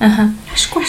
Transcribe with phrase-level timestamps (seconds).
[0.00, 0.30] Аха.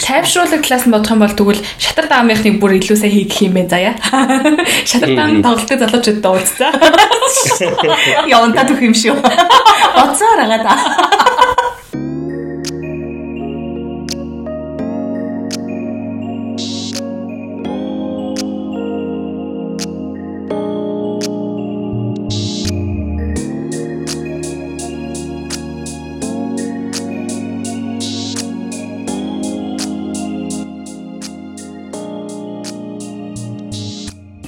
[0.06, 3.70] Тайвшруулах талаас нь бодох юм бол тэгвэл шатар даамынхныг бүр илүү сайн хийх юм байна
[3.74, 3.94] заяа.
[4.90, 6.70] Шатар даам тоглолтын залуучууд дуулцсан.
[8.30, 9.18] Явантаа төх юм шүү.
[9.98, 11.29] Оцоор агаад.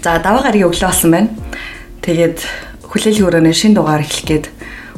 [0.03, 1.31] За даваа гарагийн өглөө болсон байна.
[2.03, 2.43] Тэгээд
[2.91, 4.47] хүлээлгийн өрөөний шин дугаар эхлэх гээд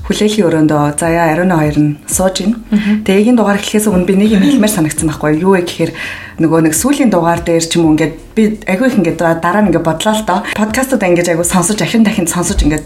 [0.08, 2.56] хүлээлгийн өрөөндөө заяа ариун хоёр нь сууж ийн.
[3.04, 5.92] Тэгээд энэ дугаар эхлэхээс өмнө би нэг юм хэлмээр санагдсан байхгүй юу вэ гэхээр
[6.38, 9.70] нөгөө нэг сүүлийн дугаар дээр ч юм уу ингээд би агүй их ингээд дараа нь
[9.70, 10.40] ингээд бодлоо л доо.
[10.58, 12.82] Подкастууд ингээд агүй сонсож ахин дахин сонсож ингээд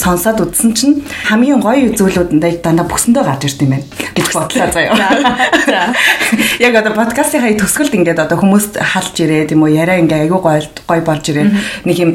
[0.00, 2.32] сонсоод үзсэн чинь хамгийн гоё зүйлүүд
[2.64, 4.96] дандаа бүсэндөө гарч ирд юм байна гэж бодлоо заяа.
[6.64, 10.40] Яг одоо подкастын хай төсгөлд ингээд одоо хүмүүст халж ирээд юм уу яриа ингээд агүй
[10.40, 11.52] гоё гоё болж ирээд
[11.84, 12.12] нэг юм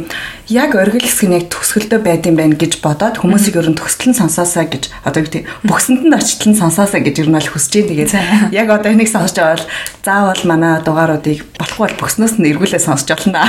[0.50, 4.70] яг оргил хэсэг нь яг төсгөлдөө байд юм байна гэж бодоод хүмүүсийг төсгөл нь сонсоосаа
[4.70, 7.90] гэж одоо гэдэг бүсэнд нь орчлон сонсоосаа гэж ер нь бол хүсэж дээ.
[7.90, 8.14] Тэгээд
[8.54, 9.70] яг одоо энийг сонсож байгаа бол
[10.06, 13.44] заавал манай дугааруудыг болохгүй бол бөкснөөс нь эргүүлээ сонсч болно.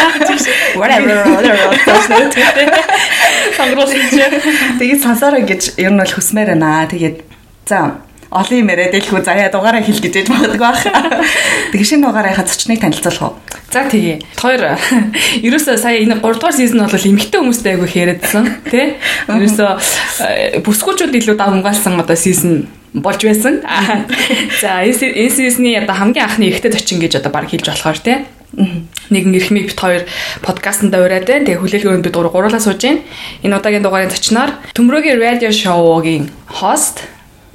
[0.80, 1.20] Whatever.
[4.80, 6.88] Тэгээд сонсороо гэж ер нь бол хүсмээр байна.
[6.88, 7.20] Тэгээд
[7.68, 10.86] за олон юм яриад дэлхүү заяа дугаараа хэл гэж яж магадгүй байх.
[11.74, 13.34] Тэгээ шинэ дугаарынхаа зочныг танилцуулах уу?
[13.70, 14.18] За тэгээ.
[14.38, 14.78] Хоёр
[15.44, 18.94] ерөөсөө сая энэ 3 дугаар сизон бол эмгтэй хүмүүстэй айгүй яриадсан тий.
[19.26, 23.62] Ерөөсөө бүсгүүчүүд илүү давмгаалсан одоо сизон болж байсан.
[24.62, 28.26] За сизны одоо хамгийн анхны ихтэй зочин гэж одоо баг хэлж болохоор тий.
[29.10, 30.02] Нэгэн эрхмийг бит хоёр
[30.42, 31.46] подкастт ураад байна.
[31.46, 33.00] Тэгээ хүлээлгөөнд бид гурлаа сууж байна.
[33.46, 37.06] Энэ удаагийн дугаарын зочноор Төмрөгийн радио шоугийн хост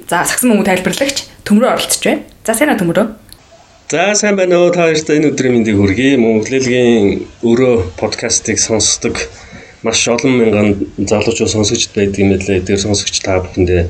[0.08, 2.24] за сагсан мөнгө тайлбарлагч Төмрөө оролцож байна.
[2.48, 3.06] За сайн аа Төмрөө.
[3.92, 6.16] За сайн байна уу та хоёрт энэ өдрийн мэндийг хүргэе.
[6.16, 9.20] Монголын өрөө подкастыг сонсдог
[9.84, 12.64] маш олон мянган залуучууд сонсогч байдаг юм лээ.
[12.64, 13.84] Тэр сонсогч та бүхэндээ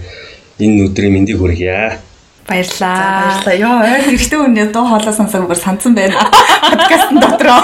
[0.59, 2.00] энэ өдрийн мэндийг хүргье.
[2.47, 3.43] Баярлаа.
[3.43, 3.55] Баярлаа.
[3.59, 6.15] Йоо, ойр эрэгтэй хүний дуу хоолой сонсоод бүр сансан байна.
[6.62, 7.59] Подкастн дотроо.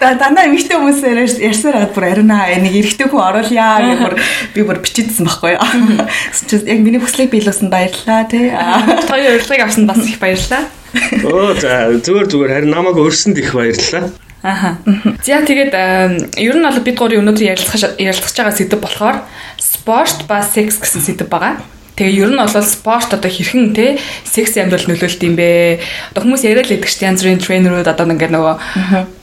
[0.00, 4.14] Да дандаа эмэгтэй хүмүүсээр ярьсаар хагаад бүр арина нэг эрэгтэй хүн оруулъя гэх бүр
[4.56, 5.60] би бүр бичижсэн байхгүй юу.
[6.72, 8.48] Яг миний хүслийг биелүүлсэн баярлаа тий.
[9.06, 10.64] Тойо урилгыг авсан бас их баярлаа.
[11.28, 14.08] Оо за зүгээр зүгээр харин намайг өрсөнд их баярлаа.
[14.40, 14.80] Аха.
[15.22, 15.76] За тэгээд
[16.40, 19.20] ер нь бол бид гурийн өнөөдөр ярилцах ярилцах байгаа сэдв болохоор
[19.60, 21.60] спорт ба секс гэсэн сэдв байгаа.
[21.96, 25.80] Тэгээ ер нь бол спорт одоо хэрхэн те секс амьдрал нөлөөлт юм бэ?
[26.16, 28.54] Одоо хүмүүс яриад л байдаг ч янз бүрийн тренерүүд одоо ингээд нөгөө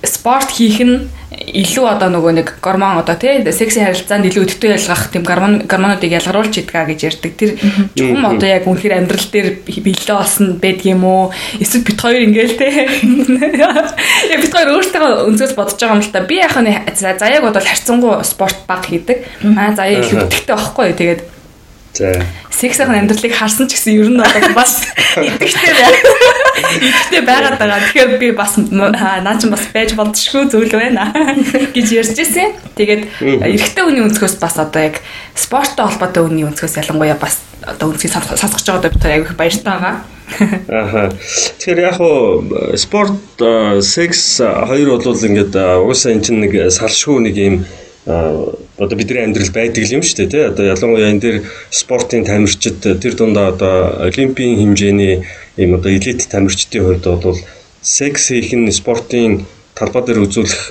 [0.06, 5.04] спорт хийх нь илүү одоо нөгөө нэг гормон одоо тий секси харилцаанд илүү өдөртөө ялгах
[5.14, 7.32] тийм гормон гормонуудыг ялгаруулж идгаа гэж ярьдаг.
[7.38, 7.52] Тэр
[7.94, 11.30] чухам одоо яг үнэхээр амьдрал дээр бэлээ болсон байдгийм үү?
[11.62, 12.74] Эсвэл бит хоёр ингээл тий.
[14.30, 16.26] Яг бит хоёр өөртөө өнцгөөс бодож байгаа юм л та.
[16.26, 19.26] Би яг нь заяаг бодвол харьцангуй спорт баг хийдэг.
[19.54, 20.94] Аа заяа илүү өдөртөө байхгүй.
[20.98, 21.39] Тэгээд.
[22.50, 24.84] Сексийн амьдралыг харсан ч гэсэн ер нь бол бас
[25.16, 26.00] идэвхтэй байна.
[26.76, 27.80] Идэвхтэй байгаад байгаа.
[27.88, 31.12] Тэгэхээр би бас наа чи бас байж болдшгүй зүйл байна
[31.76, 32.56] гэж ярьж ирсэн.
[32.76, 35.00] Тэгээд эрэгтэй хүний өнцгөөс бас одоо яг
[35.36, 39.96] спорттой холбоотой хүний өнцгөөс ялангуяа бас одоо өнцгийг сонсгож байгаа бид аяг их баяртай байгаа.
[40.68, 41.04] Аха.
[41.60, 42.44] Тэгэхээр яг хуу
[42.76, 43.16] спорт,
[43.84, 47.56] секс хоёр бол ингээд уусаа эн чинь нэг салшгүй нэг юм
[48.06, 50.44] одоо бидний амьдрал байдаг юм шүү дээ тий.
[50.48, 51.38] Одоо ялангуяа энэ дээр
[51.70, 55.26] спортын тамирчид тэр дундаа одоо олимпийн хэмжээний
[55.58, 57.40] ийм одоо элит тамирчдын хувьд бол
[57.82, 59.46] секс хийх нь спортын
[59.76, 60.64] талбай дээр үзүүлэх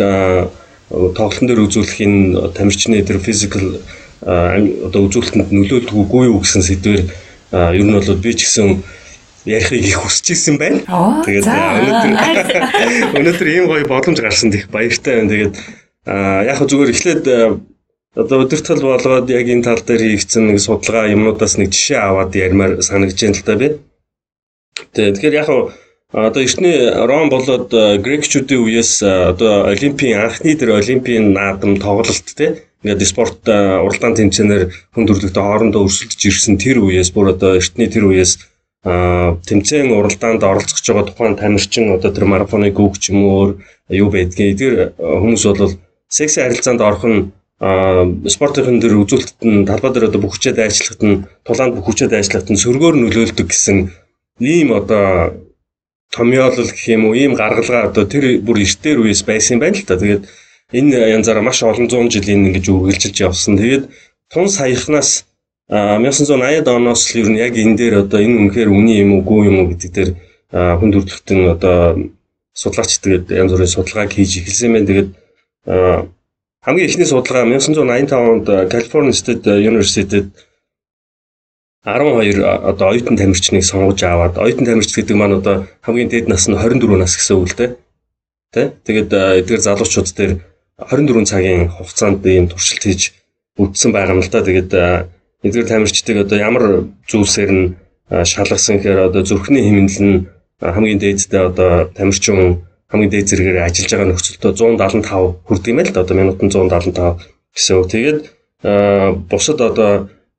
[0.89, 3.81] тоглолтын дээр үзүүлэх энэ тамирчны тэр физикал
[4.25, 7.03] одоо үзүүлэлтэнд нөлөөлдөггүй юу гэсэн сэдвээр
[7.53, 8.83] ер нь бол би ч гэсэн
[9.45, 10.81] ярихыг их хүсэж ирсэн байна.
[11.25, 12.49] Тэгээд өнөөдөр
[13.21, 15.33] өнөөдөр ийм гоё боломж гарсанд их баяртай байна.
[15.33, 15.55] Тэгээд
[16.09, 17.25] яг зүгээр эхлээд
[18.17, 22.81] одоо өдөртөл болгоод яг энэ тал дээр хийгдсэн нэг судалгаа юмнуудаас нэг жишээ аваад ярмаар
[22.83, 23.69] санагдаж байна л да би.
[24.97, 25.49] Тэгэхээр яг
[26.10, 33.04] одоо эртний Ром болоод грекчүүдийн үеэс одоо олимпийн анхны тэр олимпийн наадам тоглолт те ингээд
[33.04, 34.65] спорт уралдаан тэмцээнээр
[34.95, 38.39] хүн төрлөختөө хоорондоо өрсөлдөж ирсэн тэр үеэс бүр одоо эртний тэр үеэс
[38.87, 43.45] тэмцээн уралдаанд оролцож байгаа тухайн тамирчин одоо тэр марафоныг өгч юм уу
[43.91, 45.77] юу байдгийг тэр хүмүүс бол
[46.09, 47.21] секси харилцаанд орох нь
[48.31, 51.16] спортын дээр үзүүлэлтд нь талбай дээр одоо бүх хүчээд ажиллахад нь
[51.47, 53.78] тулаанд бүх хүчээд ажиллахад нь сөргөөр нөлөөлдөг гэсэн
[54.41, 55.34] ийм одоо
[56.15, 59.84] томьёолол гэх юм уу ийм гаргалгаа одоо тэр бүр эртээр үеэс байсан юм байна л
[59.84, 60.01] та.
[60.01, 60.25] Тэгээд
[60.72, 63.59] энэ янзаараа маш олон зуун жилийн ингэж үргэлжилж явсан.
[63.59, 63.84] Тэгээд
[64.33, 65.27] тун саяхнаас
[65.69, 69.57] 1980-ад оноос л ер нь яг энэ дээр одоо энэ үнэхээр үний юм уугүй юм
[69.61, 70.11] уу гэдэг дээр
[70.53, 71.77] хүн төрөлхтөн одоо
[72.57, 74.89] судлаач тэгээд янз бүрийн судалгааг хийж эхэлсэн байна.
[74.89, 75.09] Тэгээд
[75.68, 80.32] хамгийн эхний судалгаа 1985 онд California State University-д
[81.84, 86.56] 12 одоо оюутан тамирчныг сонгож аваад оюутан тамирч гэдэг маань одоо хамгийн дээд нас нь
[86.56, 87.70] 24 нас гэсэн үг л дээ.
[88.53, 88.62] Тэ?
[88.84, 89.10] Тэгээд
[89.41, 90.32] эдгээр залуучууд дээр
[90.78, 93.03] 24 цагийн хугацаанд ийм туршилт хийж
[93.56, 94.42] үтсэн байгаа юм л да.
[94.42, 94.70] Тэгээд
[95.47, 96.65] эдгээр тамирчдыг одоо ямар
[97.06, 97.65] зүйлсээр нь
[98.10, 100.16] шалгасан гэхээр одоо зүрхний хэмнэл нь
[100.60, 106.03] хамгийн дээдтэй одоо тамирчин хамгийн дээд зэрэгээр ажиллаж байгаа нөхцөлдөө 175 хүрдэг юм л да.
[106.03, 107.21] Одоо минутанд 175
[107.53, 107.89] гэсэн үг.
[107.93, 108.19] Тэгээд
[109.29, 109.93] бусад одоо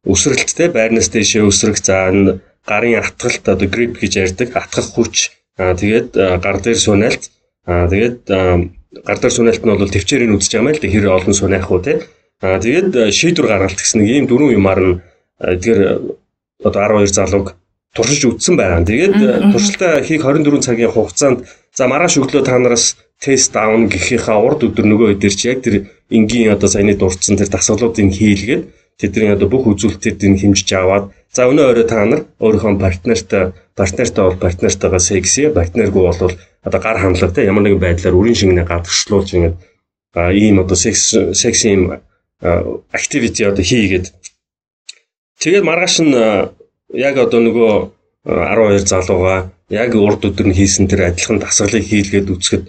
[0.04, 2.10] өсрэлттэй байрнаас дэшээ өсрөх за
[2.66, 5.16] гарын атгалт одоо грип гэж ярьдаг атгах хүч
[5.58, 6.10] тэгээд
[6.44, 7.24] гар дээр сунаалт
[7.64, 11.70] тэгээд гар дээр сунаалт нь бол төвчээрийг үзэж байгаа юм л да хэр олон сунаах
[11.72, 11.94] уу те
[12.42, 15.00] тэгээд шийдвэр гаргалт гэсэн нэг ийм дөрвөн юмар нь
[15.40, 15.80] эдгээр
[16.68, 17.48] одоо 12 залууг
[17.96, 18.86] туршиж үтсэн байгаа.
[18.86, 19.16] Тэгээд
[19.52, 21.48] туршилтаа хийх 24 цагийн хугацаанд
[21.80, 25.88] за маргааш өглөө та нараас тест даун гэхийнхаа урд өдөр нөгөө өдөр чи яг тэр
[26.12, 28.68] энгийн одоо саяны дурдсан тэр дасгалуудыг хийлгээд
[29.00, 33.44] тэдний одоо бүх үзүүлэлтүүдийг хэмжиж аваад за өнөө өрөө та нар өөрийнхөө партнертай
[33.80, 36.36] партнертай бол партнертайгаа секси партнергүй бол
[36.68, 39.56] одоо гар хандлага те ямар нэгэн байдлаар үрийн шингэнэ гадагшлуулж ингээд
[40.36, 41.84] ийм одоо секс секси ийм
[42.92, 44.12] activity одоо хийгээд.
[45.40, 46.16] Тэгээд маргааш нь
[46.92, 47.72] яг одоо нөгөө
[48.26, 52.66] 12 залууга яг урд өдөр нь хийсэн тэр адилхан дасгалыг хийлгээд үцхэд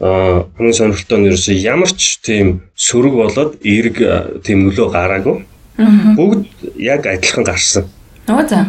[0.00, 3.96] хамгийн сонирхолтой нь ерөөсөө ямар ч тийм сөрөг болоод эерэг
[4.44, 5.36] тийм нөлөө гараагүй.
[6.18, 6.46] Бүгд
[6.78, 7.84] яг адилхан гарсан.
[8.28, 8.66] Оо за.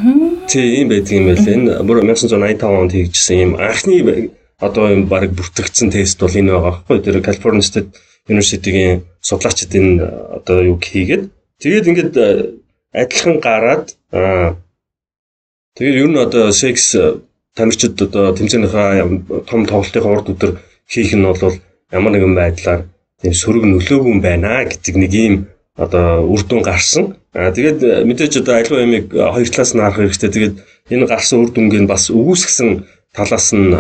[0.48, 1.46] Тий, ийм байдаг юм байл.
[1.46, 6.86] Энэ бүр 1985 онд хийгдсэн юм анхны одоо юм баг бүртгэгдсэн тест бол энэ байгаа
[6.86, 6.98] байхгүй.
[7.02, 7.92] Тэр California State
[8.30, 10.04] University-гийн судлаачид энэ
[10.42, 11.30] одоо юу хийгээд
[11.62, 12.14] тэгээд ингээд
[12.94, 13.86] адилхан гараад
[15.76, 16.96] Тэгээд ер нь одоо секс
[17.56, 20.52] тамирчид одоо тэмцээнийхээ том тоглолтын урд өдөр
[20.88, 21.56] хийх нь бол
[21.92, 22.82] ямар нэгэн байдлаар
[23.20, 25.36] тийм сөрөг нөлөөгүй юм байна гэдэг нэг ийм
[25.76, 27.20] одоо үр дүн гарсан.
[27.36, 30.30] Аа тэгээд мэдээж одоо аливаа ямиг хоёр талаас нь харах хэрэгтэй.
[30.32, 30.56] Тэгээд
[30.96, 32.70] энэ гарсан үр дүнгийн бас өгөөсгсөн
[33.12, 33.76] талаас нь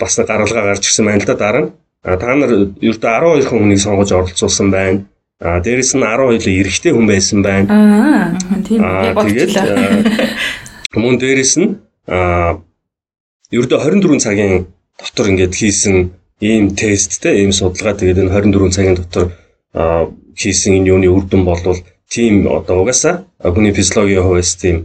[0.00, 1.72] бас гаргалгаа гарч ирсэн байна л да дараа нь.
[2.04, 5.04] А та нар ердөө 12 хүнийг сонгож оролцуулсан байна.
[5.42, 7.66] А дээрэс нь 12 эрэгтэй хүн байсан байна.
[7.68, 9.66] Аа тийм яг болчихлоо.
[10.94, 12.60] Мөн дээрэс нь а
[13.52, 14.66] ердөө 24 цагийн
[15.00, 15.96] дотор ингээд хийсэн
[16.40, 19.26] ийм тесттэй ийм судалгаа тэгээд энэ 24 цагийн дотор
[20.36, 21.80] хийсэн энэ юуны үр дүн болвол
[22.12, 24.76] тийм одоо угаасаа хүний физиологийн хувьд тийм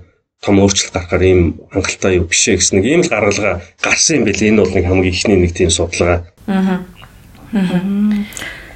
[0.44, 1.42] том өөрчлөлт гарахаар ийм
[1.74, 4.86] хангалттай юу биш ээ гэсэн нэг ийм л гаргалгаа гарсан юм байл энэ бол нэг
[4.86, 6.24] хамгийн ихний нэг тийм судалгаа.
[6.48, 6.86] Аа.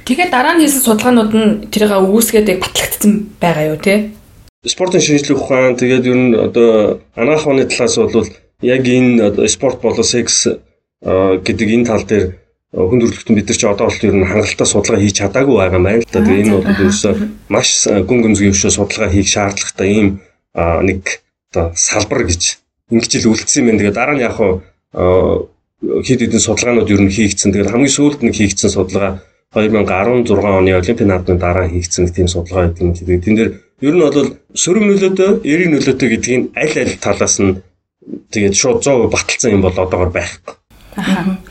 [0.04, 4.10] Тэгээд дараа нь хийсэн судалгаанууд нь тэрийг үүсгээд батлагдсан байгаа юу те?
[4.62, 8.30] Спортын шинжлэх ухаан тэгээд ер нь одоо анагаах ухааны талаас бол
[8.62, 10.46] яг энэ спорт болоо секс
[11.02, 12.38] гэдэг энэ тал дээр
[12.70, 15.86] хүн төрөлхтөн бид нар чи одоо бол ер нь хангалттай судалгаа хийж чадаагүй байгаа юм
[15.90, 16.22] байна л да.
[16.22, 17.14] Тэгээ энэ бол ерөөсөө
[17.50, 17.68] маш
[18.06, 20.08] гүн гүнзгий өшөө судалгаа хийх шаардлагатай ийм
[20.54, 21.00] нэг
[21.50, 22.42] одоо салбар гэж
[22.94, 23.80] ингэж л үлдсэн юм байна.
[23.82, 24.38] Тэгээ дараа нь яг
[26.06, 27.50] хэд хэдэн судалгаанууд ер нь хийгдсэн.
[27.50, 29.26] Тэгээд хамгийн сүүлд нэг хийгдсэн судалгаа
[29.58, 32.94] 2016 оны Олимпийн наадмын дараа хийгдсэн тийм судалгаа гэдэг юм.
[32.94, 33.50] Тэгээд тэн дээр
[33.82, 37.58] Ер нь бол сөрөг нөлөөтэй, эрэг нөлөөтэй гэдгийг аль аль талаас нь
[38.30, 40.54] тэгээд шууд 100% баталсан юм бол одоогор байхгүй.
[41.02, 41.42] Аа.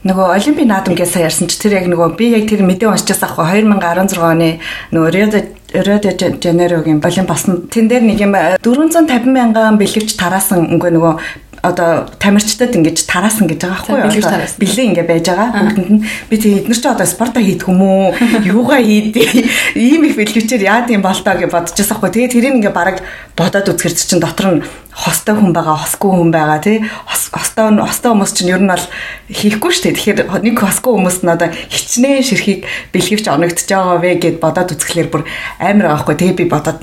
[0.00, 3.28] Нөгөө Олимпийн наадам гэж сая ярьсан чи тэр яг нөгөө би яг тэр мэдээ уншчихсан
[3.28, 4.56] аахгүй 2016 оны
[4.96, 6.10] нөгөө Рио де
[6.40, 11.12] Жанейрогийн Олимп басан тэн дээр нэг юм 450 мянган бэлгэвч тараасан үгүй нөгөө
[11.60, 14.48] одоо тамирчдад ингэж тараасан гэж байгаа байхгүй юу?
[14.60, 15.48] Бэлээ ингэ байж байгаа.
[15.60, 18.16] Бүгдэнд нь би тэг эднэр чи одоо спорта хийх юм уу?
[18.48, 19.76] Юугаа хийдээ?
[19.76, 22.10] Ийм их бэлгэвчээр яад юм бол таа гэж бодчихсон байхгүй.
[22.16, 23.04] Тэгээ тэрийг ингэ бараг
[23.36, 24.64] бодоод үзэхэр чинь дотор нь
[25.00, 26.84] хостой хүн байгаа, хосгүй хүн байгаа тий.
[27.08, 28.86] Хостой хостой хүмүүс чинь ер нь бол
[29.32, 29.96] хийхгүй шүү дээ.
[29.96, 35.08] Тэгэхээр нэг хосгүй хүмүүс нь одоо хичнээн ширхийг бэлгэвч оногдож байгаа вэ гэд бодоод үзэхлээр
[35.08, 35.22] бүр
[35.56, 36.16] амар байгаа хгүй.
[36.20, 36.80] Тэгээ би бодоод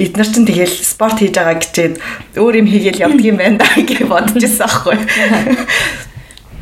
[0.00, 1.94] эднэр чинь тэгэл спорт хийж байгаа гэчээд
[2.40, 4.96] өөр юм хийгээл явдаг юм байна да гэж бодож ирсэн аахгүй.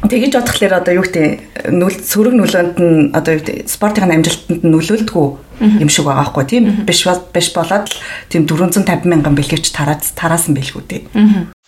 [0.00, 4.72] Тэгэж бодхолоор одоо юу гэдэг нүл сөрөг нөлөөнд нь одоо юу гэдэг спортын амжилтанд нь
[4.72, 5.26] нөлөөлдгүү
[5.60, 6.64] юм шиг байгаа байхгүй тийм?
[6.88, 7.96] Биш биш болоод л
[8.32, 11.02] тийм 450 мянган бэлгэвч тараад тараасан байлгүй дээ.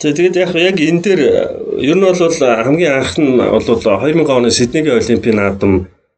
[0.01, 1.21] Тэгээд яг яг энэ дээр
[1.77, 5.73] ер нь бол хамгийн анх нь бол 2000 оны Сиднейгийн Олимпийн наадам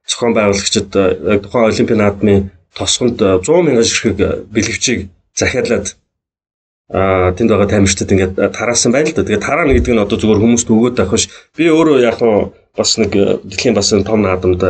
[0.07, 5.99] зохион байгуулагчид тухайн Олимпийн наадмын тосгонд 100 мянган ширхэг бэлгэвчийг захиалаад
[6.93, 9.25] а тэнд байгаа тамирчдад ингээд тараасан байл да.
[9.25, 11.29] Тэгээд тараана гэдэг нь одоо зүгээр хүмүүст өгөөд авах биш.
[11.57, 13.13] Би өөрөө яг нь бас нэг
[13.45, 14.63] дэлхийн бас том наадамд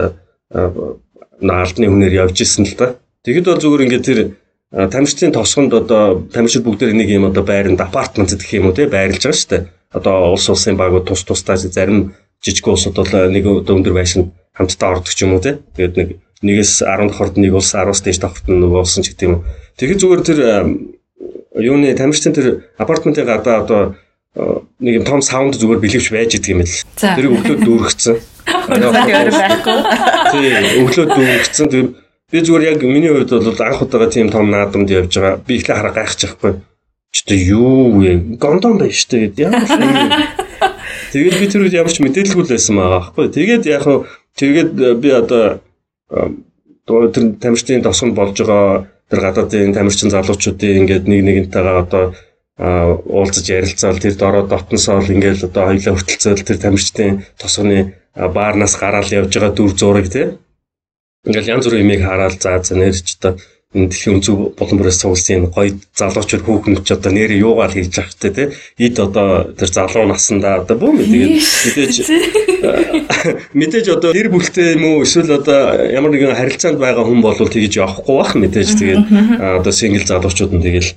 [1.43, 2.95] албаны хүнээр явж исэн л да.
[3.27, 4.19] Тэгэхэд бол зүгээр ингээд тэр
[4.75, 9.23] тамирчдын тосгонд одоо тамирчид бүгдээр нэг юм одоо байранд апартмент гэх юм уу те байрлаж
[9.23, 9.63] байгаа шүү дээ.
[9.95, 15.15] Одоо улс улсын багууд тус тусдаа зарим жижиг улсууд бол нэг өндөр байшин хамтдаа ордог
[15.15, 15.59] ч юм уу те.
[15.75, 16.09] Тэгээд нэг
[16.43, 19.43] нэгээс 10 давхард нэг улс 10-аас дээш давхард нөгөө улсын ч гэдэг юм.
[19.79, 20.39] Тэгэхээр зүгээр тэр
[21.55, 22.47] юуны тамирчдын тэр
[22.79, 23.81] апартментын гадаа одоо
[24.81, 26.79] нэг юм том саунд зүгээр бэлэвч байж идэг юм л.
[26.99, 28.17] Тэр өглөө дүүргэцэн.
[28.75, 29.79] Өөр байхгүй.
[30.35, 30.51] Тий,
[30.83, 31.69] өглөө дүүргэцэн.
[31.71, 31.85] Тэр
[32.35, 35.39] Би зүгээр яг миний хувьд бол анх удаага тийм том наадамд явж байгаа.
[35.47, 36.67] Би ихлэ хараа гайхчихгүй.
[37.15, 38.41] Ч одоо юу вэ?
[38.43, 39.63] Гондон байж штэ гэд ямар.
[41.15, 43.31] Тэгээд би тэр үед ямар ч мэдээлэлгүй байсан байгаа байхгүй.
[43.39, 44.03] Тэгээд яг нь
[44.35, 45.63] тэгээд би одоо
[46.89, 52.05] тэр тамирчдын тосгонд болж байгаа тэр гадаадын тамирчин залуучуудын ингээд нэг нэгнтэйгээ одоо
[52.57, 57.79] уулзаж ярилцаал тэр дороо дотносоол ингээд одоо хоёлаа хүртэлцээл тэр тамирчдын тосгоны
[58.15, 60.27] баарнаас гараал явж байгаа дүр зураг тий
[61.25, 63.41] Ингээл янз бүрийн имийг хараад заа за нэрч одоо
[63.75, 68.31] дэлхийн өнцөг болон бүрээс цугласан гоё залуучууд хүүхнүүд ч одоо нэрээ юугаар хийж явах те
[68.31, 68.47] тий
[68.79, 71.97] эд одоо тэр залуу насандаа одоо бүү тэгээд мэдээж
[73.59, 77.75] мэдээж одоо нэр бүлтэй юм уу эсвэл одоо ямар нэгэн харилцаанд байгаа хүн бол тэгж
[77.83, 79.03] явахгүй бах мэдээж тэгээд
[79.59, 80.91] одоо сингл залуучууд нь тэгэл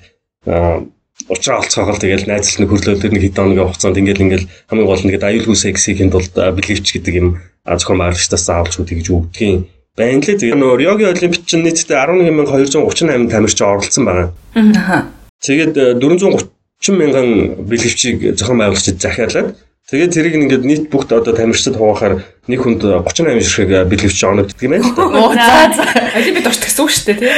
[1.34, 5.12] уучраа олцоогоо тэгэл найзлын хөрлөөл тэр нэг хэдэн хоногийн хугацаанд ингээл ингээл хамгийн гол нь
[5.18, 7.28] гээд аюулгүй сексийн тулд бэлгэвч гэдэг юм
[7.66, 9.66] зохион байгуулагчдаас заавалж тэгж өгдгийн
[9.98, 10.38] байна лээ.
[10.38, 14.30] Тэгээ нөгөө Риогийн олимпиад чинь нийтдээ 11238 тамирчин оролцсон байгаа.
[14.56, 15.10] Аа.
[15.42, 17.28] Тэгээд 430 мянган
[17.66, 22.20] бэлгэвчийг зохион байгуулагчид захиалаад Тэгээд тэрийг ингээд нийт бүгд одоо тамирчид хуваахаар
[22.52, 24.92] нэг хүнд 38 ширхэг бэлгэвч оногддог юм байна.
[25.00, 25.84] Оо за за.
[26.12, 27.32] Олимпиад орч гэсэн үг шүү дээ тий.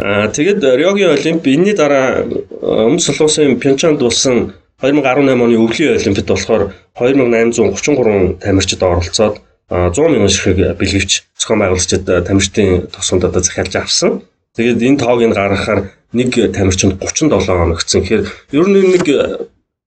[0.00, 2.24] Аа тэгээд Риогийн олимп энэний дараа
[2.64, 9.36] өмнө солонгосын Пьончанд болсон 2018 оны өвлийн олимпиад болохоор 2833 тамирчид оролцоод
[9.70, 14.22] 100 мянган ширхэг бэлгэвч зохион байгуулагчид тамирчдын тосгонд одоо захиалж авсан.
[14.58, 18.02] Тэгээд энэ тоог нь гаргахаар нэг тамирчинд 37 оногдсон.
[18.02, 18.24] Тэгэхээр
[18.58, 19.06] ер нь нэг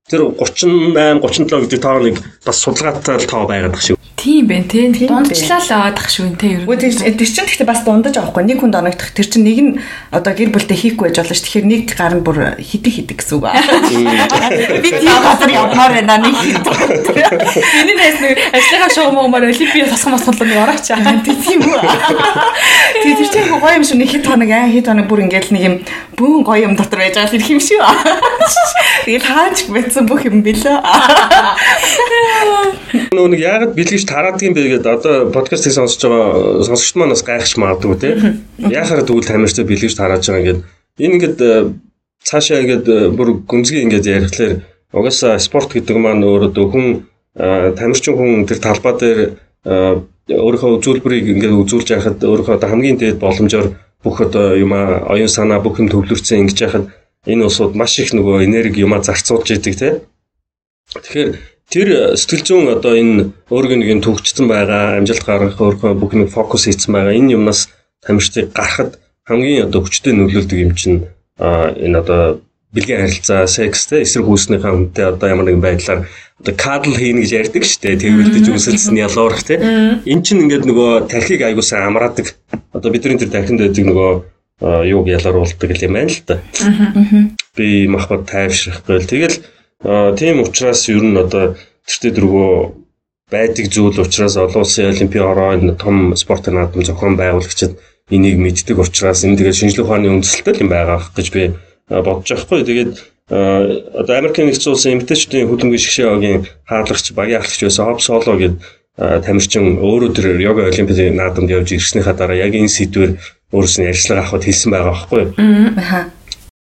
[0.08, 2.16] тэр 38 37 гэдэг тоо нэг
[2.48, 4.00] бас судалгаатай тоо байгаад байгаа шүү.
[4.24, 6.62] Тийм байх тийм дундчлаа л аваадах шүү нэ ер.
[6.64, 9.72] Үгүй тэр тэр чинь гэхдээ бас дундаж авахгүй нэг хүнд оногдох тэр чинь нэг нь
[10.16, 11.44] одоо гэр бүлтэй хийхгүй байж болно ш.
[11.44, 13.52] Тэгэхээр нэг гар нь бүр хитэг хитэг гэсэн үг.
[14.80, 16.40] Би тийм газар явмаар байна нэг.
[16.40, 21.20] Миний найс нэг ажлынхаа шугамаар олимпиад тосгон мосгол нэг орооч аа.
[21.20, 21.84] Тийм үү.
[23.04, 25.64] Тэгээ тэр чинь гоё юм шүү нэг хит хоног аа хит хоног бүр ингээл нэг
[25.68, 25.76] юм
[26.16, 27.84] бүүн гоё юм дотор байж байгаа хэрэг юм шүү.
[29.04, 30.80] Тэгэл хаач бэцэн бүх юм бэлээ.
[33.12, 37.26] Нөө нэг яагаад бэлгэж тараадаг юм бэ гэдэг одоо подкастыг сонсож байгаа сонсогчд маань бас
[37.26, 38.10] гайхаж магадгүй те.
[38.62, 40.60] Яахаар тэгвэл тамирчтай бэлгэж тарааж байгаа ингээд
[41.02, 41.74] энэ ингээд э,
[42.22, 44.54] цаашаа ингээд э, бүр гүнзгий ингээд ярихлаар
[44.94, 46.86] угаасаа спорт гэдэг маань өөрөө хүн
[47.42, 49.20] э, тамирчин хүн тэр талбай дээр
[50.30, 53.74] өөрийнхөө үзүүлбэрийг ингээд үзүүлж яхад өөрийнхөө одоо хамгийн дээд боломжоор
[54.06, 56.86] бүх одоо юм оюун санаа бүх юм төвлөрсөн ингэж яхад
[57.26, 59.90] энэ усууд маш их нөгөө энерги юмаа зарцуулж идэг те.
[60.94, 61.30] Тэгэхээр
[61.74, 66.30] тэр сэтгэл зүйн одоо энэ өөргөө нэг юм төгжсөн байгаа, амжилт гаргах өөрхөн бүх нэг
[66.30, 67.18] фокус хийсэн байгаа.
[67.18, 67.74] Энэ юмнаас
[68.06, 71.10] тамирчдыг гарахад хамгийн одоо хүчтэй нөлөөлдөг юм чинь
[71.42, 76.06] энэ одоо бэлгийн харилцаа, секс те эсрэг үүснийхээ хүнтэй одоо ямар нэгэн байдлаар
[76.42, 78.02] одоо кадл хийнэ гэж ярьдаг шүү дээ.
[78.02, 79.58] Тэрвэлдэж үсэлсэн ялуурах те.
[80.06, 82.34] Эн чинь ингээд нөгөө тархийг аягуулсан амраадаг.
[82.74, 84.12] Одоо бидний тэр тархинд байдаг нөгөө
[84.90, 86.42] юуг ялгаруулдаг юм байна л да.
[87.54, 89.38] Би махбат тайвшрахгүй л тэгэл
[89.84, 91.56] тийм учраас ер нь одоо
[91.88, 92.52] тэртээ дөрвөө
[93.32, 97.76] байдаг зүйл учраас олон улсын олимпийн ороо том спорт наадам зохион байгуулагчид
[98.10, 101.44] энийг мэддэг учраас энэ тэгээд шинжлэх ухааны үндэслэлтэй юм байгаа гэж би
[101.90, 102.64] бодож байхгүй.
[102.64, 102.92] Тэгээд
[104.00, 108.60] одоо Америкийн нэгдсэн улсын эмэгтэйчүүдийн хөдөлмөрийн шгшээгийн хаалгач багийн ахлагч байсан Хоп Соло гэдэг
[109.26, 113.12] тамирчин өөрөө тэр йога олимпийн наадамд явж ирснийхаа дараа яг энэ сэдвэр
[113.52, 115.24] өөрөөс нь ярьцлага авахд хэлсэн байгаа байхгүй.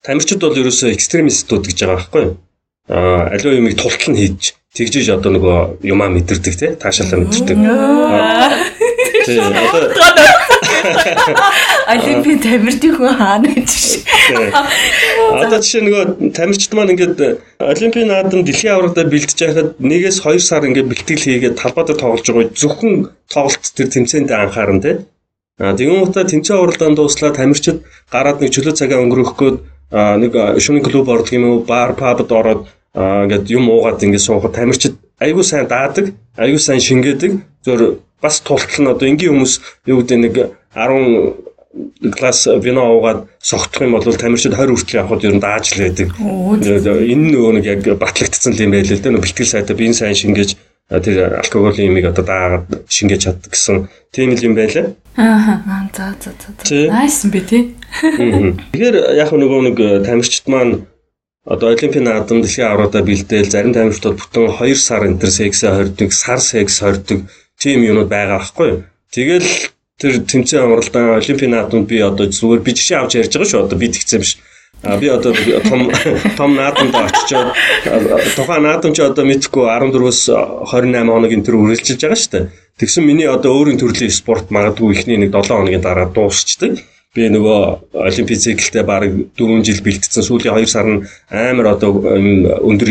[0.06, 2.24] Тамирчид бол ерөөсөө экстремистүүд гэж байгаа байхгүй
[2.88, 7.56] аливаа юмыг тултал нь хийж тэгжиж одоо нөгөө юмаа мэдэрдэг те таашаалаа мэдэрдэг.
[9.24, 9.80] Тий одоо
[11.94, 14.02] Олимпийн тамирчдын хүн хаана гэж шиг.
[15.32, 16.04] Одоо жишээ нөгөө
[16.36, 21.60] тамирчид маань ингээд Олимпийн наадам дэлхийн аврагтаа бэлтэж байхад нэгээс 2 сар ингээд бэлтгэл хийгээд
[21.60, 22.94] талбай дээр тоглож байгаа зөвхөн
[23.32, 24.92] тоглолт тэр тэмцээнд анхаарна те.
[25.56, 29.56] А тэгэн утаа тэмцээн уралдаанд дууслаа тамирчид гараад нэг чөлөө цагаа өнгөрөх гээд
[29.92, 34.94] нэг шөнийн клуб ордог юм уу бар пабд ороод ингээд юм уугаад ингээд суухад тамирчид
[35.20, 37.32] айгүй сайн даадаг, айгүй сайн шингээдэг.
[37.64, 39.54] Зөв бас тултал нь одоо энгийн хүмүүс
[39.86, 40.34] юу гэдэг нэг
[40.74, 45.82] 10 класс вино уугаад согтох юм бол тамирчид 20 хүртэл явхад ер нь дааж л
[45.82, 46.08] байдаг.
[46.14, 49.22] Энэ нөгөө нэг яг батлагдсан юм байл л дээ.
[49.22, 50.50] Бэлтгэл сайтай би энэ сайн шингээж
[50.88, 54.94] тэр алкоголын юмыг одоо даагаад шингээж чаддаг гэсэн тийм л юм байлаа.
[55.16, 56.74] Аа за за за.
[56.90, 57.62] Найс би тий.
[57.94, 60.86] Тэгэхээр яг нөгөө нэг тамирчид маань
[61.46, 66.80] одоо олимпийн наадам дэлхийн авраадаа бэлдээл зарим тамирчдод бүтэн 2 сар сексээ хордог, сар секс
[66.80, 67.28] хордог
[67.60, 68.82] тийм юмуд байгаа байхгүй юу.
[69.14, 69.48] Тэгэл
[70.00, 73.62] тэр тэмцээн амралтаа олимпийн наадамд би одоо зүгээр би жишээ авч ярьж байгаа шүү.
[73.68, 74.32] Одоо би тэгсэн биш.
[74.82, 75.32] А би одоо
[75.68, 75.92] том
[76.36, 77.54] том наадамд очичоод
[78.34, 80.20] тухайн наадамч одоо мэдхгүй 14-өөс
[80.66, 82.50] 28 хоног энэ төр үргэлжилж байгаа шүү дээ.
[82.80, 86.82] Тэгсэн миний одоо өөрийн төрлийн спорт магадгүй ихний нэг 7 хоногийн дараа дуусчдаг
[87.14, 89.06] би нөгөө олимпик циклтэй баг
[89.38, 92.02] 4 жил бэлтцсэн сүүлийн 2 сар нь амар одоо
[92.68, 92.90] өндөр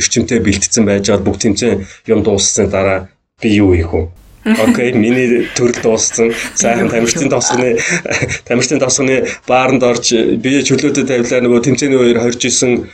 [0.00, 3.08] эрчимтэй бэлтцсэн байж байгаа бүх тэмцээн юм дууссан дараа
[3.42, 4.08] би юу хийх вэ?
[4.56, 6.32] Окей, миний төрөл дууссан.
[6.54, 7.76] Сайхан тамирчдын тосгоны
[8.48, 9.16] тамирчдын тосгоны
[9.48, 12.88] бааранд орж би чөлөөтэй тавилаа нөгөө тэмцээний үеэр хорж исэн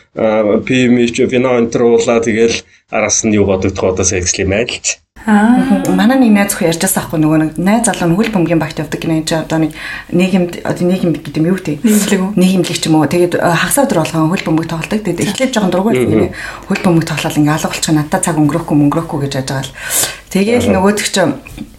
[0.67, 0.99] ПМ
[1.31, 5.04] вино энтруулаа тэгэл араас нь юу бодогдох одоо сексли мэдэлч.
[5.27, 5.81] Аа.
[5.89, 9.01] Манай нэг найз охин ярьж байгаа байхгүй нөгөө нэг найз залуу хөл бөмбөгийн багт явдаг
[9.01, 9.73] гинэ чи одоо нэг
[10.13, 11.81] нийгэмд одоо нийгэм гэдэг юм юу те.
[11.81, 12.31] Нийгэмлэг үү?
[12.37, 13.09] Нийгэмлэг ч юм уу.
[13.09, 15.01] Тэгээд хагас өдөр болгон хөл бөмбөг тоглодог.
[15.01, 16.29] Тэгээд эхлээд жоохон дургүй гинэ.
[16.69, 19.73] Хөл бөмбөг тоглол ингээ алгаулчих надад цаг өнгөрөхгүй мөнгөрөхгүй гэж яаж байгаа л.
[20.29, 21.33] Тэгээд нөгөөдөг чинь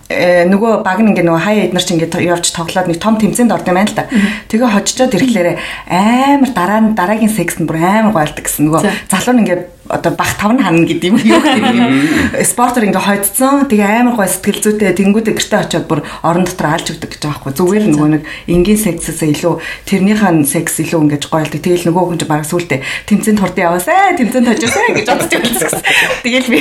[0.09, 3.69] э, нөгөө баг ингээ нөгөө хаяа эднэр чинь ингээ явж тоглоод нэг том тэмцээнд орд
[3.69, 4.09] юм байна л да.
[4.49, 5.49] Тэгээ хожижоод ирэхлээр
[5.89, 10.11] амар дараа нь дараагийн секс нь бүр амар гойлдог гэсэн нөгөө залуу нь ингээ одоо
[10.17, 12.09] бах тавн хана гэдэг юм юу гэх юм.
[12.41, 13.69] Спортоор ингээ хойдсон.
[13.69, 17.39] Тэгээ амар гой сэтгэл зүйтэй тэнгүүдээ гэртээ очиод бүр орон дотор алж өгдөг гэж байгаа
[17.45, 17.53] хгүй.
[17.53, 19.53] Зүгээр нөгөө нэг энгийн сексээс илүү
[19.85, 21.61] тэрнийхэн секс илүү ингэж гойлдог.
[21.61, 25.81] Тэгэл нөгөө хүн чинь баг сүултээ тэмцээнд хурд яваасаа тэмцээнд хожоосаа гэж бодож байсан.
[26.25, 26.59] Тэгэл би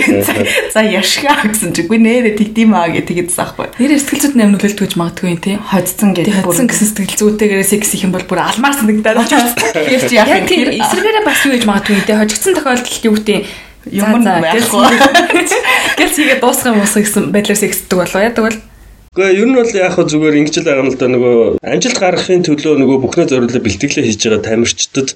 [0.74, 3.66] за яшгаа гэсэн чи үгүй нэрэ тэгдэм аа гэх тэгэдсэн аахгүй.
[3.80, 5.56] Нэр сэтгэл зүйд амин нөлөөлдөг гэж магадгүй юм тий.
[5.56, 6.44] Хойдсон гэдэг.
[6.44, 9.32] Хойдсон гэсэн сэтгэл зүйтэйгээрээ секс их юм бол бүр алмаар санагдаад.
[9.72, 10.44] Тэгэл чи яах юм.
[10.44, 12.16] Эсвэргээрээ бас юу гэж магадгүй тий.
[12.18, 13.38] Хожигдсан тохиолдолд юу гэдэг
[13.94, 14.86] юм байхгүй.
[15.98, 18.58] Гэлс хийгээ дуусгах юм уусах гэсэн байдлаар сексдэг болов яадаг бол
[19.14, 21.98] Гэхдээ ер нь бол яг хөө зүгээр ингэж л байгаа юм л да нөгөө амжилт
[22.02, 25.08] гаргахын төлөө нөгөө бүхнээ зориулаад бэлтгэлээ хийж байгаа тамирчдад.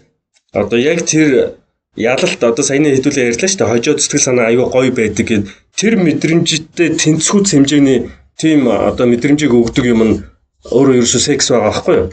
[0.54, 1.58] Одоо яг тэр
[1.98, 3.72] ялалт одоо саяны хэдүүлээ ярьлаа шүү дээ.
[3.74, 5.50] Хожоо зүтгэл санаа аюу гоё байдаг гэд.
[5.74, 8.06] Тэр мэдрэмжтэй тэнцвүүц хэмжээний
[8.38, 10.14] тийм одоо мэдрэмжийг өгдөг юм нь
[10.70, 12.08] өөрөө ерөөсөө секс байгаа байхгүй юу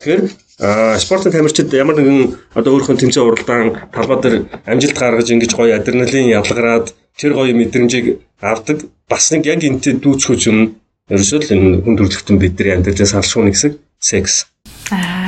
[0.00, 4.36] Тэгэхээр спортын тамирчид ямар нэгэн одоо өөрийнхөө тэмцээн уралдаан талбай дээр
[4.68, 8.84] амжилт гаргаж ингэж гоё адреналин ялгараад тэр гоё мэдрэмжийг авдаг.
[9.08, 10.76] Бас нэг яг энтэй дүүцхөж юм
[11.08, 14.46] ерөөсөө л энэ хүн төрөлхтөн бидний амьдралын салшгүй нэг хэсэг секс.
[14.90, 15.24] Аа.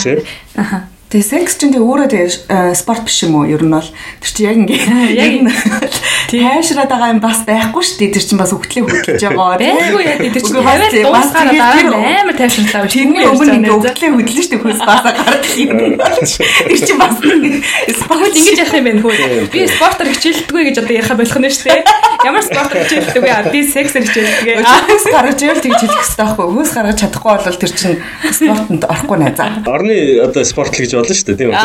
[0.56, 0.88] Аха.
[1.08, 3.48] Тэгээ секс чинь тэгээ өөрөө тэгээ спорт биш юм уу?
[3.48, 3.88] Ер нь бол
[4.20, 5.88] тэр чинь яг ингээ яг
[6.28, 8.12] тайшраад байгаа юм бас байхгүй шүү дээ.
[8.12, 9.56] Тэр чинь бас хөвтлээ хөтлөж байгаа.
[9.56, 12.84] Байхгүй яа тэр чинь тавиад дуусгаад дараа амар тайшрлаа.
[12.92, 14.60] Тэрний өмнө ингээ хөвтлээ хөдлөн шүү дээ.
[14.68, 15.96] Хөөс басаа гардаг юм.
[15.96, 17.16] Тэр чинь бас
[18.04, 19.48] спорт ингэж явах юм байна хөө.
[19.48, 21.80] Би спортоор хичээлдэггүй гэж одоо ярих болох нь шүү дээ.
[22.24, 23.50] Ямар спортоор хичээлдэг вэ?
[23.54, 24.66] Би сексээр хичээлдэг.
[24.66, 26.50] Хөөс гаргаж ивэл тэгж хэлэх хэрэгтэй байхгүй.
[26.50, 28.02] Хөөс гаргаж чадахгүй бол тэр чинь
[28.34, 29.62] спортод орохгүй нэ за.
[29.62, 31.54] Орны одоо спорт л гэж болно шүү дээ тийм үү?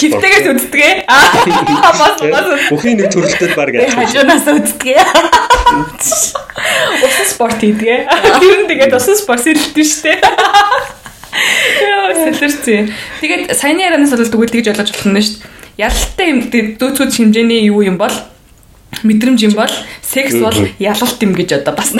[0.00, 1.08] Хөвтэйгээс үздэг.
[1.08, 1.32] Аа
[1.96, 3.96] бас бас бүхний нэг төрөлтөд баг яаж.
[3.96, 5.00] Хажуунаас үздэг.
[7.00, 8.04] Усан спорт хийдэг.
[8.44, 10.20] Тэр нь тэгээд усан спорт сэрэлтэн шүү дээ.
[11.88, 12.84] Яа, сэлэрцээ.
[13.24, 15.48] Тэгээд саяны ярианаас бол тэгвэл тэгж ойлгож болох нь шүү дээ.
[15.80, 18.12] Ялалтай юм дөөцгүүд хэмжээний юу юм бол
[19.02, 19.72] мэдрэмж юм бол
[20.02, 21.94] секс бол ялалт юм гэж одоо бас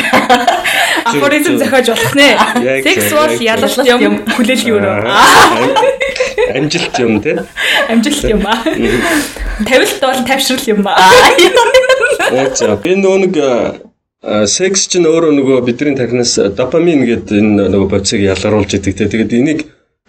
[1.05, 2.29] афоризм зохиож болох нэ.
[2.87, 4.99] Секс бол ялалт юм хүлээлт юу нөө.
[6.57, 7.45] Амжилт юм те.
[7.89, 8.59] Амжилт юм аа.
[9.65, 10.99] Тавилт бол тавшрал юм аа.
[12.55, 13.35] За би нөгөө нэг
[14.51, 19.09] секс чинь өөрөө нөгөө бидний тархинаас допамин гэдэг энэ нөгөө бодисыг ялгаруулж идэг те.
[19.09, 19.61] Тэгээд энийг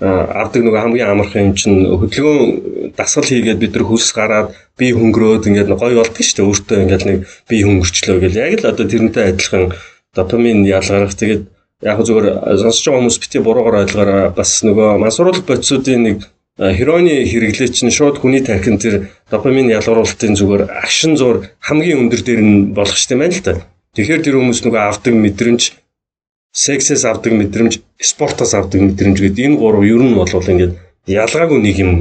[0.02, 5.46] авдаг нөгөө хамгийн амархан юм чинь хөдөлгөөн дасгал хийгээд бид нар хөлс гараад бие хөнгөрөөд
[5.46, 6.50] ингээд гоё болдог шүү дээ.
[6.50, 9.64] Өөртөө ингээд нэг бие хөнгөрчлөө гэл яг л одоо тэрнтэй адилхан
[10.18, 11.44] допамин ялгарах тэгээд
[11.86, 12.26] яг зүгээр
[12.58, 16.18] сонсож байгаа хүмүүс бити буруугаар ойлгоорой бас нөгөө мансууруулах бодисуудын нэг
[16.58, 22.42] хероины хэрэглээ чинь шууд хүний тархин тэр допамин ялгаруулалтын зүгээр агшин зур хамгийн өндөр дээр
[22.42, 23.54] нь болох шүү дээ байна л та.
[23.98, 25.62] Тэгэхээр тэр хүмүүс нөгөө авдаг мэдрэмж
[26.52, 30.76] сексээс авдаг мэдрэмж, спортоос авдаг мэдрэмж гэдэг энэ гурав ер нь бол ингээд
[31.08, 31.92] ялгаагүй нэг юм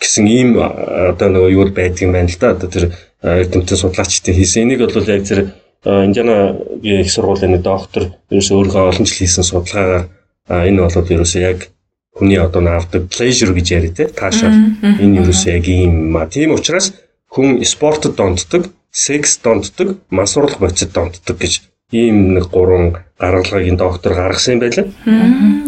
[0.00, 2.54] гэсэн ийм одоо нөгөө юу байдаг юм байна л да.
[2.54, 2.84] Одоо тэр
[3.22, 4.62] эрдэмтэн судлаачдын хийсэн.
[4.64, 5.52] Энийг бол яг тэр
[5.84, 10.08] Индианагийн их сургуулийн доктор ерөөсөө өөрийнхөө олон жил хийсэн судалгаагаар
[10.48, 11.68] энэ бол ерөөсөө яг
[12.16, 14.56] хүний одоо авдаг pleasure гэж яриа те таашаал.
[14.84, 16.28] Энэ ерөөсөө яг ийм ма.
[16.28, 16.92] Тийм учраас
[17.28, 24.16] хүн спортод донтдог, секс донтдог, мансуурлах бодисод донтдог гэж ийм нэг гурван гаргалгааг энэ доктор
[24.16, 24.86] гаргасан юм байлаа.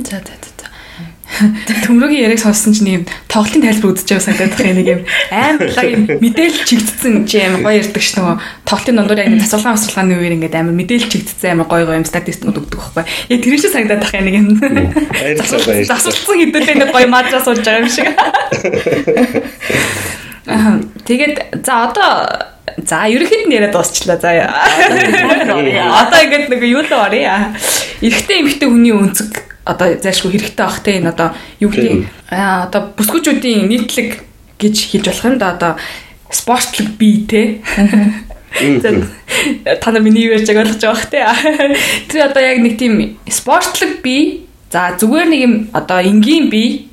[0.09, 0.53] За за за.
[1.87, 5.01] Төмрөгийн яриаг сонссон чинь юм тоглолтын тайлбар үзэж байгаа санагдах нэг юм
[5.33, 8.37] амар лаг юм мэдээлэл чигдсэн чи амар гоё ярддаг ш нөгөө
[8.69, 12.61] тоглолтын дондор яг тасалгаан тасалгааны үеэр ингээд амар мэдээлэл чигдсэн амар гоё гоё юм статистикууд
[12.61, 13.09] өгдөг байхгүй.
[13.33, 14.61] Яг тэр шиг санагдаад тах нэг юм.
[15.89, 18.13] Засварсан хэдүүлээ нэг гоё мадраа суулж байгаа юм шиг.
[20.53, 24.49] Аа тэгээд за одоо За ерөнхийд нь яриад дуусчлаа заа.
[26.03, 27.53] Одоо ингээд нэг юу л орё.
[28.01, 31.31] Эрэгтэй эмэгтэй хүний өнцөг одоо зайлшгүй хэрэгтэй бах те энэ одоо
[31.63, 34.27] юу гэдэг аа одоо бүсгүүчүүдийн нийтлэг
[34.59, 35.73] гэж хэлж болох юм да одоо
[36.31, 37.43] спортлог бие те.
[39.81, 41.23] Та нар миний юу ярьж ойлгож байгаа бах те.
[42.11, 46.91] Тэр одоо яг нэг тийм спортлог бие за зүгээр нэг юм одоо энгийн бие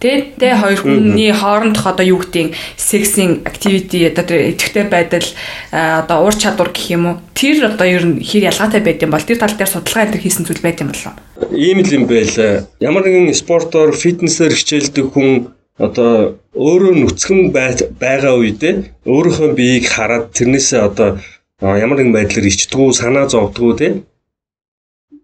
[0.00, 5.28] Тэ тэ хоёр хүний хоорондох одоо юу гэдэг сексийн activity одоо тэр идэвхтэй байдал
[5.76, 9.20] одоо уур чадвар гэх юм уу тэр одоо ер нь хэр ялгаатай байд юм бол
[9.20, 11.12] тэр тал дээр судалгаа энэ хийсэн зүйл байд юм болоо.
[11.52, 12.64] Ийм л юм байл.
[12.80, 20.80] Ямар нэгэн спортоор фитнесээр хичээлдэг хүн одоо өөрөө нүцгэн байгаа үедээ өөрийнхөө биеийг хараад тэрнээсээ
[20.80, 21.20] одоо
[21.60, 23.88] ямар нэгэн байдлаар ичдгүү санаа зовдгүү те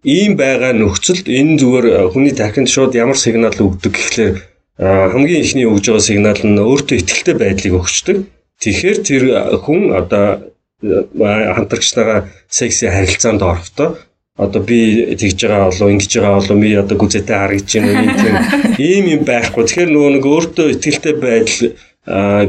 [0.05, 4.35] ийм байгаа нөхцөлд энэ зүгээр хүний тархинд шууд ямар сигнал өгдөг гэхлээр
[4.77, 8.17] хамгийн ихний өгж байгаа сигнал нь өөртөө ихтэй байдлыг өгчдөг.
[8.61, 9.23] Тэгэхээр тэр
[9.65, 13.97] хүн одоо хамтрагчтайгаа секси харилцаанд орохдоо
[14.37, 18.35] одоо би тэгж байгаа болов ингэж байгаа болов би одоо гүзэтэй харагдаж байна тийм
[18.77, 19.63] ийм юм байхгүй.
[19.65, 21.61] Тэгэхээр нөгөө нэг өөртөө ихтэй байдал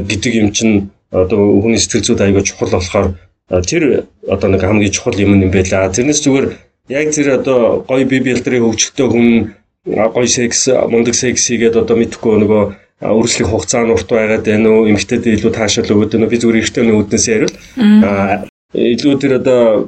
[0.05, 3.07] гэдэг юм чинь одоо хүний сэтгэл зүйд аягүй чухал болохоор
[3.65, 5.89] тэр одоо нэг хамгийн чухал юм юм байлаа.
[5.89, 6.47] Тэрнээс зүгээр
[6.93, 9.27] яг тэр одоо гоё бие бэлтрийн хөгжөлтөө хүн
[9.85, 12.63] гоё секс мундаг секс хийгээд одоо мэдхгүй нөгөө
[12.99, 16.59] үргэлжлэх хугацаа нь урт байгаад байна уу эмэгтэйд илүү таашаал өгöd байна уу би зүгээр
[16.59, 17.55] эрэгтэй үүднээс ярил
[18.75, 19.87] илүү тэр одоо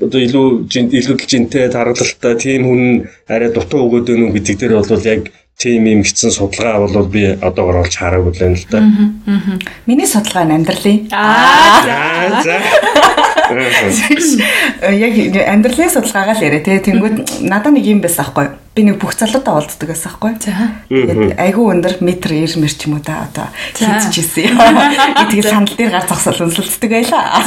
[0.00, 2.82] одоо илүү илүү жинтэй таргалалтай тийм хүн
[3.28, 5.28] арай дутуу өгöd байна уу гэдэг дээр бол яг
[5.60, 8.80] тийм юм гисэн судалгаа бол би одоогор олж хараагүй л байна л да.
[9.86, 11.08] Миний судалгаа нь амьдралын.
[11.12, 12.56] Аа за.
[15.06, 15.14] Яг
[15.48, 16.76] амьдралын судалгаагаа л яриа тий.
[16.82, 18.65] Тэнгүүд надад нэг юм байсан аахгүй.
[18.76, 20.36] Би нэг бүх залуудаа олддог байсан аахгүй.
[20.44, 20.52] За.
[21.40, 24.60] Айгүй өндөр метр 90 мэр ч юм уу да одоо хийчихсэн юм.
[25.32, 27.40] Тэгээд сандал дээр гар зогсол үнсэлцдэг байлаа.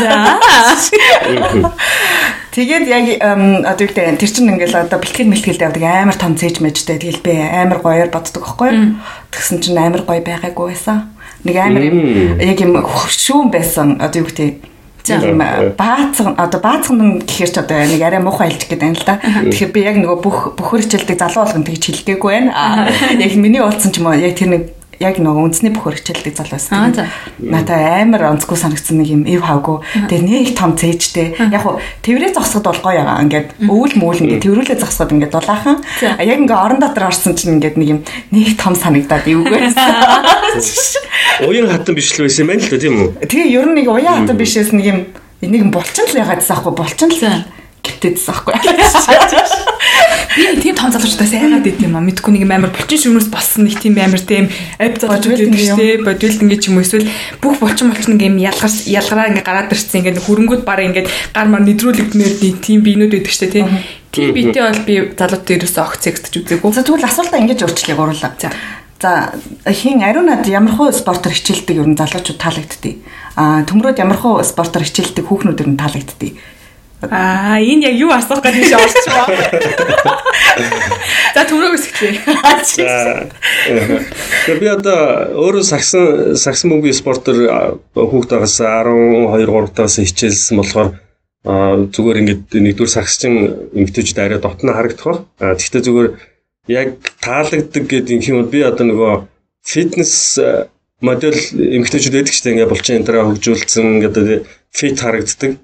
[2.49, 6.65] Тэгээд яг одоо юу гэдэг тэр чинь ингээл одоо бэлтгэл мэлтгэлд явдаг амар том цээж
[6.65, 8.97] мэжтэй тэгэл би амар гоёор боддог байхгүй.
[9.29, 11.13] Тэгсэн чинь амар гоё байгаагүй байсан.
[11.45, 14.68] Нэг амар юм яг юм хөвшүүн байсан одоо юу гэдэг
[15.07, 15.39] юм
[15.79, 19.15] баацхан одоо баацхан гэхэр ч одоо нэг арай муухай хэлчих гээд байна л да.
[19.19, 22.89] Тэгэхээр би яг нөгөө бүх бөхөр хичээлдэг залуу болгон тэгж хэлдэггүй байна.
[23.17, 24.63] Яг миний уулцсан ч юм уу яг тэр нэг
[24.99, 26.91] яг нөгөө үндэсний бөхөр хичээлдэг зал байсан.
[27.39, 29.79] Надаа амар онцгүй санагдсан нэг юм ив хавгүй.
[30.11, 31.39] Тэгээ нэг том цээжтэй.
[31.39, 33.23] Яг хуу тэрвэрээ зогсоход бол гоё ягаа.
[33.23, 35.79] Ингээд өвөл мөөл ингээд тэрврүүлээ зогсоход ингээд дулаахан.
[36.03, 37.99] А яг ингээд орон дотор орсон чинь ингээд нэг юм
[38.35, 39.71] нэг том санагдаад эвгүй.
[41.47, 43.23] Уян хатан биш л байсан юм байна л тийм үү?
[43.23, 44.99] Тэгээ ер нь нэг уян хатан бишээс нэг юм
[45.39, 47.47] нэг юм булчин л ягаадсан аахгүй булчин л
[47.87, 48.53] гитээдсэн аахгүй.
[50.35, 52.03] Би тийм том залуучтай сайгаад байт юм а.
[52.03, 56.57] Мэдгүй нэг амар булчин шүмнээс болсон нэг тийм амар тийм ав залуучууд гэдэг бодвол ингэ
[56.61, 57.09] ч юм уу эсвэл
[57.41, 61.65] бүх булчин булчин ингэ ялгар ялгараа ингэ гараад ирсэн ингэ хөрөнгүүд бараа ингэ гар мар
[61.65, 63.67] нэдрүүлэгдмээр тийм биенүүд байдаг штэ тийм.
[64.13, 66.71] Тийм биетэй бол би залуутай ерөөсөө огц экстж үзээгүй.
[66.73, 68.33] За тэгвэл асуултаа ингэж өөрчлөе гурлаа.
[68.41, 68.49] За.
[68.99, 69.11] За
[69.69, 72.97] хин ариунад ямар хуу спортоор хичээлдэг ер нь залуучууд таалагддгийг.
[73.37, 76.35] А төмрөөд ямар хуу спортоор хичээлдэг хүүхнүүд ер нь таалагддгийг
[77.01, 79.31] Аа, энэ яг юу асуух гэдэг шиг орчихвоо.
[81.31, 82.19] За төмрөөс эхлэе.
[84.43, 90.99] Тэгээ би одоо өөрөө сагсан сагсан мөнгөний спортоор хүүхд байгаас 12 3 таас хичээлсэн болохоор
[91.87, 93.33] зүгээр ингээд нэгдүгээр сагсчин
[93.79, 95.23] эмгтээчд арай дотно харагдах.
[95.39, 96.09] Гэхдээ зүгээр
[96.67, 99.13] яг таалагддаг гэдэг юм би одоо нөгөө
[99.63, 100.35] фитнес
[100.99, 101.39] модель
[101.79, 104.43] эмгтээчд байдаг ч тийм ингээд булчин энтраа хөгжүүлсэн ингээд
[104.75, 105.55] фит харагддаг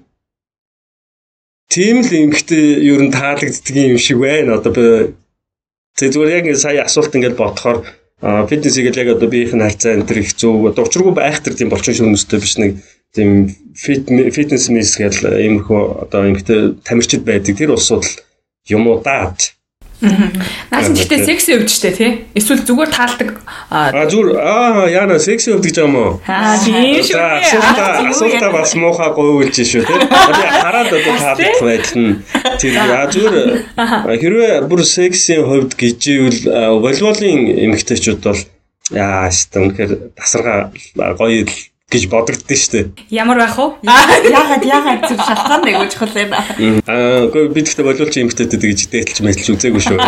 [1.68, 4.58] тийм л эмхтэй ер нь таалагддаг юм шиг байна.
[4.58, 4.84] Одоо би
[5.96, 7.84] тэг зүгээр яг сая асуулт ингээд бодохоор
[8.20, 11.68] фитнес хийгээл яг одоо биеийн харьцаа энэ төр их зөв одоо учиргүй байх төр тийм
[11.68, 12.72] болчин шөнөстэй биш нэг
[13.12, 18.04] тийм фитнес мис гэл иймэрхүү одоо эмхтэй тамирчид байдаг тэр улсууд
[18.72, 19.55] юм уу даад
[20.00, 22.10] Наас нь гэхдээ секси өвд штэ тий.
[22.36, 23.40] Эсвэл зүгээр таалдаг.
[23.72, 26.12] Аа зүгээр аа яана секси өвд гэж юм уу?
[26.28, 27.16] Аа тийм шүү.
[27.16, 29.98] Асуултаа асуултаа бас муухай говьулж шүү тий.
[30.36, 32.12] Би хараад одоо таалагдах байдал нь
[32.60, 36.40] тэр аа зүгээр хэрвээ бүр сексийн хувьд гэж ивэл
[36.84, 38.40] волейболын эмэгтэйчүүд бол
[38.92, 40.70] яа штэ үнэхээр тасарга
[41.16, 41.48] гоё
[41.86, 42.86] гэж бодогддөө шүү дээ.
[43.14, 43.78] Ямар байх вэ?
[43.86, 46.32] Ягаад ягаад зүр шалтгаан нэг хол юм.
[46.82, 49.98] Аа, үгүй би гэхдээ боловч эмгтээдэд гэж дээдлж мэдлж үзээгүй шүү.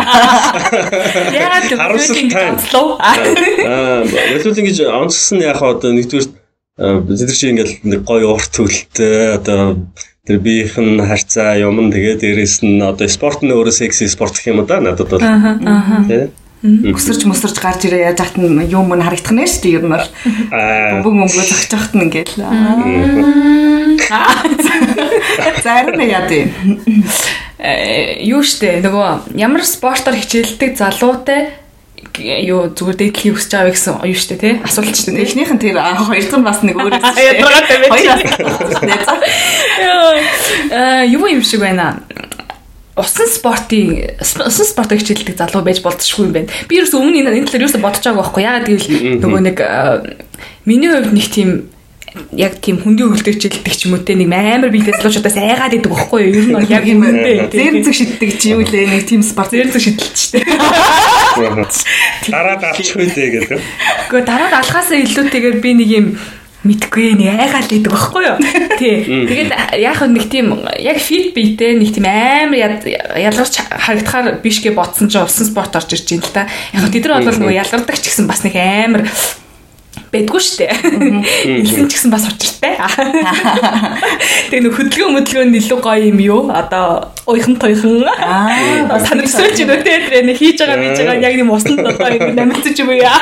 [1.39, 2.99] Ягаад төлөвлөлт онцлоо?
[2.99, 6.27] Аа, боловч ингэж онцсон яг одоо нэгдүгээр
[6.83, 9.79] нар чи ингээл нэг гоё урт төлөлттэй одоо
[10.27, 14.67] тэр биеийн харьцаа юм тэгээ дээрэс нь одоо спорт нь өөрөө секси спорт гэх юм
[14.67, 15.23] да надад бол.
[16.11, 16.27] Тэ?
[16.59, 19.93] Өсөрч мөсөрч гарч ирээ яаж хат нь юм мөн харагдах нэ шүү дээ ер нь
[19.95, 20.07] бол.
[20.51, 22.35] Бөмбөг мөнгө зогч явахт нь ингээл.
[25.63, 26.51] Зарим нэг яа дээ.
[27.59, 31.51] Э, юу штэ нөгөө ямар спортоор хичээлдэг залуутай
[32.19, 36.23] юу зүгээр дээдлийг өсөж байгаа гэсэн юу штэ тий асуулт штэ Эхнийх нь тэр хоёр
[36.23, 37.03] дахь нь бас нэг өөр юм.
[37.19, 38.07] Ядрагатай байж.
[39.75, 40.23] Хоёр.
[40.79, 41.99] Аа юу юм шиг байна
[42.99, 46.53] усан спортын усан спортыг хичээлдэг залуу байж болцсохгүй юм байна.
[46.67, 48.43] Би ерөөс өмнө энэ энэ талаар ерөөсө бодож байгаагүй байхгүй.
[48.43, 48.89] Ягаад гэвэл
[49.23, 49.57] нөгөө нэг
[50.67, 51.49] миний хувьд нэг тийм
[52.33, 55.91] яг тийм хүндийн хөлтэй хичээлдэг ч юм уу те нэг амар биетэй залуучуудаас айгаад идэг
[55.93, 56.33] байхгүй юу?
[56.41, 57.47] Ер нь бол яг юм үнтэй.
[57.53, 59.53] Зэр зүг шиддэг чи юу лээ нэг team спорт.
[59.53, 60.41] зэр зүг шидэлчтэй.
[62.33, 63.61] дараад авчих үү гэдэг.
[64.09, 66.05] Гэхдээ дараад алхаасаа илүүтэйгээр би нэг юм
[66.67, 68.37] мэдгүй нэг айгаал идэг байхгүй юу?
[68.79, 69.03] Тий.
[69.07, 72.83] Тэгээд яг нэг тийм яг фит биетэй нэг тийм амар
[73.15, 76.43] ялгарч харагдахаар бишгээ ботсон ч усан спорт орж ирж байна л да.
[76.75, 79.07] Яг тэд нар бол нөгөө ялгардаг ч гэсэн бас нэг амар
[80.09, 80.67] бэдгүү штэ.
[81.61, 82.75] Илсэн ч гэсэн бас учиртай.
[84.49, 86.41] Тэгээ нөх хөдөлгөөн möдөлгөөнд илүү гоё юм юу?
[86.49, 88.09] Одоо уйхан тойхон.
[88.09, 88.89] Аа,
[89.61, 92.77] юм үү те тэр нэг хийж байгаа бийж байгаа яг юм усанд одоо ингэ намцж
[92.81, 93.21] юм яа.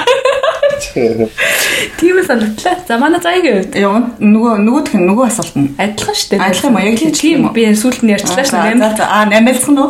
[1.97, 2.76] Тийм санагдлаа.
[2.88, 5.73] За манай заяагийн хувьд Яа нөгөө нөгөөх нь нөгөө асуулт нь.
[5.78, 6.39] адилхан шүү дээ.
[6.45, 6.86] Адилхан юм уу?
[6.88, 7.54] Яг л тийм уу?
[7.54, 9.02] би сүүлд нь ярьчлаа шүү дээ.
[9.04, 9.89] Аа, намэлцэн үү?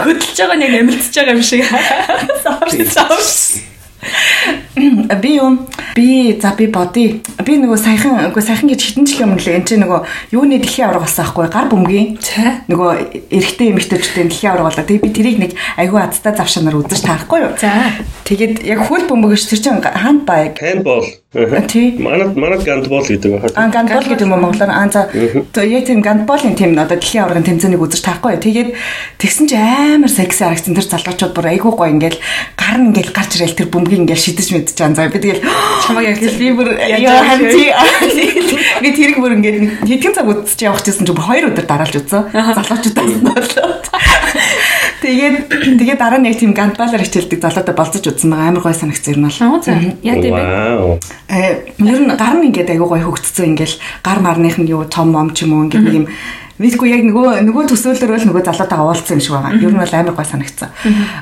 [0.00, 1.66] Хөдөлж байгаа нэг нэмэлтж байгаа юм шиг.
[2.94, 3.62] Савс.
[4.74, 7.20] Би юм би за би бодъё.
[7.44, 10.00] Би нөгөө саяхан үгүй саяхан гэж хитэн жил өмнө л энэ чинь нөгөө
[10.32, 12.16] юуны дэлхийн авраг болсон аахгүй гар бөмбөгийн
[12.72, 12.90] нөгөө
[13.28, 14.84] эрэгтэй эмэгтэйчүүдийн дэлхийн авраг болоо.
[14.88, 17.52] Тэгээ би тэрийг нэг айгүй азтай завшаанаар үзэж таарахгүй юу.
[17.60, 17.92] За.
[18.24, 20.56] Тэгээд яг хөл бөмбөгөж тэр чинь хаанд байг.
[20.56, 21.21] Handball.
[21.32, 21.96] Тий.
[21.96, 23.48] Манад манад гандбол гэдэг байна.
[23.56, 25.08] А гандбол гэдэг юм монголоор аа за
[25.64, 28.36] яг тийм гандболын тийм одоо дэлхийн аврагын тэмцээнийг үзэж таахгүй.
[28.36, 28.76] Тэгээд
[29.16, 32.20] тэгсэн чи амар секси харагдсан тэр залуучууд бүр айгүй гоё ингээл
[32.52, 34.92] гар нь ингээл гарч ирэл тэр бөмбөгийг ингээл шидэж мэдэж байгаа.
[34.92, 35.40] За би тэгэл
[35.88, 37.72] Чамайг яг би бүр яа харин тий
[38.84, 41.96] би тэрийг бүр ингээд нэг хэдхэн цаг үзэж явах гэсэн чи бүр хоёр өдөр дараалж
[41.96, 42.28] үзсэн.
[42.28, 43.91] Залуучуудаас нь болоод.
[45.02, 45.36] Тэгээд
[45.82, 49.26] тэгээд дараа нь яг тийм гандболоор хичээлдэг залуутай болцож үзсэн байгаа амар гоё санагцсан юм
[49.26, 49.58] байна.
[49.58, 49.82] Аа.
[50.06, 50.42] Яа тийм бэ?
[51.26, 55.10] Э ер нь гар нь ингээд айгуу гоё хөгцсөн ингээл гар марных нь юу том
[55.10, 56.06] мом ч юм уу ингээд нэг юм
[56.62, 59.58] Мэдгүй яг нөгөө нөгөө төсөөлөл бол нөгөө залуутайгаа уулзсан юм шиг байгаа.
[59.58, 60.70] Ер нь бол амар гой санагдсан.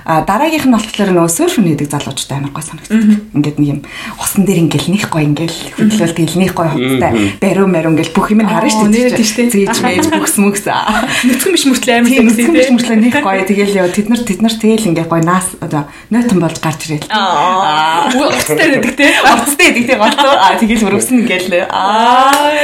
[0.04, 3.24] А дараагийнх нь болохоор нөгөө серф хийдэг залуучтай амар гой санагдсан.
[3.32, 3.80] Ингээд нэг юм
[4.20, 8.44] усан дээр ингээл нэх гой ингээл хөдлөлт хэлнийх гой хоцтой бариу маруу ингээл бүх юм
[8.44, 9.16] харна шүү дээ.
[9.16, 10.64] Зээж мэж бүкс мүкс.
[11.26, 12.70] Нүцгэн биш мөртлөө амар Тийм секси үсгэн тий.
[12.76, 16.38] мөрчлөө нэх гоё тэгэл яа тэд нар тэд нар тэгэл ингээ гоё наас одоо нойтон
[16.40, 17.08] болж гарч ирэл.
[17.08, 18.12] Аа.
[18.12, 19.10] Уцтай байдаг тий.
[19.24, 22.60] Орцтой гэдэг тийм голцоо а тэгэл өргөсөн ингээл аа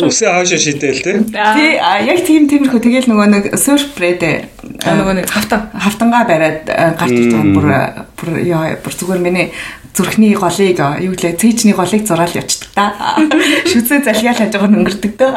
[0.00, 1.12] Үсээ хаашаа шидээл те.
[1.56, 5.70] тий а яг тийм тиймэрхүү тэгэл нөгөө нэг surf bread нөгөө нэг хавтаа.
[5.74, 7.66] хавтангаа бариад э, гарч ирж байгаа нь бүр
[8.16, 9.52] бүр яа бүр зүгээр миний
[9.94, 12.94] зүрхний голыг юу гэлээ цээжний голыг зураал явчихдаг та.
[13.70, 15.32] Шүцээ залхиал хаж байгаа нь өнгөрдөг дөө.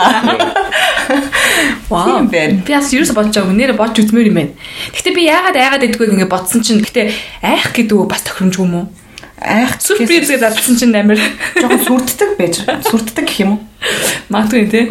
[1.90, 2.24] Вау.
[2.30, 4.54] Би бас ерөөсө бодож байгаагүй нэрэ бодж үзмээр юм байна.
[4.94, 7.12] Гэхдээ би яагаад айгаад идэггүй ингэ бодсон чинь гэхдээ
[7.44, 8.88] айх гэдэг үг бас тохиромжгүй юм уу?
[9.44, 11.20] Айх Сүрприз гэж алдсан чинь амар
[11.58, 13.62] жоохон сүрддэг байж сүрддэг гэх юм уу?
[14.30, 14.86] магадгүй тий.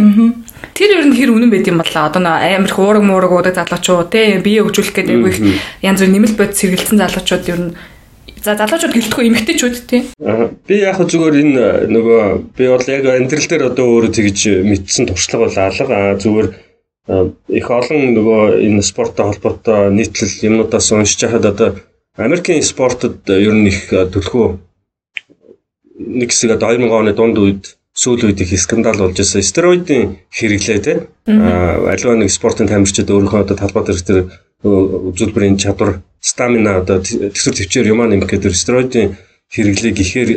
[0.75, 2.09] Тэр ер нь хэр үнэн байд юм болоо.
[2.09, 5.39] Одоо их уураг муураг уудаг залуучууд тий бие өгжүүлэх гэдэг их
[5.83, 7.71] янз бүр нэмэлт бод сэргэлцсэн залуучууд ер нь
[8.43, 10.03] за залуучууд гэлтэхгүй эмэгтэйчүүд тий.
[10.67, 12.23] Би яг зүгээр энэ э, нөгөө
[12.57, 17.15] би бол яг амьдрал дээр одоо өөрөө тэгж мэдсэн туршлага бол алга зүгээр э,
[17.59, 21.71] их олон нөгөө энэ спорттой холбоотой нийтлэл юмнуудаас уншиж хахад одоо
[22.17, 24.59] Америкийн спортод э, ер нь их э, төлхөө
[25.97, 29.45] нэг хэсэг одоо 2000 оны дунд үед сүүл үед их скандал болж байсан.
[29.45, 30.95] Стероидын хэрэглээ те.
[31.29, 34.19] Аа аливаа нэг спортын тамирчид өөрийнхөө одоо талбай дээр тэр
[34.65, 39.19] үзүүлбэрийн чадвар, стамина одоо төсөр төвчээр юмаа нэмэх гэдэг стероидын
[39.53, 40.31] хэрэглээг ихээр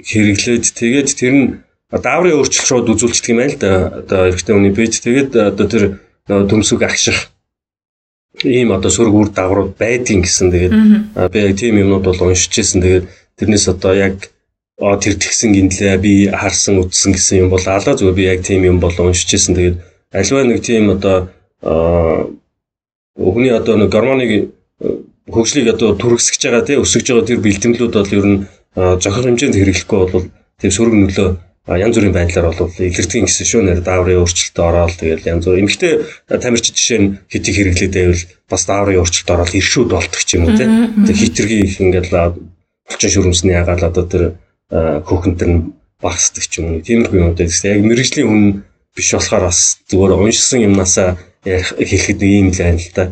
[0.00, 1.44] хэрэглээд тэгээд тэр нь
[1.92, 3.72] дааврын өөрчлөлт шууд үзүүлчихдэг юм байна л да.
[4.00, 5.84] Одоо эрэгтэй хүний бийж тэгээд одоо тэр
[6.24, 7.28] төмсөг агших
[8.40, 10.74] ийм одоо сөрөг үр дагаврууд байдгийн гэсэн тэгээд
[11.28, 13.04] би яг тийм юмнууд бол уншиж ирсэн тэгээд
[13.36, 14.31] тэрнээс одоо яг
[14.82, 18.78] тэр тэгсэн гинлээ би харсан үтсэн гэсэн юм бол алга зүгээр би яг тийм юм
[18.82, 19.76] бол уншиж ирсэн тэгээд
[20.10, 21.30] альва нэг тийм одоо
[23.16, 24.88] өгний одоо нэг гормоныг э,
[25.30, 28.38] хөгжлийг одоо түргэсгэж байгаа тий өсөж байгаа тэр бэлтгэлүүд бол ер нь
[28.74, 30.26] а, зохиол хэмжээнд хэрэглэхгүй бол
[30.58, 31.28] тэр сөрөг нөлөө
[31.68, 33.62] янз бүрийн байдлаар бол илэрдгийн гэсэн шүү.
[33.62, 35.92] Нэр дааврын өөрчлөлтөд ороод тэгэл янз бүр эмгтэй
[36.26, 40.58] тамирчид жишээ нь хитийг хэрэглээд байвал бас дааврын өөрчлөлтөд ороод иршүүд болдог ч юм уу
[40.58, 42.34] тийм хитргий их ингээл
[42.90, 44.22] булчин шүрмсний ягаал одоо тэр
[44.72, 45.60] хөөхөн төр нь
[46.00, 48.42] багсдаг ч юм уу тиймэрхүү юм дээр яг мэрэгжлийн хүн
[48.96, 53.04] биш болохоор бас зүгээр уншсан юмнасаа хэлэхэд нэг юм л байна л та.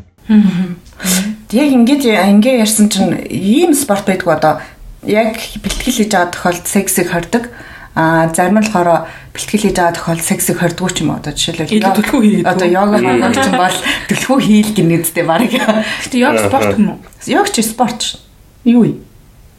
[1.53, 4.64] Яг ингэж ингээ ярьсан чинь ийм спорт байдгүй одоо
[5.05, 7.53] яг бэлтгэл хийж байгаа тохиолдолд сексийг хордог
[7.94, 11.90] А зарим нь болохоор бэлтгэл хийж байгаа тохиолдолд сексийг хордгоо ч юм уу одоо жишээлбэл
[11.99, 15.42] төлхөө хийгээд одоо йога маань ч юм бол төлхөө хийл гинэдтэй баг.
[15.51, 16.99] Гэтэ йог спорт юм уу?
[17.27, 18.23] Йог ч спорт ш.
[18.62, 18.99] Юу юм?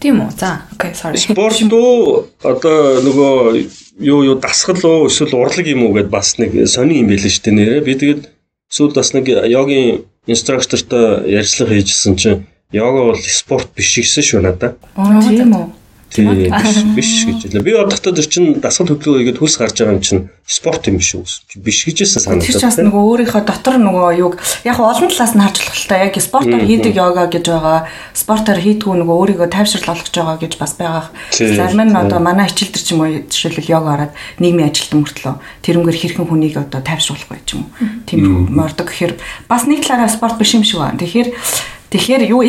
[0.02, 0.34] Тийм үү?
[0.34, 1.22] За, окей, sorry.
[1.22, 3.70] Спорт уу одоо нөгөө
[4.02, 7.46] юу юу дасгал уу эсвэл урлаг юм уу гэд бас нэг сони юм байл шүү
[7.46, 7.86] дээ нэрэ.
[7.86, 8.22] Би тэгээд
[8.74, 14.74] сүүл бас нэг йогийн инструктортой ярьцлага хийжсэн чинь йога бол спорт биш гэсэн шүү надаа.
[14.98, 15.81] Аа тийм үү?
[16.12, 16.28] Тийм
[16.98, 17.64] биш гэж хэлээ.
[17.64, 21.24] Би одохдоо тэр чин дасгал хөдөлгөөгээд хөлс гарч байгаа юм чин спорт юм биш үү?
[21.64, 22.52] Биш гэжсэн санагдав.
[22.52, 24.36] Тэр чинь бас нөгөө өөрийнхөө дотор нөгөө юг
[24.68, 27.80] яг олон талаас нь харж болох та яг спортоор хийдэг йога гэж байгаа.
[28.12, 31.06] Спортоор хийдгүү нөгөө өөрийгөө тайвшрал олгож байгаа гэж бас байгаа.
[31.32, 35.36] Зарим нь одоо манай хичээл төр ч юм уу жишээлбэл йога хараад нийгмийн ажилтан мөртлөө
[35.64, 37.72] тэрнгээр хэрхэн хүнийг одоо тайвшруулах вэ ч юм уу.
[38.04, 39.16] Тийм мордог гэхээр
[39.48, 41.00] бас нэг талаараа спорт биш юм шиг байна.
[41.00, 41.32] Тэгэхээр
[41.92, 42.48] Тэгэхээр юу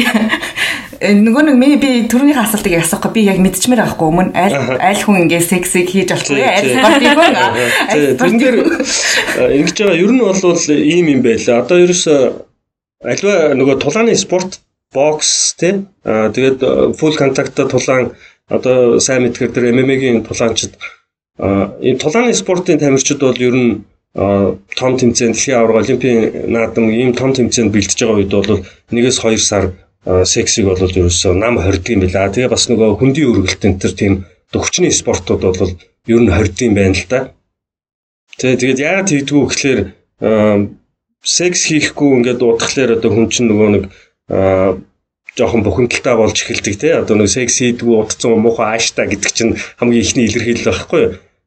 [1.02, 5.26] нөгөө нэг миний би төрөний асуултыг асуухгүй би яг мэдчихмээр байхгүй өмнө аль аль хүн
[5.26, 7.34] ингээ сексиг хийж болохгүй аль спортыг хүн
[8.22, 8.56] тэрэн дээр
[9.58, 9.98] ингэж байгаа.
[9.98, 11.58] Ер нь бол ийм юм байла.
[11.66, 12.14] Одоо ерөөсө
[13.02, 14.62] альва нөгөө тулааны спорт
[14.94, 15.82] бокс тий?
[16.06, 16.62] Тэгээд
[16.94, 18.14] фул контакта тулаан
[18.46, 20.78] одоо сайн мэдгээр тэр MMA-гийн тулаанчид.
[21.82, 23.82] Энэ тулааны спортын тамирчид бол ер нь
[24.14, 28.60] том тэмцээн дэлхийн аварга олимпийн наадам ийм том тэмцээнд бэлдэж байгаа үед бол
[28.92, 29.72] нэгээс 2 сар
[30.04, 32.30] сексиг бол ерөөсөө нам хордгийм байла.
[32.30, 34.12] Тэгээ бас нөгөө хүндийн үргэлтэн төр тийм
[34.50, 35.72] төвчний спортууд бол
[36.10, 37.20] ер нь хордгийм байна л да.
[38.38, 39.80] Тэгээ тэгээд яагаад тэгдгүү гэхлээр
[41.22, 43.84] секс хийхгүй ингээд дуудахлаар одоо хүн чинь нөгөө нэг
[45.38, 50.02] жоохон бухимдалтай болж эхэлдэг те одоо нэг секс хийдгүү удцсан муухай ааштай гэдэг чинь хамгийн
[50.02, 51.04] ихний илэрхийлэл байхгүй.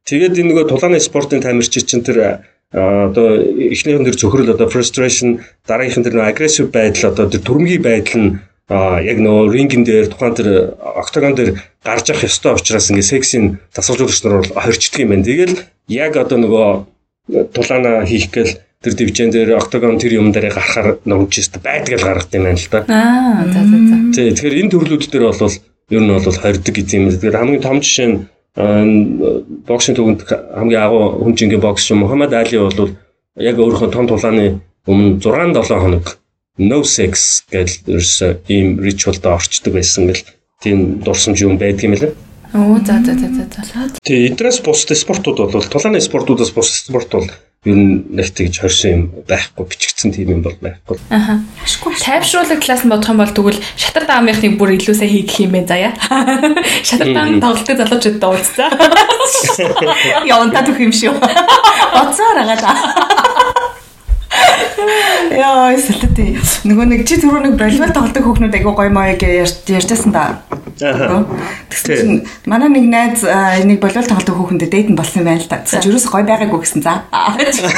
[0.08, 6.04] Тэгээд энэ нөгөө тулааны спортын тамирчид чинь тэр одоо эхнийхэн тэр цөхрөл одоо frustration дараагийнхэн
[6.04, 8.32] тэр aggressive байдал одоо тэр төрмгийн байдал нь
[8.68, 14.20] яг нөгөө рингэн дээр тухайн тэр октагон дээр гарч явах ёстой учраас ингээ сексийн тасгалжуулагч
[14.26, 15.24] нар бол хорчдөг юм байна.
[15.24, 15.56] Тэгэл
[15.88, 16.68] яг одоо нөгөө
[17.54, 22.34] тулаана хийх гээл тэр дивжен дээр октагон тэр юм дээр гарахаар нөгөөчөөс байдаг л гаргад
[22.34, 22.80] юм байна л да.
[22.90, 23.96] Аа за за за.
[24.34, 25.56] Тэгэхээр энэ төрлүүд дээр бол
[25.94, 27.06] ер нь бол хордог гэдэг юм.
[27.14, 28.18] Тэгэхээр хамгийн том жишээ нь
[28.56, 32.96] боксинг төвөнд хамгийн агуу хүн жингийн боксч Мухаммад Али бол
[33.36, 36.16] яг өөрийнхөө том тулааны өмнө 6 7 хоног
[36.58, 40.24] no sex гэж ерөөсөө ийм ритуалд орчдөг байсан гэл
[40.64, 42.14] тийм дурсамж юм байдаг юм лээ.
[42.56, 43.92] Оо за за за за.
[44.08, 47.28] Тэгээ эдрээс бус спортууд бол тулааны спортуудаас бус спорт бол
[47.66, 51.02] ер нь нэг тэгж хорсон юм байхгүй бичигдсэн тийм юм бол байхгүй.
[51.10, 51.42] Аха.
[51.98, 55.74] Тайвшруулах талаас нь бодох юм бол тэгвэл шатар даамынхныг бүр илүү сайн хийх юм байна
[55.74, 55.92] заяа.
[56.88, 58.70] Шатар даам тоглолтын залуучууд дуулцсан.
[60.30, 61.18] Явантаа төх юм шүү.
[61.98, 63.35] Боцоор агаад.
[65.36, 66.36] Яа, сэлтэй.
[66.68, 70.42] Нөгөө нэг чи түрүү нэг волейбол тоглодог хүүхнүүд айгуу гоё маяг ярьжсэн да.
[71.70, 73.26] Тэгсэн чинь манай нэг найз
[73.66, 75.62] нэг волейбол тоглодог хүүхэндээ дээдэн болсон юм байна л да.
[75.64, 76.94] Тэгсэн чинь ерөөсөй гоё байгаагүй гэсэн за.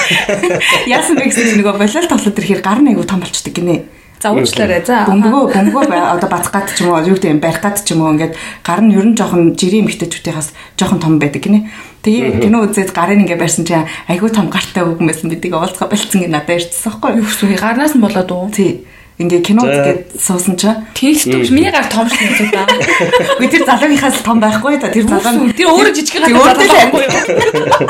[0.95, 3.96] Яасан бэ гэсэн нөгөө волейбол тоглоод ирэхээр гар нь айгуу том болчдөг гинэ.
[4.17, 4.81] За уучлаарай.
[4.81, 5.05] За.
[5.05, 8.01] Бөмбөгөө бөмбөгөө одоо бацх гад ч юм уу, юу гэдэг юм барих гад ч юм
[8.01, 8.33] уу ингээд
[8.65, 11.69] гар нь ер нь жоохон жирийн эмхтэйчүүдээс жоохон том байдаг гинэ.
[12.01, 16.25] Тэгээ кино үзээд гарын ингээ барьсан чинь айгүй том гартай өгөн байсан бидийг уулзгаа болцсон
[16.25, 17.21] гэ надад ирчихсэн байхгүй?
[17.21, 18.49] Юу гарнаас нь болоод уу?
[18.49, 18.89] Тий.
[19.17, 22.69] Ингээ кино үзгээд суусан чинь тэгш миний гар том шүү дээ да.
[23.41, 24.93] Үгүй тэр залуугийнхаас том байхгүй да.
[24.93, 27.89] Тэр залуу тэр өөрөө жижиг гар байхгүй юу?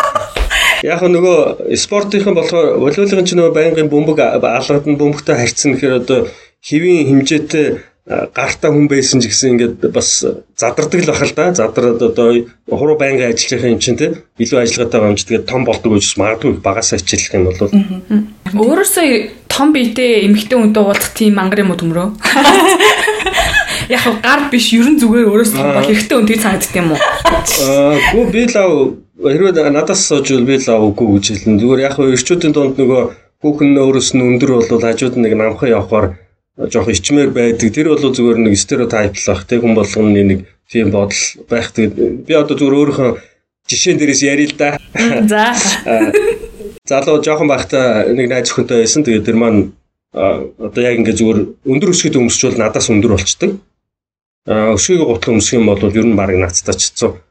[0.87, 6.31] Яг нөгөө спортынхан болохоор волейболын ч нөгөө байнгын бөмбөг алгад нь бөмбөгтэй харьцсан гэхээр одоо
[6.63, 7.67] хэвийн хэмжээтэй
[8.07, 10.23] гартаа хүн байсан ч гэсэн ингээд бас
[10.55, 11.51] задардаг л бахал да.
[11.51, 16.63] Задраад одоо хуруу байнгын ажиллах юм чинь те илүү ажиллагаатай тэгээд том болдог гэж магадгүй
[16.63, 17.59] багаас ажиллах юм бол
[18.47, 22.07] өөрөөсөө том биетэй эмэгтэй хүнтэй уулзах тийм мангар юм уу төмрөө?
[23.91, 26.99] Яг гар биш ерэн зүгээр өөрөөсөө бол эрэгтэй хүн тэр санагддаг юм уу?
[27.03, 28.71] Аа гоо би лав
[29.19, 31.59] хэрвээ надаас сууж би лав үгүй гэж хэлнэ.
[31.59, 33.01] Зүгээр яг эрчүүдийн донд нөгөө
[33.43, 36.07] хүүхэн өөрөөс нь өндөр бол хажууд нэг намхан явахаар
[36.57, 37.69] жоох ичмээр байдаг.
[37.69, 41.69] Тэр бол зүгээр нэг стереотиплах тэг хүн болгоны нэг тийм бодол байх.
[41.71, 43.11] Тэгээд би одоо зүгээр өөрийнхөө
[43.69, 44.77] жишээн дээрээс ярил л да.
[45.29, 45.53] За.
[46.89, 49.05] Залуу жоохон байхдаа нэг найз өхөнтэй байсан.
[49.05, 49.77] Тэгээд тэр маань
[50.17, 51.39] одоо яг ингээ зүгээр
[51.69, 53.51] өндөр өсгөд өмсчвөл надаас өндөр болчдөг.
[54.47, 57.21] Өсгийг гутлан өмсөх юм бол ер нь баг нацтаачцсан.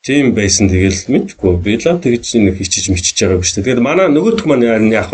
[0.00, 3.52] тийм байсан тэгэл мэдгүй би л тэгж нэг хичиж мичиж байгаа биш.
[3.52, 5.12] Тэгээд манай нөгөөх маань яг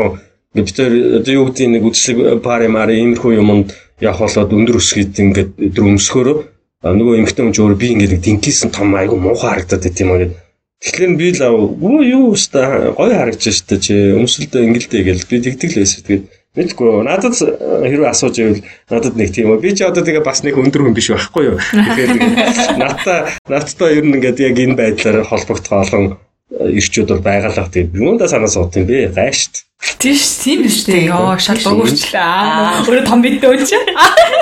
[0.55, 5.17] нь бид одоо юу гэдэг нэг үслэг пари мари иймэрхүү юмд явах болоод өндөр өсгийд
[5.17, 6.37] ингээд өдөр өмсгөөрөө
[6.85, 10.39] нөгөө эмгтэн хүн өөр би ингээд динкисэн том айгу муухай харагдаад байт юм аа гэдэг.
[10.85, 11.43] Тэгэхээр би л
[11.81, 16.03] өө юу өста гоё харагдаж штэ чи өмсөлдөө ингэлдэ гэл би тэгдэг л байсан.
[16.05, 16.25] Тэгээд
[16.57, 17.05] Мэдгүй.
[17.05, 19.61] Надад хэрвээ асууж ивэл надад нэг тийм үү.
[19.61, 21.61] Би ч одоо тэгээ бас нэг өндөр хүн биш байхгүй юу.
[21.61, 22.13] Тэгэхээр
[22.81, 26.17] надтай надтай ер нь ингээд яг энэ байдлаар холбогдох олон
[26.51, 27.91] ирчүүд бол байгалах тийм.
[27.91, 29.11] Юундаа санаа суут юм бэ?
[29.11, 29.67] Гайшт.
[29.99, 31.11] Тийш тийм биш үү?
[31.11, 32.87] Йоо, шал дуурчлаа.
[32.87, 33.75] Өөрөө том бид дөөлч.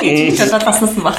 [0.05, 1.17] гэж чалаад баснасан баг.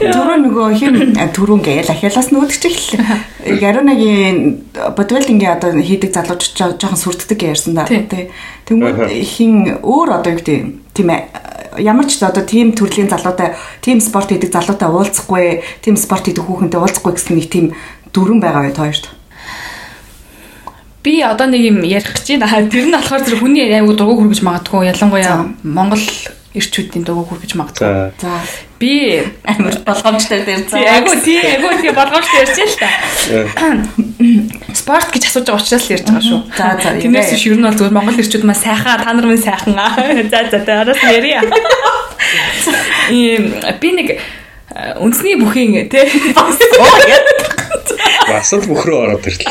[0.00, 3.04] Түрүү нөгөө хин түрүүн гээл ахялаас нүүдчих л.
[3.68, 4.64] Яриунагийн
[4.96, 7.84] бодволдингийн одоо хийдэг залуучууд жоохон сүрддэг ярьсан да.
[7.84, 11.12] Тэнгүүд хин өөр одоо юу гэдэг тийм
[11.78, 13.54] ямар ч одоо тийм төрлийн залуутай
[13.84, 17.66] тийм спорт хийдэг залуутай уулзахгүй, тийм спорт хийдэг хүүхэнтэй уулзахгүй гэсэн нэг тийм
[18.10, 19.17] дүрэн байгаа байт хоёрт
[21.02, 22.68] би одоо нэг юм ярих гэж байна.
[22.68, 24.90] Тэр нь болохоор зэрэг хүний аягүй дургу хүргэж магадгүй.
[24.90, 26.02] Ялангуяа Монгол
[26.54, 28.12] ирчүүдийн дургу хүргэж магадгүй.
[28.18, 28.42] За
[28.78, 30.78] би амар болгоомжтой дээр за.
[30.78, 32.88] Аягүй тий аягүй тий болгоомжтой ярьж л та.
[34.74, 36.40] Спорт гэж асууж байгаа учраас л ярьж байгаа шүү.
[36.56, 36.94] За за.
[36.98, 39.78] Тэрнээс биш ер нь бол зөвхөн Монгол ирчүүд маа сайхан та нар минь сайхан.
[40.32, 41.42] За за та араас ярья.
[43.10, 44.08] Ийм би нэг
[44.78, 46.06] үндэсний бүхийн тий
[48.28, 49.48] Бас л бөхрөө ороод ирлээ.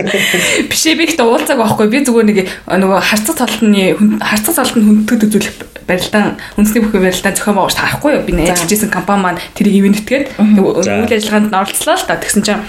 [0.70, 1.88] Биш ээ би ихтэй уулзаг байхгүй.
[1.88, 2.38] Би зүгээр нэг
[2.68, 5.56] нөгөө харцаг цолтны харцаг цолтод хүндэтгэд үзүүлэх
[5.88, 8.24] барилдаан үндэсний бүхэн барилдаан зохион байгуулалт харахгүй юу?
[8.28, 12.20] Би ажиллаж исэн компани маань тэрийг ивэнэтгээд үйл ажиллагаанд оролцлоо л та.
[12.20, 12.62] Тэгсэн чинь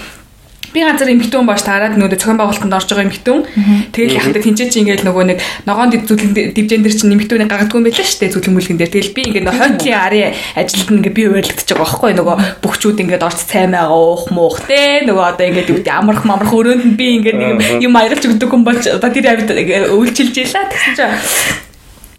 [0.74, 3.46] би ганцаар эмхтэн бааш таарад нөгөө зохион байгуулалтанд орж байгаа эмхтэн.
[3.94, 5.38] Тэгэл яхад тэнцээ чи ингээл нөгөө нэг
[5.70, 8.90] ногоон дивжен дээр чинь эмхтүүний гагадгүй юм байлаа шүү дээ зүлгэн мүлгэн дээр.
[8.90, 13.40] Тэгэл би ингээд хойтлын арын ажилд ингээ би урилдаж байгаа байхгүй нөгөө бүхчүүд ингээд орц
[13.46, 15.06] цай байгаа уух муух те.
[15.06, 18.50] Нөгөө одоо ингээд юу гэдэг амарх мамарх өрөөнд нь би ингээд нэг юм аялж өгдөг
[18.50, 21.62] юм болж одоо тэр авид үйлчилж ийла тэгсэн чинь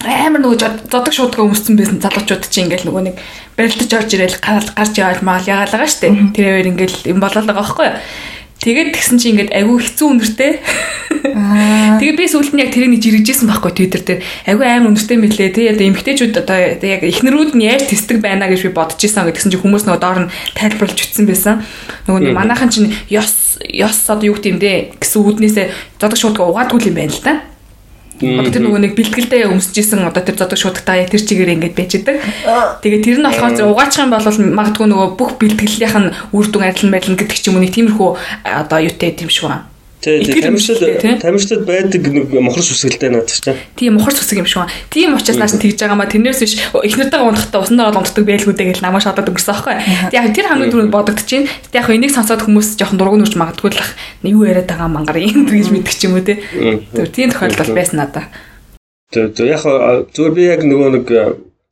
[0.05, 3.15] амар нөгөө зодог шуудгаа өмссөн байсан залуучууд чинь ингээл нөгөө нэг
[3.57, 6.13] барилдаж орж ирээл гарч яваал маал ягаалгаа штэ.
[6.35, 7.89] Тэрээр ингээл юм болоод байгаа байхгүй.
[7.89, 8.34] юу
[8.65, 10.51] Тэгээд тэгсэн чинь ингээд айгүй хэцүү өнөртэй.
[12.01, 14.25] Тэгээд би сүүлд нь яг тэрийг жиргэжсэн байхгүй Twitter дээр.
[14.49, 15.53] Айгүй амар өнөртэй мэлээ.
[15.53, 19.53] Тэ одоо эмгтээчүүд одоо яг эхнэрүүд нь яаж тэсдэг байна гэж би бодож исэн гэдгсэн
[19.53, 21.61] чинь хүмүүс нөгөө доор нь тайлбарлаж үтсэн байсан.
[22.09, 26.97] Нөгөө манайхан чинь ёс ёс одоо юу гэдэм бэ гэсэн үүднээсээ зодог шуудга угаадгүй юм
[26.97, 27.33] байна л да.
[28.19, 32.15] Тэр нөгөө нэг бэлтгэлдээ өмсөжсэн одоо тэр зодог шуудтаа тэр чигээр ингэж байж идэг.
[32.79, 36.95] Тэгээ тэр нь болохоор угаачих юм бол магадгүй нөгөө бүх бэлтгэлийнх нь үр дүн адилхан
[36.95, 38.09] байлна гэдэг ч юм уу нэг тиймэрхүү
[38.47, 39.74] одоо юутэй юм шиг байна.
[40.05, 40.77] Тийм тамирчид
[41.17, 43.57] тамирчид байдаг нэг мохор сүсгэлтэй наад чинь.
[43.73, 44.77] Тийм мохор сүсэг юм шиг байна.
[44.93, 48.79] Тийм учраас нааш тэгж байгаа маа тэрнээс биш эхнэртэйгээ унахтаа усан дороод унтдаг байлгүүдээ гэж
[48.85, 49.75] намаа шатаад өнгөрсөн аахгүй.
[50.13, 51.49] Яг тэр хамгийн түрүүнд бодогдож чинь.
[51.73, 53.97] Яг энийг сонсоод хүмүүс жоохон дургу нүрч магадгүй л ах.
[54.21, 56.37] Юу яриад байгаа мангар юм гэж мэддэг ч юм уу те.
[57.09, 58.29] Тийм тохиолдол байсан надаа.
[59.09, 59.65] Тэгээ яг
[60.13, 61.07] зүгээр би яг нөгөө нэг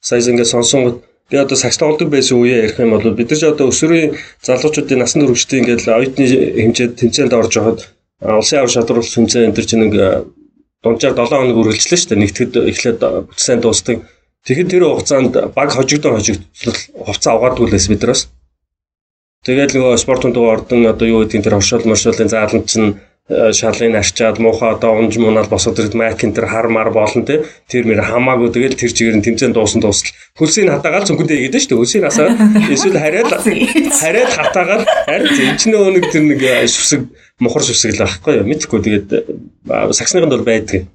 [0.02, 3.44] сая ингээ сонсон би одоо сакс тоглодог байсан үеэ ярих юм бол бид нар ч
[3.46, 7.80] одоо өсвөрийн залуучуудын насан туршидын ингээл оюутны хэмжээд тэмцээнд орж явахад
[8.24, 9.94] улсын авар шалралт сүнцээ энэ төр чинь нэг
[10.84, 12.22] дунджаар 7 хоног үргэлжлэн шүү дээ.
[12.24, 13.98] Нэгтгэд эхлээд бүтсэн дуустдаг.
[14.44, 18.22] Тэгэхэд тэр хугацаанд баг хожигдсон хожигдол хувцас авгаадгүй лээс биднээс.
[19.48, 22.96] Тэгээд нөгөө спортын дугаар ордон одоо юу гэдгийг тэр оршол моршолын заалан чинь
[23.30, 27.88] шалын арчаад муухай одоо унж мунаал босоод ирд макин тэр хар мар болон те тэр
[27.88, 31.80] мэр хамаагүй тэгэл тэр чигээр нь тэмцээн дуусан дуусал хөлсийг хатаагаал цүнхэндээ игээд шүү дээ
[31.80, 32.28] хөлсийг асаа
[32.68, 33.32] эсвэл хараад
[33.96, 37.02] хараад хатаагаал харин зэнчнээ өнөг тэр нэг сүсэг
[37.40, 39.08] мухар сүсэг л байхгүй юу мэдхгүй тэгээд
[39.94, 40.90] саксныганд бол байдаг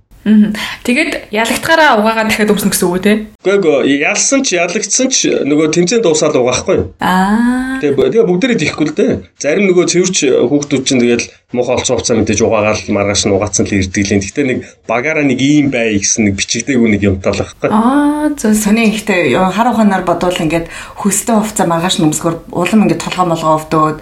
[0.84, 3.12] Тэгээд ялагдахаараа угаагаа дахиад өмснө гэсэн үг үү те?
[3.49, 6.86] Үгүй ээ ялсан ч ялагдсан ч нөгөө тэмцээнд дуусаад угаахгүй юу?
[7.01, 7.78] Аа.
[7.80, 9.12] Тэгээ бүгдээрээ дихгүй л дээ.
[9.39, 10.16] Зарим нөгөө цэвэрч
[10.51, 14.20] хүүхдүүд чинь тэгээд муухай олцсон хуцаа мэдээж угаагаал маргааш нь угаацсан л ирдгэлэн.
[14.20, 17.72] Гэхдээ нэг багаараа нэг ийм бай гэсэн нэг бичигдээгүй нэг юмтай л байхгүй.
[17.72, 20.68] Аа зөв сони ихтэй хар ухаанаар бодвол ингээд
[21.01, 23.96] хөстөө хуцаа маргааш нь өмсгөр улам ингээд толгоо молгоо өвдөөд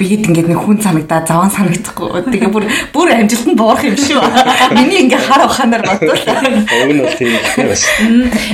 [0.00, 2.24] биед ингээд нэг хүн санагдаа заван санагдахгүй.
[2.24, 2.64] Тэгээ бүр
[2.96, 4.24] бүр амжилтанд буурах юм шүү.
[4.80, 6.16] Миний ингээд хар ухаанаар бодвол.
[6.16, 7.84] Уг нь бол тийм бас.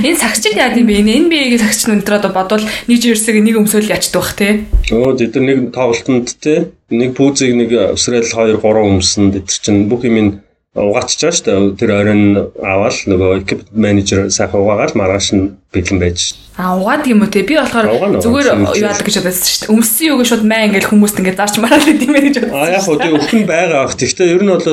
[0.03, 0.99] Энэ сагчид яа гэм бэ?
[0.99, 4.67] Энэ NBA-гийн сагч нь одоо бодвол нэг жирсэг нэг өмсөөл ячдаг бах те.
[4.91, 10.05] Өө тэд нэг тоглолтод те нэг пүүзийг нэг өсрэл 2 3 өмсөн тэр чинь бүх
[10.05, 10.41] юм
[10.75, 11.77] угаачж байгаа шүү дээ.
[11.81, 12.23] Тэр оройн
[12.61, 16.37] аваад нөгөө экип менежер сайхан угаагаад маргааш нь бэлэн байж.
[16.57, 19.73] А угаад юм уу те би болохоор зүгээр юу яадаг гэж бодсон шүү дээ.
[19.73, 22.53] Өмссөн юуг шууд маа ингээл хүмүүст ингээд зарч мараад идэм байх гэж бодсон.
[22.53, 23.97] А яг хөө тэг өхөн байгаа ах.
[23.97, 24.65] Гэхдээ ер нь бол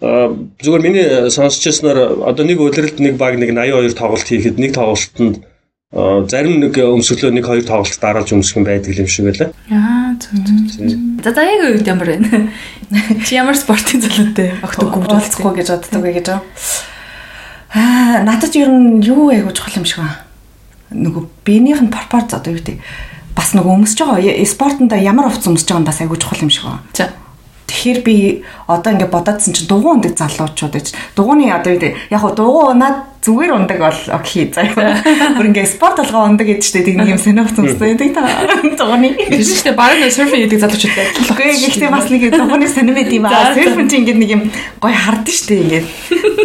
[0.00, 5.44] зүгээр миний сонсчсноор одоо нэг өдрөлд нэг баг нэг 82 тоглолт хийхэд нэг тоглолтод
[5.90, 9.50] зарим нэг өмсөглөө нэг хоёр тоглолт дараалж өмсөх юм байдаг юм шиг байлаа.
[9.74, 10.86] Аа зөв зөв.
[11.18, 12.46] За за яг үед ямар байна?
[13.26, 16.46] Чи ямар спортын залуутай огт үгүй уулзахгүй гэж боддог гэж байна.
[17.74, 20.22] Аа надад ер нь юу айгуу чухал юм шиг байна.
[20.94, 22.78] Нөгөө биенийх нь пропорц одоо юу гэдэг
[23.34, 26.70] бас нөгөө өмсөж байгаа спортонд ямар хувц өмсөж байгаа нь бас айгуу чухал юм шиг
[26.70, 26.86] байна.
[26.94, 27.10] За
[27.66, 30.86] Тэгэхээр би одоо ингээд бодоодсэн чинь дугуй ундаг залуучууд гэж
[31.18, 34.96] дугууны одоо яг гоо дугуй унаад зүгээр ундаг бол окей заяа.
[35.36, 38.24] Бүр ингээд спорт толгоо ундаг гэдэг чинь тийм юм сонирхц юмстай байдаг та
[38.80, 39.12] дугууны.
[39.12, 41.36] Тийм шүү дээ баг нэг серфинг гэдэг залуучуудтай адилхан.
[41.36, 43.52] Үгүй гэхдээ бас нэг дугууны сонирм байд юм аа.
[43.52, 44.42] Серфинг чинь ингээд нэг юм
[44.80, 45.86] гой хардсан шүү дээ ингээд.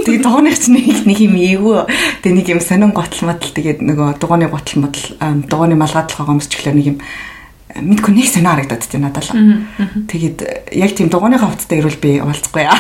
[0.04, 0.76] Тэгээ дугууных чинь
[1.08, 1.80] нэг юм эвгүй.
[2.28, 5.04] Тэгээ нэг юм сонин готл модл тэгээд нөгөө дугууны готл модл
[5.48, 6.98] дугууны малгай толгоо өмсч эхлэх нэг юм
[7.76, 9.36] мэдгүй нэг сонио харагдаад тийм надад л.
[10.08, 10.40] Тэгээд
[10.80, 12.76] яг тийм дугууны хавцтай ирвэл би уулзахгүй яа.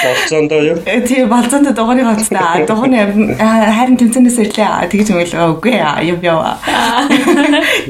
[0.00, 0.76] Болцоондоо юу?
[0.88, 2.64] Э, тийм болцоондоо дугууны хавцтай.
[2.64, 4.88] Дугууны хайрын тэмцэнээс ирлээ.
[4.88, 6.00] Тэгж юм л үгүй яа.
[6.00, 6.56] Юм яа.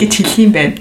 [0.01, 0.75] гэж хэлэх юм байна.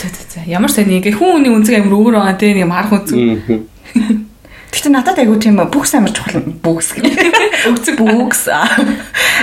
[0.00, 0.40] За за за.
[0.48, 4.27] Ямар сайн ингээ хүн хүний үнцэг амир өөр байгаа тийм юм харах үнцэг.
[4.68, 7.16] Гэхдээ надад айгүй тийм бүкс амар чухал бүкс гэх.
[7.72, 8.46] Өгцөг бүкс.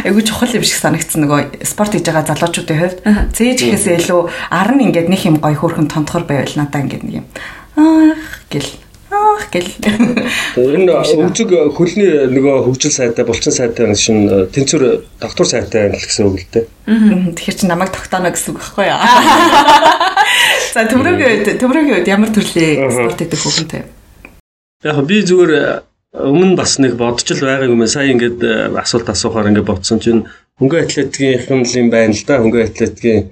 [0.05, 2.99] Айгүй чухал юм шиг санагдсан нөгөө спорт хийж байгаа залуучуудын хувьд.
[3.33, 4.21] Цээж гэхээсээ илүү
[4.53, 7.27] ар нь ингээд нэг юм гоё хөөрхөн тонтохор байвал надад ингээд нэг юм
[7.75, 8.71] аах гэл
[9.11, 9.71] аах гэл.
[10.55, 16.39] Энэ өгцөг хөлний нөгөө хөгжил сайтай булчин сайтай шин тэнцвэр доктор сайтай л гэсэн үг
[16.39, 16.65] л дээ.
[17.35, 18.99] Тэгэхээр чи намайг тогтооно гэсэн үг байхгүй юу?
[20.75, 23.83] За төмрөгийн төмрөгийн үед ямар төрлийн спорт хийдэг хүүхэнтэй?
[24.83, 25.63] Яг би зүгээр э,
[26.15, 30.27] өмнө бас нэг бодож л байгаа юм сая ингээд э, асуулт асуухаар ингээд бодсон чинь
[30.59, 33.31] хөнгө атлетикийн юм байна л да хөнгө атлетикийн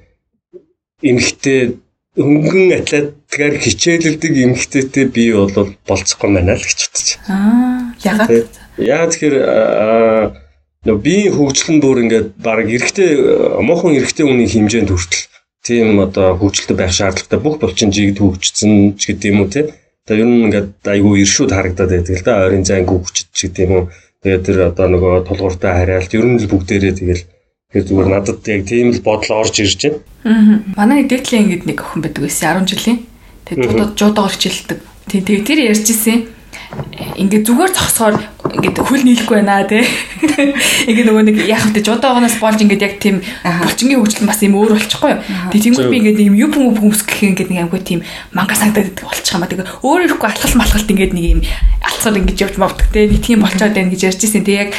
[1.03, 1.79] эмхтэй
[2.15, 7.07] хөнгөн атлетикаар хичээлэлдэг эмхтэйтэй би бол болцохгүй байна л гэж бодож.
[7.27, 8.51] Аа ягаад?
[8.77, 9.35] Яа тэгэхээр
[10.83, 13.11] нөө биеийн хөгжил нь бүр ингээд баг эрэгтэй
[13.63, 15.23] муухан эрэгтэй хүний хэмжээнд хүртэл
[15.63, 19.71] тийм одоо хөгжилтэй байх шаардлагатай бүх булчин жигд хөгжсөн ч гэдэг юм уу тийм
[20.03, 22.43] Одоо ер нь ингээд айгүй иршүүд харагдаад байдаг л да.
[22.43, 23.85] Ойрын зайн гүгчд ч гэдэг юм уу.
[24.19, 27.23] Тэгээд тэр одоо нөгөө тулгууртай харьяалт ер нь л бүгдээрээ тэгэл
[27.71, 29.99] тэр зүгээр надад яг тийм л бодол орж ирж байна.
[30.27, 30.59] Аа.
[30.75, 32.99] Манай дээдлийн ингэдэг нэг охин байдаг байсан 10 жилийн.
[33.47, 34.79] Тэгээд жуудаар хичээлдэг.
[35.07, 36.19] Тийм тэгээд тэр ярьж исэн
[37.17, 38.15] ингээд зүгээр зогсохоор
[38.53, 39.81] ингээд хөл нийлэхгүй байна те.
[40.89, 44.73] Ингээд нөгөө нэг яах вэ жодоогоноос болж ингээд яг тийм булчингийн хөгжил бас юм өөр
[44.77, 45.21] болчихгүй юу.
[45.53, 47.99] Тэгээ тэнгуү би ингээд юм юп юм хүмүүс гэх ингээд нэг амгүй тийм
[48.33, 49.49] манга сагдаад болчих юм а.
[49.49, 51.41] Тэгээ өөр ирэхгүй алхал малхалт ингээд нэг юм
[51.81, 53.07] алцаар ингээд явж мовдөг те.
[53.09, 54.45] Нэг тийм болчоод байна гэж ярьж ирсэн.
[54.45, 54.71] Тэгээ яг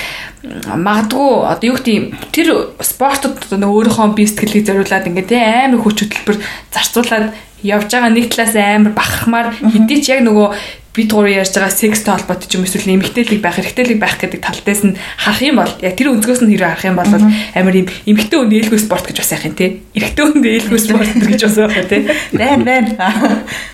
[0.44, 6.04] магадгүй одоо юу гэм тэр спортод нөгөө өөрийнхөө бие сэтгэлийг зориулаад ингээд те амар хүч
[6.04, 6.36] хөтөлбөр
[6.68, 7.32] зарцуулаад
[7.64, 9.56] явж байгаа нэг талаас амар бахархмаар.
[9.56, 10.52] Хэдий ч яг нөгөө
[10.94, 14.82] бид гурав ярьж байгаа секстэй холбоотой ч юм эсвэл эмгтээлэг байх хэрэгтээлэг байх гэдэг талтаас
[14.84, 18.38] нь харах юм бол яг тэр өнцгөөс нь хэрэг харах юм бол амар юм эмгтээ
[18.38, 19.66] үнд ээлгүй спорт гэж бас яах юм те?
[19.90, 21.98] Эрэгтэй үнд ээлгүй спорт гэж бас байх юм те?
[22.38, 22.92] Байна байна.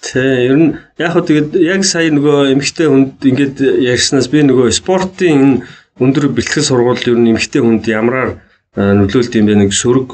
[0.00, 4.72] Тий ер нь яг хөө тэгээд яг сая нөгөө эмгтээ хүнд ингээд ярьснаас би нөгөө
[4.72, 5.66] спортын
[6.00, 8.40] өндөр бэлтгэл сургууль ер нь эмгтээ хүнд ямараар
[8.78, 9.60] нөлөөлт юм бэ?
[9.60, 10.08] Нэг сөрөг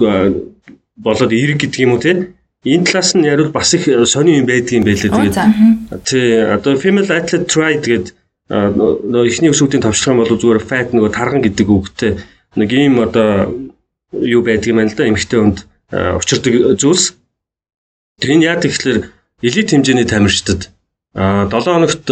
[0.98, 2.34] болоод эерэг гэдэг юм уу те
[2.66, 5.14] энэ талаас нь яривал бас их сони юм байдгийн байлээ.
[5.14, 5.36] Тэгээд
[6.02, 8.14] тий одоо female athlete tried гэдэг
[8.50, 12.12] нөө ихний өсвүүдийн товчлох юм бол зүгээр fat нөгөө тарган гэдэг үгтэй
[12.58, 13.54] нэг ийм одоо
[14.12, 15.58] юу байдаг юм байна л да эмэгтэй хүнд
[15.92, 17.14] учирдаг зүйлс.
[18.18, 18.98] Тэр энэ яа гэхэлэр
[19.46, 20.70] элит хэмжээний тамирчдад
[21.14, 22.06] 7 хоногт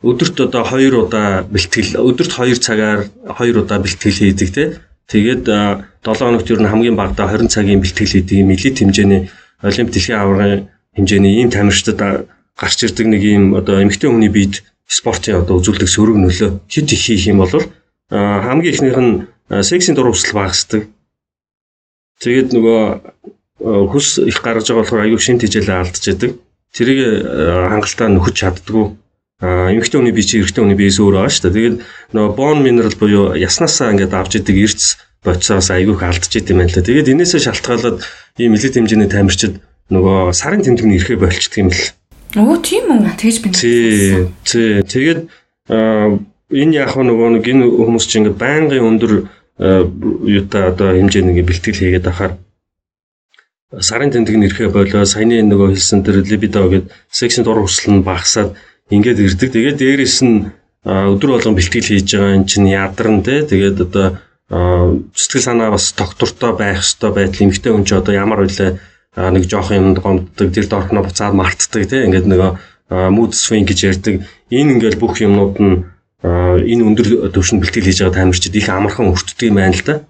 [0.00, 4.64] өдөрт одоо 2 удаа бэлтгэл өдөрт 2 цагаар 2 удаа бэлтгэл хийдэг те.
[5.10, 9.28] Тэгээд 7 хоногт ер нь хамгийн багадаа 20 цагийн бэлтгэл хийдэг юм элит хэмжээний
[9.62, 12.26] олимп дэлхийн аваргын хэмжээний ийм тамирчдад
[12.60, 17.02] гарч ирдэг нэг ийм одоо эмэгтэй хүний биед спортын одоо үзүүлдэг сөрөг нөлөө хэд их
[17.04, 17.54] хийх юм бол
[18.10, 19.12] хамгийн ихнийх нь
[19.62, 20.90] сексийн дур хүсэл багасдаг.
[22.20, 22.82] Тэгээд нөгөө
[23.90, 26.30] хүс их гаргаж байгаа болохоор аюу шин тижээлээ алдаж яадаг.
[26.74, 27.00] Тэрийг
[27.70, 28.86] хангалттай нөхөж чаддгүй.
[29.40, 31.56] Эмэгтэй хүний бие чи эрэгтэй хүний биеэс өөр байгаа шүү дээ.
[31.56, 31.76] Тэгээд
[32.12, 34.88] нөгөө бон минерал буюу яснаасаа ингээд авч идэг эрдэс
[35.24, 36.84] боцоос айгүйх алдаж идэм байна лээ.
[36.84, 38.04] Тэгээд энээсээ шалтгаалаад
[38.36, 41.82] ийм элит хэмжээний тамирчид нөгөө сарын тэмдэгний ирэхэ болчихдөг юм л.
[42.36, 43.16] Оо тийм үү.
[43.16, 43.48] Тэгж би.
[43.56, 44.28] Тий.
[44.44, 44.84] Тий.
[44.84, 45.20] Тэгээд
[46.52, 49.12] энэ яг нөгөө нэг энэ хүмүүс чинь ингээд байнгын өндөр
[49.60, 52.36] юута одоо хэмжээний бэлтгэл хийгээд ахаар
[53.78, 58.02] сарын тэмдэг нь ирэхэ болоо саяны нөгөө хэлсэн тэр либидо гэдэг сексийн дур хүсэл нь
[58.02, 58.58] багасаад
[58.90, 59.50] ингээд ирдэг.
[59.54, 60.50] Тэгээд дээрэс нь
[60.84, 63.46] өдөр болгон бэлтгэл хийж байгаа эн чинь ядарн те.
[63.46, 64.18] Тэгээд одоо
[64.50, 68.80] сэтгэл санаа бас доктортой байх ёстой байдал эмгтэй хүн ч одоо ямар үлээ
[69.16, 72.50] нэг жоох юмд гомддог, дэл доорхноо буцаад мартдаг тийм ингээд нөгөө
[73.14, 74.26] mood swing гэж ярьдаг.
[74.50, 75.86] Энэ ингээл бүх юмнууд нь
[76.26, 80.02] энэ өндөр төвшөнд бэлтгэл хийж байгаа тамирчид их амархан өртдөг юм байна л да.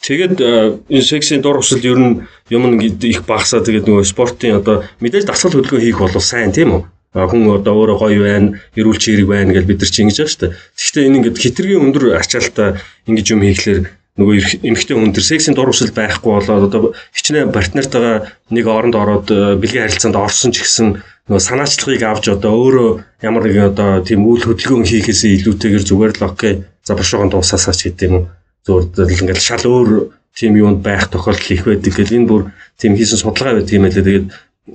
[0.00, 0.40] Тэгээд
[0.88, 5.60] энэ сексийн дур усал ер нь юм их багасаа тэгээд нөгөө спортын одоо мэдээж дасгал
[5.60, 6.82] хөдөлгөөн хийх бол сайн тийм үү?
[7.14, 8.48] Хүн одоо өөрөө гоё байна,
[8.78, 10.52] эрүүл чирэг байна гэж бид нар чи ингэж байгаа шүү дээ.
[10.78, 12.68] Гэхдээ энэ ингээд хитргийн өндөр ачаалтаа
[13.10, 13.80] ингэж юм хийхлээр
[14.20, 14.36] нөгөө
[14.66, 19.26] эмэгтэй хүн төр сексийн дур усал байхгүй болоод одоо хичнээн партнертайгаа нэг оронд ороод
[19.62, 21.00] бэлгийн харилцаанд орсон ч гэсэн
[21.30, 22.90] нөгөө санаачлагыг авч одоо өөрөө
[23.22, 26.54] ямар нэгэн одоо тийм үйл хөдөлгөөн хийхээсээ илүүтэйгээр зүгээр л окей
[26.84, 28.26] за бошоогоо дуусаасаач гэдэг юм уу
[28.66, 29.90] зүгээр л ингээд шал өөр
[30.34, 32.42] тийм юунд байх тохиолдол их байдаг гэл энэ бүр
[32.76, 34.26] тийм хийсэн судалгаа байдаг юм байлаа тэгээд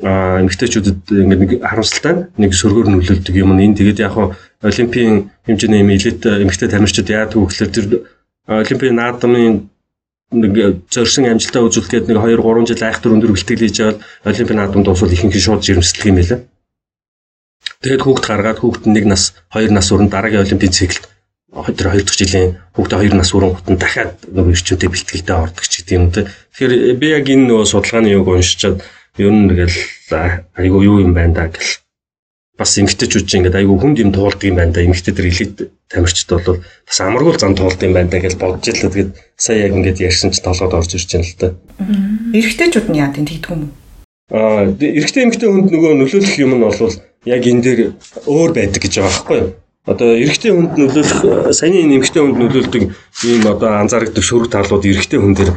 [0.02, 3.56] эмэгтэйчүүдэд ингээд нэг харамсалтай нэг сөргөөр нөлөөлдөг юм.
[3.56, 4.16] Энэ тэгээд яг
[4.62, 7.86] олимпийн хэмжээний элит эмэгтэй тамирчид яадаг вэ гэхээр тэр
[8.48, 9.70] олимпийн наадмын
[10.34, 10.54] нэг
[10.90, 15.14] зорьсон амжилтаа үзүүлэхэд нэг 2 3 жил айхтар өндөр бэлтгэл хийж аваад олимпийн наадамд дуусвал
[15.14, 16.40] ихэнх шууд жирэмслэх юм байлаа.
[17.82, 21.06] Тэгээд хүүхд гаргаад хүүхд нэг нас 2 нас өрн дараагийн олимпийн циклд
[21.56, 25.74] тэр 2 дахь жилийн хүүхдээ 2 нас өрн гутан дахиад нөгөө эрчимтэй бэлтгэлтэй ордог ч
[25.80, 26.28] гэдэг юм те.
[26.52, 28.84] Тэгэхээр би яг энэ нөгөө судалгааны юг уншичаад
[29.18, 29.78] ер нь тэгэл
[30.60, 31.80] айгу юу юм байна да гэл
[32.58, 35.56] бас эмгтээчүүд чинь ингээд айгу хүнд юм туулдаг юм байна да эмгтээ төр элит
[35.92, 39.74] тамирчид бол бас амаргуул зам туулдаг юм байна да гэж бодож л тэгээд сая яг
[39.76, 41.48] ингээд ярьсан ч толгойд орж ирж байна л да.
[42.32, 43.72] Эрэгтэйчүүд нь яа тийм тэгдэг юм уу?
[44.32, 46.96] Аа эрэгтэй эмгтээ хүнд нөгөө нөлөөлөх юм нь бол
[47.28, 47.80] яг энэ дээр
[48.24, 49.52] өөр байдаг гэж байгаа байхгүй юу?
[49.86, 51.20] Одоо эрэгтэй хүнд нөлөөлөх
[51.54, 52.84] саяны эмгтээ хүнд нөлөөлдөг
[53.28, 55.52] ийм одоо анзаарэгдэх шүрэг талууд эрэгтэй хүн дээр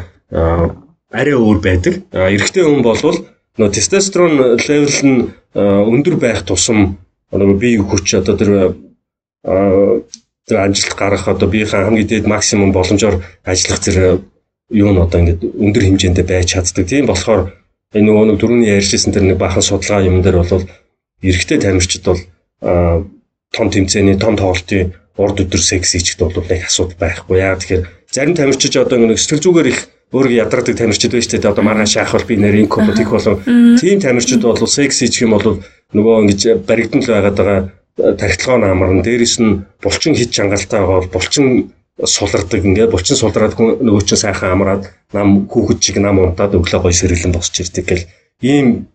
[1.14, 1.94] арай өөр байдаг.
[2.12, 3.18] Эрэгтэй хүн болвол
[3.58, 5.18] нөгөө тестостерон левел нь
[5.58, 6.98] өндөр байх тусам
[7.34, 8.50] нөгөө бие хүч одоо тэр
[10.46, 14.22] тэр амжилт гарах одоо биеийн хамгийн дээд максимум боломжоор ажиллах зэрэг
[14.70, 16.86] юу нь одоо ингээд өндөр хэмжээндээ байж чаддаг.
[16.86, 17.52] Тийм болохоор
[17.92, 20.64] энэ нөгөө нэг дөрөвний ярьжсэн тэр нэг баахан судалгаа юм дээр бол
[21.20, 22.20] эрэгтэй тамирчид бол
[23.52, 27.36] том тэмцээний том тоглолтын урд өдөр секс хийчихэд бол яг асуудал байхгүй.
[27.42, 29.80] Яагаад тэгэхээр зарим тамирчид одоо нэг сэтгэл зүгээр их
[30.12, 31.44] өөрийгөө ядрадаг тамирчид байж тээ.
[31.44, 33.36] Одоо маргааш яах бол би нэр инк болоо тийх болоо
[33.80, 35.60] тийм тамирчид бол секс хийх юм бол
[35.92, 37.60] нөгөө ингэж баригдан л байгаад байгаа
[38.16, 41.72] тархитлагоо намарна дээрэс нь булчин хит чангалтай байгаа бол булчин
[42.04, 44.82] сулардаг ингээд булчин сулраад нөгөө чинь сайхан амраад
[45.12, 48.08] нам хүүхэд чиг нам унтаад өглөө гой сэргэлэн босч ирдэг гэл.
[48.40, 48.86] Ийм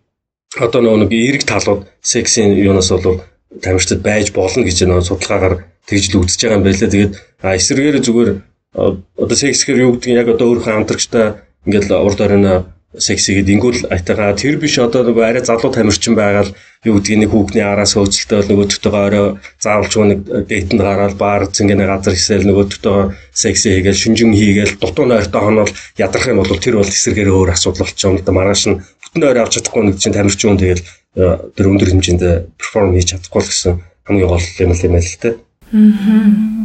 [0.56, 3.20] одоо нөгөө нэг эерэг талууд сексийн юунаас бол
[3.60, 5.54] тамирчид байж болно гэж нөгөө судалгаагаар
[5.84, 7.12] тэгж л үзэж байгаа юм байлаа тэгээд
[7.44, 8.30] эсрэгээр зүгээр
[8.74, 11.26] одоо секс гэхээр юу гэдгийг яг одоо өөрийнхөө амтрагчтай
[11.66, 12.66] ингээл урд оройн
[12.98, 16.54] секс хийгээд ингүүл айтагаа тэр биш одоо нөгөө арай залуу тамирчин байгаад
[16.86, 19.26] юу гэдгийг нэг хүүхний араас хөөцөлтэй бол нөгөөдөгтэйгээ орой
[19.58, 25.42] заавалж нэг дээтэнд гараад баар зингийн газар хийсэл нөгөөдөгтэйгээ секс хийгээл шүнжин хийгээл дутуу нойртой
[25.42, 28.30] хонол ядрах юм бол тэр бол эсрэгээр өөр асуудал болчихоо юм да.
[28.30, 30.86] Маргааш нь бүтэн ойр авч чадахгүй нэг чинь тамирчин тэгэл
[31.18, 32.22] тэр өндөр хэмжээнд
[32.62, 33.72] перформ хийж чадахгүй л гэсэн
[34.06, 35.34] хамгийн гол юм л юм л тэ.
[35.74, 36.63] Аа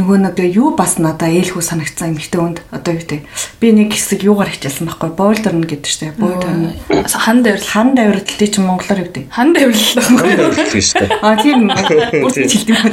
[0.00, 2.64] нөгөө нэг юу бас надаа ээлхүү санагцсан эмхтэй хүнд.
[2.72, 3.28] Одоо юу те?
[3.60, 5.12] Би нэг хэсэг юугаар хичээлсэн байхгүй?
[5.12, 9.28] Бойлдерн гэдэг чинь бойлдерн хан давирал хан давирал тий чи монголоор юу гэдэг?
[9.28, 11.12] Хан давирал байхгүй дээ.
[11.20, 11.68] А тийм.
[11.68, 12.88] Бүр хилдэг юм.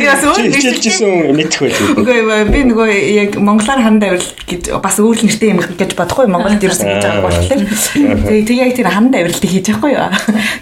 [0.00, 2.88] Яас өөр хичээлжсэн мэдэх байх үгүй би нөгөө
[3.28, 6.32] яг монголоор хан давирал гэж бас өөр нэртэй юм гэж бодохгүй.
[6.32, 10.08] Монголд ерөөсөн гэж байгаа болохоор тэгээ тэг яг тэр хан давиралтыг хийж байхгүй юу?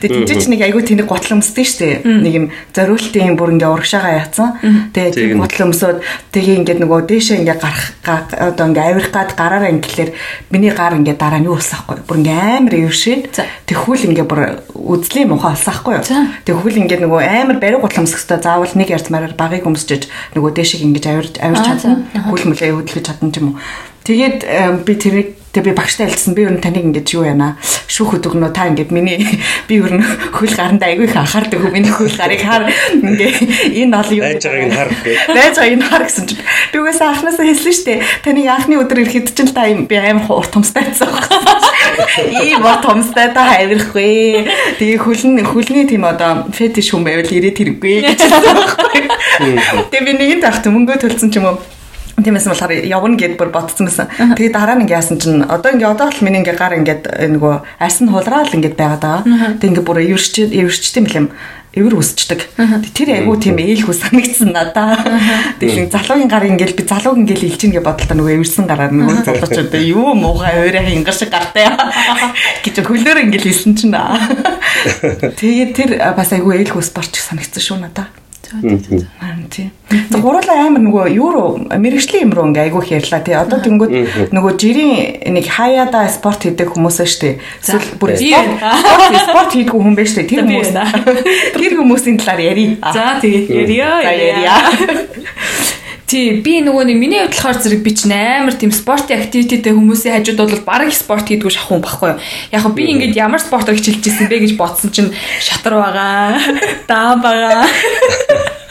[0.02, 4.90] Тэгээ тийч нэг айгүй тэнэг готломсдээ штэ нэг юм зориултын бүр ингээ урагшаага яатсан.
[4.96, 6.00] Тэгээ бодлоо өмсөд
[6.32, 7.92] тэгээ ингээд нөгөө дээшээ ингээд гарах
[8.32, 10.10] одоо ингээд авирах гад гараараа ингээхээр
[10.48, 12.00] миний гар ингээд дараа нь юу болсаахгүй.
[12.08, 13.24] Бүр ингээд амар өвшээд
[13.68, 14.40] тэгхүүл ингээд бүр
[14.72, 16.00] үзлийн муха болсаахгүй.
[16.48, 20.84] Тэгхүүл ингээд нөгөө амар бариг гутлаа өмсөх хэвээр заавал нэг ярцмаараар багыг өмсчиж нөгөө дээшээ
[20.88, 22.08] ингээд авирж авирч чадна.
[22.32, 23.60] Хүл мүлээ хөдөлгөж чадна ч юм уу.
[24.02, 24.38] Тэгээд
[24.82, 28.56] би тэрийг Тэгээ би багштай хэлсэн би ер нь таныг ингэж юу яана шүүх өдөгнөө
[28.56, 29.20] та ингэж миний
[29.68, 33.92] би ер нь хөл гаранда айгүй их анхаардаг хөө миний хөл гарыг хаар ингээ энэ
[33.92, 35.20] ол юу байж байгааг нь хар гэх.
[35.28, 36.40] Байж байгааг нь хар гэсэн чинь
[36.72, 38.00] би угаасаа анханасаа хэлсэн шүү дээ.
[38.24, 41.12] Таныг анхны өдөр ирэхэд чинь та би амар урт томстай байсан.
[42.48, 44.48] Ийм урт томстай та хайрахгүй.
[44.80, 48.56] Тэгээ хөлн хөлний тийм одоо фетиш хүн байвал ирээд хэрэггүй гэж хэлсэн.
[49.92, 51.60] Тэгээ би нэгэн тахт мөнгө төлсөн ч юм уу
[52.20, 54.12] Тиймээс болохоор явна гэд бүр ботцсон байсан.
[54.36, 57.54] Тэгээ дараа нь ингээ яасан чинь одоо ингээ одоо л миний ингээ гар ингээ нөгөө
[57.80, 59.56] арс нь хулраал ингээ байгаад байгаа.
[59.56, 61.32] Тэг ингээ бүр эвэрч эвэрчтэй юм
[61.72, 62.52] эвэр үсчдэг.
[62.92, 65.00] Тэр айгу тийм ээлхүү санагдсан надаа.
[65.56, 69.24] Тэгэл залуугийн гар ингээл би залууг ингээл илж ийн гэж бодлоо нөгөө эвэрсэн гараар нөгөө
[69.24, 71.72] залуучууд юу муухай өөрөө хингар шиг гартай
[72.60, 73.96] гэж хөлөөр ингээл хэлсэн чинь.
[75.40, 78.21] Тэгээд тэр бас айгу ээлхүү спортч санагдсан шүү надаа.
[78.60, 79.70] Тийм.
[80.10, 83.36] За гурлаа амар нөгөө юу руу мэрэгжлийн юм руу ингээ айгүйх ярьлаа тий.
[83.36, 83.92] Одоо тэнгууд
[84.32, 87.30] нөгөө жирийн нэг хаяада спорт хийдэг хүмүүс ээ штэ.
[87.60, 90.28] Эсвэл бүр спорт спорт хийдэг хүн байж штэ.
[90.28, 90.72] Тэр хүмүүс.
[91.56, 92.76] Тэр хүмүүсийн талаар ярий.
[92.80, 94.12] За тэгээд ярья.
[94.12, 94.56] Ярья.
[96.12, 100.20] Тий, би нөгөө нэг миний хувьд болохоор зэрэг би ч амар тийм спортын активититэй хүмүүсийн
[100.20, 102.20] хажууд бол баг спорт хийдгүү шахах юм баггүй юу.
[102.52, 105.08] Яг би ингээд ямар спортоор хичээлж ирсэн бэ гэж бодсон чинь
[105.40, 106.36] шатар байгаа,
[106.92, 107.64] даам байгаа.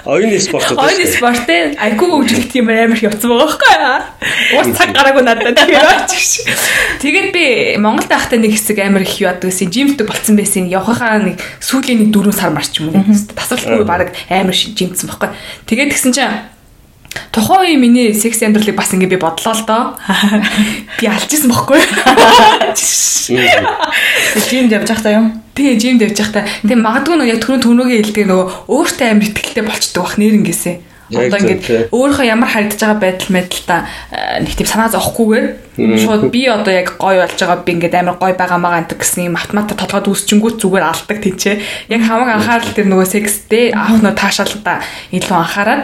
[0.05, 0.85] Оюуны спорт үү?
[0.85, 4.61] Ойны спорт ээ айгүй хөгжлөх тийм амар явцсан байгаа байхгүй юу?
[4.61, 5.81] Уус цаг гараагүй надад тийм.
[7.01, 7.45] Тэгээд би
[7.81, 10.69] Монголд байхдаа нэг хэсэг амар их яадаг гэсэн жимтэй болцсон байсан.
[10.69, 13.01] Явхахаа нэг сүүлийн нэг 4 сар марч юм уу.
[13.33, 15.33] Тасралтгүй баг амар жимтсэн байхгүй.
[15.65, 16.60] Тэгээд тэгсэн чинь
[17.31, 19.83] Тухайн үе миний секс амьдралыг бас ингэ би бодлоо л доо.
[20.99, 21.79] Би алжсэн бохгүй.
[24.47, 25.27] Жимд явж байхдаа юу?
[25.55, 29.63] Тэгээ жимд явж байхдаа тэгээ магадгүй нөгөө яг түрүүн түрүүгээ хэлдэг нөгөө өөртөө амар ихтэй
[29.63, 30.75] болчдөг бах нэрнгээсээ.
[31.11, 33.75] Одоо ингээд өөрийнхөө ямар харагдаж байгаа байдал мэдэлта
[34.47, 35.47] нэг тийм санаа зовхгүйгээр
[36.07, 39.27] шууд би одоо яг гой болж байгаа би ингээд амар гой байгаа маа гэдэг гэсэн
[39.27, 41.91] юм автомат толгойд үсчингүүт зүгээр алдаг тийчээ.
[41.91, 44.79] Яг хамаг анхаарал тэр нөгөө секстэй авах нөө таашаалдаа
[45.11, 45.83] илүү анхаарал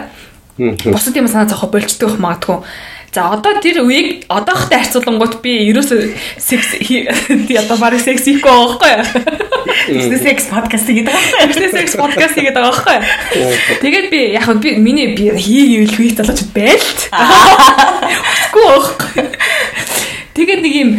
[0.58, 2.66] Бусад юм санаа зовхо болчдөг магадгүй.
[3.14, 8.90] За одоо тэр үеийг одоохтой харьцуулангууд би ерөөсөө секс тий одоо барыг секс хийхгүй байхгүй
[8.92, 10.18] юу?
[10.18, 11.46] Секс подкаст гэдэг байгаа.
[11.48, 13.80] Бизнес секс подкаст гэдэг байгаа байхгүй юу?
[13.80, 17.00] Тэгээд би яг би миний би хийгээвэл хийх залууч байлт.
[18.52, 19.24] Үгүй байхгүй.
[20.36, 20.90] Тэгээд нэг юм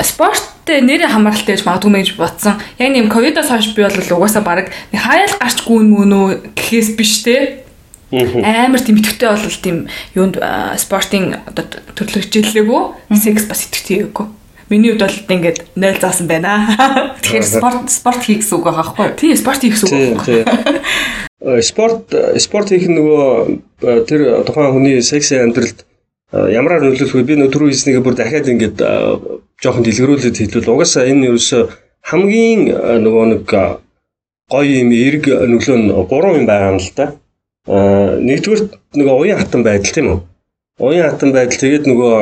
[0.00, 2.56] спорттэй нэрээ хамааралтай гэж магадгүй мэж бодсон.
[2.80, 6.96] Яг нэм ковидоос хойш би бол угаасаа баг нэг хаяал гарч гүн мөн үү гэхээс
[6.96, 7.68] биш те
[8.10, 9.76] Амар тийм итгэвтэй бол тийм
[10.18, 10.36] юунд
[10.82, 14.26] спортын одоо төрлөг хичээллээгүй секс бас итгэвтэй өгөө.
[14.70, 16.66] Миний хувьд бол ингээд 0 заасан байна.
[17.22, 19.18] Тэгэхээр спорт спорт хийх гэсэн үг байгаа байхгүй юу?
[19.18, 20.26] Тийм спорт хийх гэсэн үг.
[21.62, 22.06] Спорт
[22.38, 23.26] спорт хийх нөгөө
[24.06, 25.86] тэр тухайн хүний секси амьдралд
[26.30, 27.26] ямараар нөлөөлөх вэ?
[27.26, 28.78] Би нөгөө хийснийг бүр дахиад ингээд
[29.58, 31.58] жоохон дэлгэрүүлээд хэлвэл угаасаа энэ ерөөсө
[32.06, 32.70] хамгийн
[33.02, 33.50] нөгөө нэг
[34.50, 37.14] гоё юм эрг нөлөө нь гурван юм байгаа юм л да.
[37.68, 38.62] Аа нэгдүгээр
[38.96, 40.20] нөгөө уян хатан байдал тийм үү?
[40.80, 42.16] Уян хатан байдал тэгээд нөгөө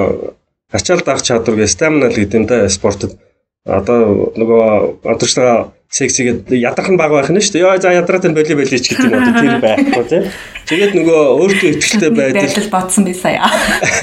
[0.74, 3.14] ачаал даах чадвар гэ стамина л гэдэг юм да спортод.
[3.62, 7.64] Одоо нөгөө одоочтойгоо сексигээд ядарх нь баг байх нь шүү дээ.
[7.64, 10.24] Яа за ядраад энэ боли боли ч гэдэг юм одоо тэр байхгүй тийм.
[10.68, 13.48] Тэгээд нөгөө өөртөө ихтэй байдал байдал бодсон би сая.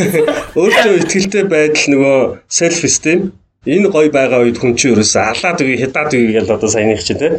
[0.57, 2.17] Өөртөө ихтэй байдал нөгөө
[2.49, 3.35] self esteem
[3.69, 7.21] энэ гой байгаа үед хүн чинь ерөөсөө алаад үгүй хядаад үгүй гэж одоо саяных чинь
[7.21, 7.35] тийм.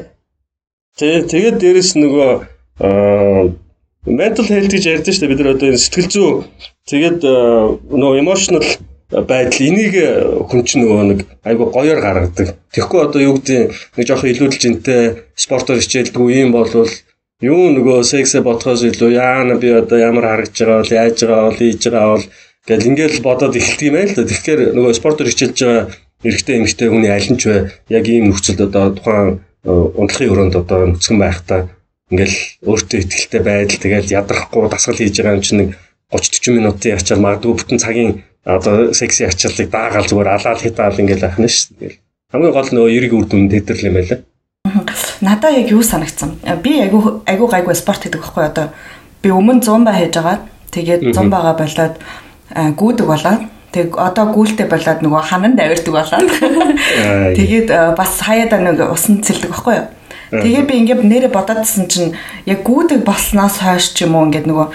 [0.98, 2.30] Тэгээд дээрэс нөгөө
[2.86, 3.50] аа
[4.06, 6.30] mental health гэж ярьдэн шүү дээ бид нар одоо энэ сэтгэл зүй
[6.86, 7.34] тэгээд э,
[7.90, 8.62] нөгөө emotional
[9.10, 10.10] байдал энийг э,
[10.50, 12.58] хүн чинь нөгөө нэг айгу гоёор гаргадаг.
[12.74, 15.02] Тэгэхгүй одоо юу гэдэг нэг жоохон илүүдэл жинтэй
[15.38, 16.90] спортоор хичээлдэггүй юм болвол
[17.42, 21.58] юу нөгөө сексээ бодхоос илүү яана би одоо ямар харагдж байгаа бол яаж байгаа бол
[21.58, 22.26] хийж байгаа бол
[22.66, 24.26] гэл ингээл бодоод эхэлдэг юм байл та.
[24.26, 25.82] Тэгэхээр нөгөө спортоор хичээлж байгаа
[26.26, 27.56] эрэгтэй эмэгтэй хүний аль нь ч вэ
[27.94, 31.60] яг ийм нөхцөлд одоо тухайн э, унтлахын өрөөнд одоо нүцгэн байхдаа
[32.10, 35.70] ингээл өөртөө ихтэй байдал тэгэл ядрахгүй дасгал хийж байгаа юм чинь нэг
[36.14, 38.10] 30 40 минутын ячаал магадгүй бүтэн цагийн
[38.46, 41.66] одоо секси ачааллыг даагаал зүгээр алаал хитаал ингээл ахна ш.
[41.74, 41.98] Тэгэл
[42.30, 44.22] хамгийн гол нөгөө эриг үр дүн тэтэрл юм байлаа.
[45.18, 46.38] Надаа яг юу санагдсан.
[46.62, 48.70] Би айгу айгу гайгүй спорт хийдэг байхгүй одоо
[49.22, 50.38] би өмнө 100 ба хийж байгаа.
[50.70, 51.94] Тэгээд 100 бага болоод
[52.54, 53.42] гүйдэг болоод
[53.76, 56.30] Тэг одоо гүйлтэй болоод нөгөө хананд авирдаг болоод
[57.38, 59.86] тэгээд бас хаяада нэг усан цэлдэг байхгүй юу?
[60.30, 62.16] Тэгээ би ингээд нэрэ бодоодсэн чинь
[62.46, 64.66] яг гүдэг болсноос хойш ч юм уу ингээд нөгөө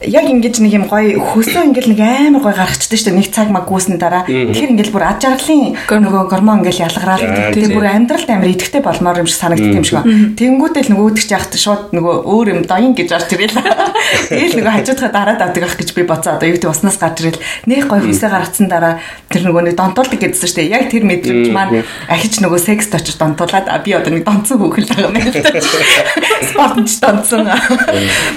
[0.00, 3.18] яг ингэж нэг юм гоё хөсөө ингээл нэг амар гоё гарчдаг шүү дээ.
[3.20, 4.24] Нэг цаг маг гүйсний дараа.
[4.24, 9.20] Тэгэхээр ингээл бүр аж аргалын нөгөө гормон ингээл ялгараад тэгээ бүр амьдралд амар идэвхтэй болмоор
[9.20, 10.32] юм шиг санагддаг юм шиг байна.
[10.40, 13.60] Тэнгүүтэл нөгөө өдөгч яхад шууд нөгөө өөр юм доин гэж орж ирэл.
[14.32, 16.40] Тэгээл нөгөө хажуудаа дараад авдаг ах гэж би боцоо.
[16.40, 17.44] Одоо юу гэдэг уснаас гарч ирэл.
[17.68, 20.72] Нэх гоё хөсөө гаргацсан дараа тэр нөгөө нэг донтуулдаг гэдсэн шүү дээ.
[20.80, 25.12] Яг тэр мэдрэмж маань ахиж нөгөө секст очиж донтуулаад би одоо нэг донцсон хөөхөл байгаа
[25.12, 25.30] юм байна.
[26.48, 27.44] Спортч донцсон.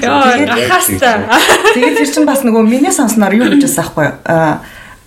[0.03, 1.52] Яа, ахаастай.
[1.73, 4.61] Тэгээд тэр чинь бас нөгөө миний сонсноор юу гэж байсан аахгүй юу?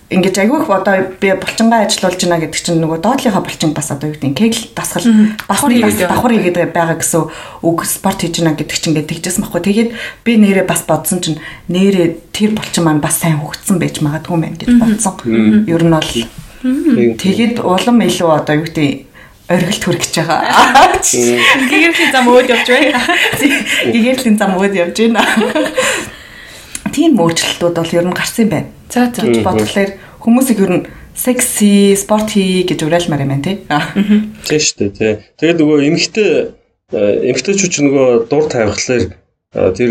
[0.07, 4.15] Ингэж айгүйх одоо би булчингаа ажиллуулж байна гэдэг чинь нөгөө доотлынхаа булчин бас одоо юу
[4.15, 5.03] гэдэг кегл дасгал
[5.51, 7.27] давхар давхар хийгээд байгаа гэсэн
[7.59, 9.67] үг спорт хийж байна гэдэг чинь ингээд тэгжсэн байхгүй.
[9.67, 9.89] Тэгээд
[10.23, 14.55] би нэрээ бас бодсон чинь нэрээ тэр булчин маань бас сайн хөгцсөн байж магадгүй мэн
[14.55, 15.67] гэж бодсон.
[15.67, 16.11] Ер нь бол
[17.19, 18.87] тэгээд улам илүү одоо юу гэдэг
[19.51, 20.39] оргилт хүрэж байгаа.
[21.03, 23.03] Гэгэрлийн зам өөд явж байна.
[23.91, 25.27] Гэгэрлийн зам өөд явж байна
[26.97, 28.69] тийм өөрчлөлтүүд бол ер нь гарсан юм байна.
[28.89, 33.57] За за бодлоор хүмүүсийг ер нь секси спорт хий гэж уриалмаар юм байна тий.
[34.49, 35.13] Тийм шүү дээ тий.
[35.37, 36.29] Тэгээд нөгөө эмгтэй
[37.29, 39.03] эмгтэйчүүд ч нөгөө дур тавихлаар
[39.77, 39.89] тэр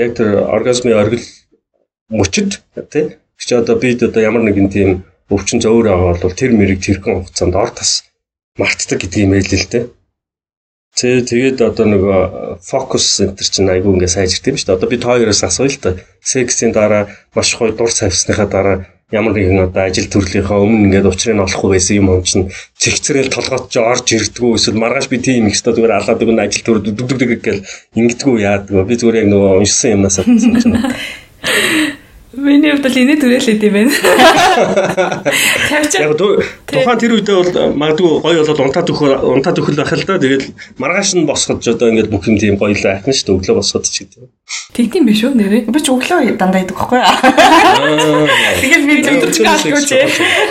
[0.00, 1.26] яг тэр оргазмын оргил
[2.08, 4.90] мөчөд тий чи одоо бид одоо ямар нэгэн тийм
[5.28, 8.04] өвчин зөөр байгаа бол тэр мэрэг тэрхэн хугацаанд ор тас
[8.60, 9.84] мартдаг гэдгийг мэйлээ л дээ.
[10.94, 12.20] Тэ тэгээд одоо нөгөө
[12.62, 14.76] фокус центр чинь айгүй ингээ сайжирт юм шүү дээ.
[14.78, 15.98] Одоо би тооёроос асууя л та.
[16.22, 18.76] Сексийн дараа маш гоё дур цавсныхаа дараа
[19.10, 23.74] ямар нэгэн одоо ажил төрлийнхаа өмнө ингээд учрыг олохгүй байсан юм чинь цэгцрэл толгойд ч
[23.78, 27.42] орж ирдгүү эсвэл маргааш би тийм их өстө зүгээр алаад өгнө ажил төр дүг дүг
[27.44, 27.66] гэл
[27.98, 30.78] ингэдэггүй яадгүй би зүгээр яг нөгөө уншсан юмнаас авсан чинь
[32.36, 33.92] Миний хувьд л инээ түрээлээд юм байна.
[35.70, 36.00] Тавьчих.
[36.02, 40.18] Яг тухайн тэр үедээ бол магадгүй гоё болоод унтаад өгөх унтаад өгөх байх л да.
[40.18, 40.44] Тэгээд
[40.82, 43.36] маргааш нь босгож одоо ингээд бүх юм тийм гоё л айхна шүү дээ.
[43.38, 44.26] Өглөө босгоод ч гэдэг.
[44.74, 45.62] Тэгдэм биш үү нэрээ?
[45.70, 48.26] Би ч өглөө дандаа идэг байхгүй юу?
[48.60, 49.98] Тэгэл би өдөржингөө алдгүй чи.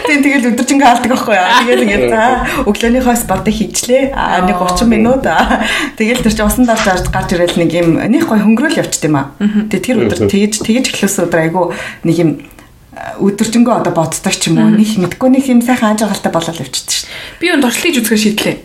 [0.07, 1.49] Тийм тэгэл өдөржингөө алдаг байхгүй юу?
[1.59, 2.23] Тэгэл ингээд за
[2.63, 4.03] өглөөнийхөө спортыг хийчлээ.
[4.15, 5.27] Аа нэг 30 минут.
[5.99, 9.35] Тэгэл тэр чинь усан дарж гарч ирэл нэг юм нэг гоё хөнгөрөөл явчт юм аа.
[9.37, 11.72] Тэгээ тэр өдөр тэгж тэгж эхлүүлсэн өдөр айгу
[12.03, 12.31] нэг юм
[12.93, 17.09] өдөржингөө одоо боддог ч юм уу нэг мэдгүй нэг юм сайхан анжаагалтай болол явчихсан шүү
[17.09, 17.39] дээ.
[17.41, 18.57] Би энэ туршлагыг үзэхээр шийдлээ.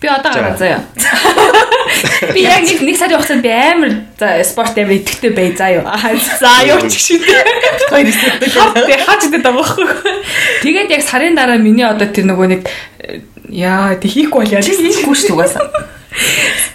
[0.00, 0.80] Би одоо гараа заяа.
[2.34, 3.92] Би яг нэг нэг сарын хугацаанд би амар
[4.42, 5.84] спорт амар идэвхтэй бай заяа.
[6.40, 7.92] За юу ч шийдээ.
[7.92, 8.48] Хоёр эсвэл би
[8.98, 9.86] хаач идэх таахгүй.
[10.64, 12.62] Тэгээд яг сарын дараа миний одоо тэр нөгөө нэг
[13.52, 15.70] яа тэг хийхгүй бол яа хийхгүй шүү угаасаа.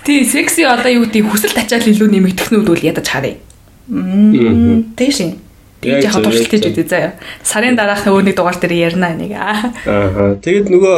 [0.05, 3.35] Тий секси одоо юу гэдэг хүсэл тачаал илүү нэмэгдэх нь үл ядаж харъя.
[4.95, 5.46] Тэг шин.
[5.88, 7.11] Тэгж яхад туршилт хийж үдээ заяа.
[7.43, 9.31] Сарын дараах өөр нэг дугаар дээр ярина нэг.
[9.33, 10.35] Аа.
[10.43, 10.97] Тэгэд нөгөө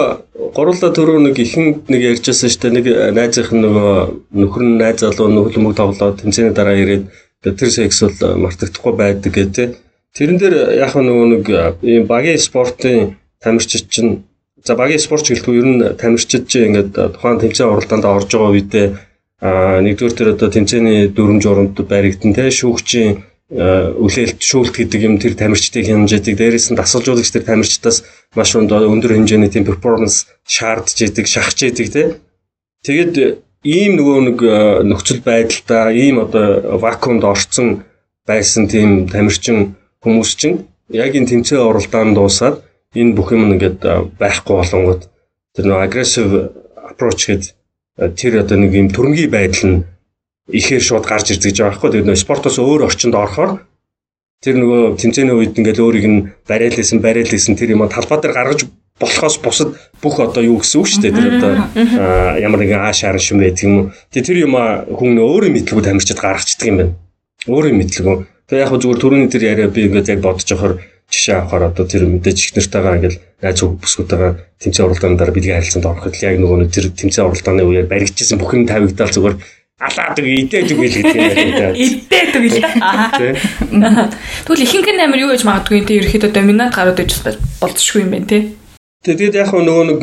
[0.57, 2.75] гурлаа төрөө нэг ихэнд нэг ярьжсэн шүү дээ.
[2.75, 3.91] Нэг найзынх нь нөгөө
[4.33, 7.05] нөхөр нь найз залуу нөхөлмөг тоглоод тэмцээний дараа ирээд
[7.45, 9.69] тэр секс бол мартагдахгүй байдаг гэдэг.
[10.17, 11.45] Тэрэн дээр яг нөгөө нэг
[11.85, 14.25] ийм багийн спортын тамирчид чинь
[14.65, 18.87] за багийн спорт гэлтгүй ер нь тамирчид чинь ингээд тухайн тэмцээн уралдаанд орж байгаа үедээ
[19.39, 25.33] а нэгдүгээр тэр одоо тэмцээний дүрм журамд баригдан те шүүгчийн үлээлт шүүлт гэдэг юм тэр
[25.33, 28.05] тамирчдын хэмжээдэг дээрээс нь дасгалжуулагч тэр тамирчдаас
[28.37, 32.03] маш өндөр хэмжээний тийм перформанс шаардж идэг шахаж идэг те.
[32.85, 34.37] Тэгэд ийм нөгөө нэг
[34.85, 37.89] нөхцөл байдалтай ийм одоо вакуумд орцсон
[38.29, 39.73] байсан тийм тамирчин
[40.05, 42.61] хүмүүс чинь яг энэ тэмцээн уралдаанд дуусаад
[42.93, 43.81] энэ бүх юм ингээд
[44.21, 45.09] байхгүй болонгод
[45.57, 46.33] тэр нөгөө aggressive
[46.85, 47.51] approach гэдэг
[48.13, 49.83] тэр одоо нэг юм төрөнгийн байдал нь
[50.51, 51.89] ихээр шууд гарч ирдэг гэж байгаа байхгүй.
[51.93, 53.51] Тэгээд нөө спортоос өөр орчинд орохоор
[54.43, 58.69] тэр нөгөө тэмцээний үед ингээл өөрийг нь бариалсэн бариалсэн тэр юм талбай дээр гаргаж
[58.99, 59.69] болохоос бусад
[60.01, 61.15] бүх одоо юу гэсэн үг шүү дээ.
[61.15, 61.51] Тэр одоо
[62.39, 63.85] ямар нэгэн аа шаарн шим байдаг юм уу.
[64.11, 64.55] Тэгээ тэр юм
[64.95, 66.93] хүн өөрөө мэдлгүй тамирчид гаргацдаг юм байна.
[67.47, 68.15] Өөрөө мэдлгүй.
[68.47, 72.05] Тэгээ яг зүгээр түрүүний тэр яриа би ингээд яг бодож авахаар жишээ авахаар одоо тэр
[72.05, 74.31] мэдээж их нартайгаа ингээл найз бүсгүүтэйгээ
[74.61, 79.09] тэмцээн уралдаанаар бэлгийн харилцаанд ороход яг нөгөө тэр тэмцээн уралдааны үеэр баригдчихсан бүх юм тавигдаал
[79.09, 79.35] зүгээр
[79.79, 81.71] алаад үг идээд үг л гэдэг юм.
[81.71, 82.59] Идээд үг л.
[84.43, 87.11] Тэгвэл ихэнх нь амир юу гэж магадгүй те ерөөхдөө доминант гарууд гэж
[87.63, 88.39] болцсохгүй юм байна те.
[89.07, 90.01] Тэгээд яг нөгөө нэг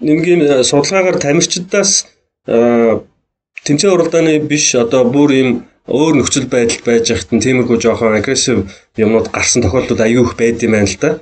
[0.00, 2.08] нэмгийн судалгаагаар тамирчдаас
[2.46, 5.50] тэмцээн уралдааны биш одоо бүр юм
[5.84, 8.64] өөр нөхцөл байдал байж хат нь тиймэрхүү жоохон агрессив
[8.96, 11.20] юмнууд гарсан тохиолдол аюу их байд юм байна л да.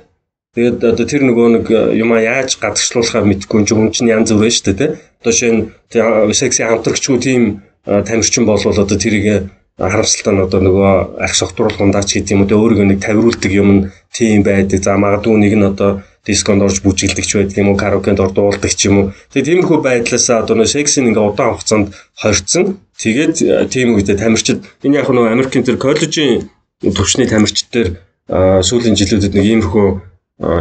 [0.55, 1.65] Тэгээд одоо тэр нөгөө нэг
[1.99, 4.91] юмаа яаж гадагшлуулахаа мэдгүй юм чинь янз бүр шүү дээ тий.
[5.25, 11.81] Одоо шинэ секси хамтрагчгүй тийм тамирчин болвол одоо тэрийг харамсалтай нь одоо нөгөө арх согтруулах
[11.81, 14.85] ундаач гэдэг юм уу өөрийгөө нэг тавируулдаг юм тийм байдаг.
[14.85, 18.85] За магадгүй нэг нь одоо дисконд орж бүжиглдэг ч байдаг юм уу караокенд ордуулдаг ч
[18.85, 19.05] юм уу.
[19.33, 21.87] Тэгээ тиймэрхүү байдлаас одоо нөө сексийн ингээ удаан хугацаанд
[22.21, 22.77] хоригдсон.
[23.01, 23.35] Тэгээд
[23.73, 26.53] тийм үедээ тамирчид энэ яг нөө Америкийн тэр коллежийн
[26.85, 27.89] төвчний тамирчид дээр
[28.61, 29.87] сүүлийн жилүүдэд нэг иймэрхүү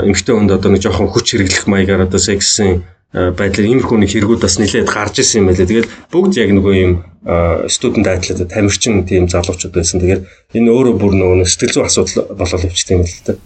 [0.08, 2.82] эмгтэй хүнд одоо нэг жоохон хүч хэрэглэх маягаар одоо сексийн
[3.14, 5.70] байдлаар иймэрхүү нэг хэрэгүүд бас нэлээд гарч исэн юм байлаа.
[5.70, 6.92] Тэгээд бүгд яг нөгөө юм
[7.70, 10.02] студент айтлаад тамирчин тийм залуучууд байсан.
[10.02, 10.26] Тэгээд
[10.58, 13.38] энэ өөрөө бүр нөгөө сэтгэл зүйн асуудал болоод явчихсан юм л та.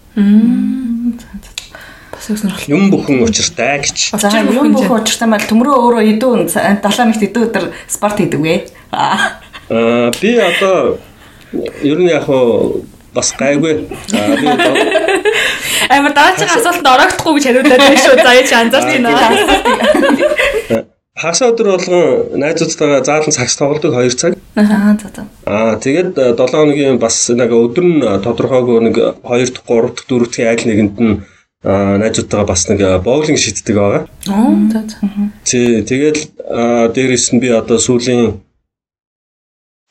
[2.09, 2.73] Бас их сонирхолтой.
[2.73, 4.17] Юм бүхэн учиртай гэж.
[4.17, 8.55] За юм бүхэн учиртай мал төмрөө өөрөө идүүн 7 нэгт идүү өдөр спорт хийдэг вэ?
[8.89, 9.37] Аа
[10.17, 10.97] би одоо
[11.85, 12.83] ер нь яг хуу
[13.13, 13.87] бас гайгүй.
[15.95, 18.15] Амар даачийн асуултанд орохдохгүй гэж хариулаад байна шүү.
[18.23, 20.85] За яж анзаарч байна.
[21.19, 24.37] Хагас өдөр болгон найзуудтайгаа заалан цагс тоглодог 2 цаг.
[24.55, 25.25] Аа за за.
[25.43, 28.95] Аа тэгээд 7 хоногийн бас нэг өдөр нь тодорхойгүй нэг
[29.27, 31.19] 2 дахь 3 дахь 4 дахь айл нэгэнд нь
[31.63, 34.03] найзуудтайгаа бас нэг боулинг шийддэг байгаа.
[34.31, 34.97] Аа за за.
[35.43, 36.21] Тий, тэгэл
[36.95, 38.39] дээрэс нь би одоо сүүлийн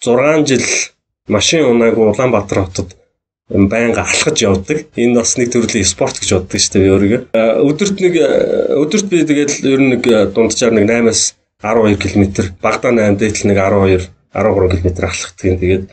[0.00, 0.64] 6 жил
[1.28, 2.96] машин унаагүй Улаанбаатар хотод
[3.48, 4.86] байнга алхаж явдаг.
[4.96, 7.20] Энэ бас нэг төрлийн спорт гэж боддог шүү дээ өөрийгөө.
[7.64, 8.14] Өдөрт нэг
[8.76, 10.02] өдөрт би тэгээд ер нь нэг
[10.36, 11.34] дунджаар нэг 8-аас
[11.64, 12.24] 12 км,
[12.60, 15.58] багадаа 8 дээтэл нэг 12 13 км алхахдаг.
[15.58, 15.84] Тэгээд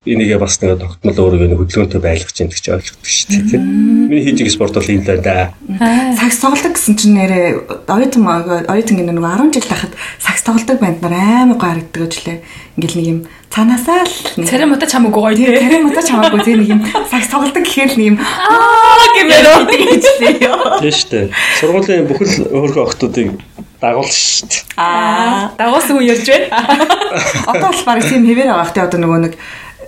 [0.00, 4.08] энийгээ бас нэг тогтмол өөрийгөө нэг хөдөлгөөнтэй байлгах гэж ойлгодог шүү дээ тийм.
[4.08, 6.16] Миний хийж байгаа спорт бол ийм л байна да.
[6.16, 8.24] Сакс тоглодог гэсэн чинь нэрээ оюутан
[8.64, 11.12] оюутан гэнэ нэг 10 жил тахад сакс тоглодог банд нар
[11.44, 12.40] амар гоё харагддаг ажлаа.
[12.80, 13.20] Ингээл нэг юм
[13.52, 15.52] цаанаасаа л царим удаа чамаагүй гоё тийм.
[15.68, 20.80] Царим удаа чамаагүй тийм нэг юм сакс тоглодог гэхээр нэг юм аа гэмээр ажлаа.
[20.80, 21.28] Тийм шүү дээ.
[21.60, 23.36] Сургуулийн бүхэл өөрхөн охтуудыг
[23.84, 24.64] дагуул шүү дээ.
[24.80, 26.48] Аа дагуулсан хүн ярьж байна.
[27.52, 29.34] Одоо бол баг тийм хэвээр байгаа хэ одоо нөгөө нэг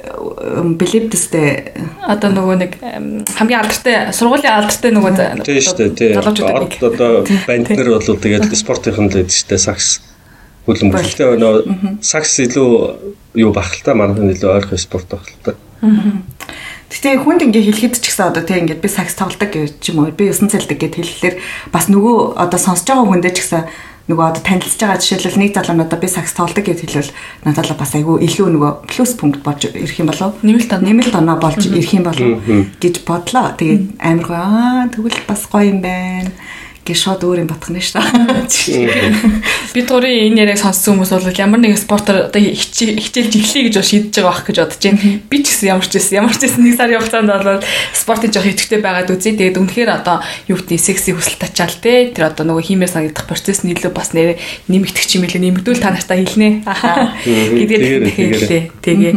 [0.02, 2.72] билибдэстэй одоо нөгөө нэг
[3.38, 5.12] хамгийн алдартай сургуулийн алдартай нөгөө
[5.46, 10.02] тийм шүү дээ тийм одоо банд нар бол тэгээд спортынхан л байдаг шүү дээ сакс
[10.66, 12.70] хөлн бүлтэй байна сакс илүү
[13.38, 15.54] юу бах л та манайх нь илүү ойрхон спорт бах л та.
[16.92, 20.14] Гэтэ хүнд ингээ хэлэхэд ч гэсэн одоо тийм ингээд би сакс тоглодог гэж юм уу?
[20.14, 21.36] Би 9 цэлдэг гэд хэлэхлээр
[21.72, 23.62] бас нөгөө одоо сонсож байгаа хүндээ ч гэсэн
[24.10, 27.12] нөгөө одоо танилцж байгаа жишээлбэл нэг залуунуудаа би сакс тоглодог гэж хэлвэл
[27.46, 30.86] надад л бас айгүй илүү нөгөө плюс пункт болж ирэх юм болов нэмэлт оноо.
[30.90, 32.42] Нэмэлт оноо болж ирэх юм болов
[32.82, 33.54] гэж бодлоо.
[33.54, 36.34] Тэгээд амар гоё аа тэгвэл бас гоё юм байна
[36.82, 39.14] гэж шууд өөр юм батах нь шүү дээ.
[39.74, 44.18] Би турын энэ яриаг сонссон хүмүүс бол ямар нэгэн спортоор одоо хичээлж эхлэе гэж шийдэж
[44.18, 45.22] байгаа байх гэж бодож байна.
[45.30, 47.62] Би ч гэсэн ямар ч гэсэн ямар ч гэсэн нэг сарын хугацаанд бол
[47.94, 49.30] спортын жоох идэвхтэй байгаад үзье.
[49.38, 52.10] Тэгээд үнэхээр одоо юу гэдэг секси хүсэл тачаал те.
[52.10, 55.62] Тэр одоо нөгөө хиймээр санагдах процесс нь илүү бас нэр нэмэгдэх юм билээ.
[55.62, 56.66] Нэмэгдүүл та нартай хэлнэ.
[57.22, 58.62] Тэгээд хэлээ.
[58.82, 59.14] Тэгээ.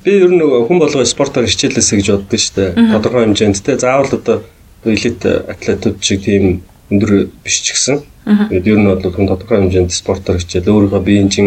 [0.00, 2.70] Би ер нь хүн болгоо спортоор хичээлээсэ гэж боддог шүү дээ.
[2.96, 3.76] Тодорхой хэмжээнд те.
[3.76, 4.40] Заавал одоо
[4.86, 8.02] элит атлетууд шиг тийм өндөр биш ч гэсэн.
[8.26, 11.46] Тэгээд ер нь бол хүн тодорхой хэмжээнд спортоор хичээл өөрийнхөө биеийн чин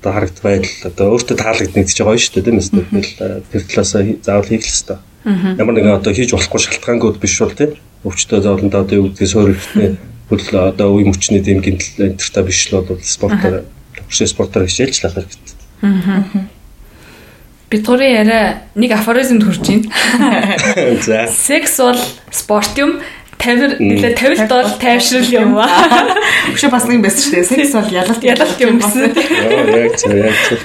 [0.00, 2.70] одоо харагд байдал одоо өөртөө таалагддаг ч гоё шүү дээ тийм ээ.
[2.70, 5.58] Тэгэл тэр талаасаа заавал хийх л хэвээр.
[5.58, 7.74] Ямар нэгэн одоо хийж болохгүй шалтгаангууд биш бол тийм.
[8.06, 9.98] Өвчтөө заавалдаа одоо юу гэдгийг суурилтны
[10.28, 13.66] хөл одоо үе мөчний тийм гинтл энтерта биш л бол спортоор
[13.98, 15.54] төгсөө спортоор хичээлж лах хэрэгтэй.
[15.82, 16.46] Аа.
[17.70, 19.90] Битгуурын яриа нэг афоризмд хүрч байна.
[21.06, 21.26] За.
[21.26, 21.98] Секс бол
[22.30, 23.02] спорт юм,
[23.38, 26.16] Тавир нэлээ тавилт бол тайвшрал юм аа.
[26.54, 27.50] Өшөө бас нэг байсан шүү дээ.
[27.50, 29.12] Секс бол ялалт ялалт юм гэсэн.
[29.12, 30.64] Яг зөв яг зөв.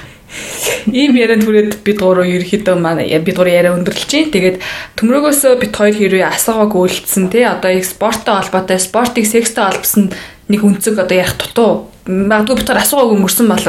[0.88, 4.32] Ийм ярианд хүрээд бид гурав ерөөхдөө манай бид гурав яриа өндөрлөж чинь.
[4.32, 4.64] Тэгээд
[4.96, 10.08] төмрөгөөс бид хоёр хэрвээ асуугааг үйлдэлсэн тий одоо их спорттой холбоотой спортыг секстэй холбосон
[10.48, 13.62] нэг үнцэг одоо ярих дутуу магадгүй бид хоёр асуугааг өнгөрсөн бол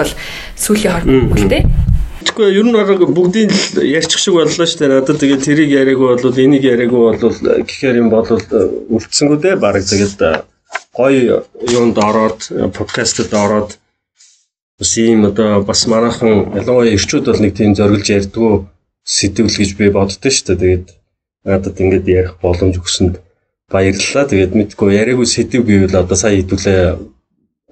[0.57, 1.61] сүүлийн хорд үлдээ.
[2.23, 5.03] Тэгэхгүй ер нь баг бүгдийн л ярьчих шиг боллоо шүү дээ.
[5.03, 7.35] Одоо тэгээд тэрийг яриаггүй бол энийг яриаггүй бол
[7.67, 9.55] гэхээр юм бол үлдсэнгүү дээ.
[9.59, 10.47] Бараг тэгээд
[10.95, 12.39] гоё юунд ороод
[12.71, 13.75] подкастт ороод
[14.79, 18.53] бас ийм одоо бас манайхан ялангуяа ирчүүд бол нэг тийм зориулж ярьдгүү
[19.03, 20.61] сэтгэл гэж би боддоо шүү дээ.
[20.63, 20.87] Тэгээд
[21.43, 23.19] надад ингээд ярих боломж өгсөнд
[23.73, 24.25] баярлалаа.
[24.31, 26.81] Тэгээд мэдгүй яриаггүй сэдв гэвэл одоо сая хэдүүлээ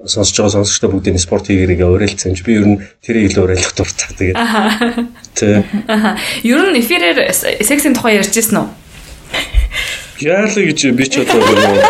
[0.06, 3.74] сонсож байгаа сонсогчдоо бүгдийн спорт хийгэрийг уриалцсан юм чи би ер нь тэрийг л уриалах
[3.78, 4.38] дуртай тэгээд
[5.38, 5.62] тий
[6.48, 7.20] ер нь эфирээр
[7.62, 8.70] сексийн тухай ярьж ирсэн үү
[10.22, 11.82] Яалаа гэж би ч одоо нөгөө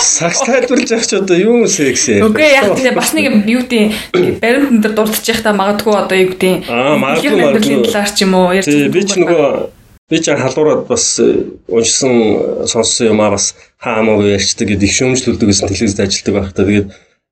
[0.00, 2.24] сакс тайлбарлаж явах ч одоо юу секс яа.
[2.24, 3.92] Үгүй яг тийм бас нэг юу тийм
[4.40, 6.72] баримт хүн дээр дурдчих та магадгүй одоо юу гэдэг.
[6.72, 8.72] Аа магадгүй талаар ч юм уу ярьж.
[8.88, 9.79] Би ч нөгөө
[10.10, 15.48] би ч халуураад бас э, уншсан сонссон юм а бас хаамаагүй ярьцдаг гэдэг их шөмжлүүлдэг
[15.48, 16.66] гэсэн телевизэд ажилладаг байх та.
[16.66, 16.88] Тэгээд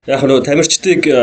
[0.07, 1.18] яг нөгөө тамирчдыг э,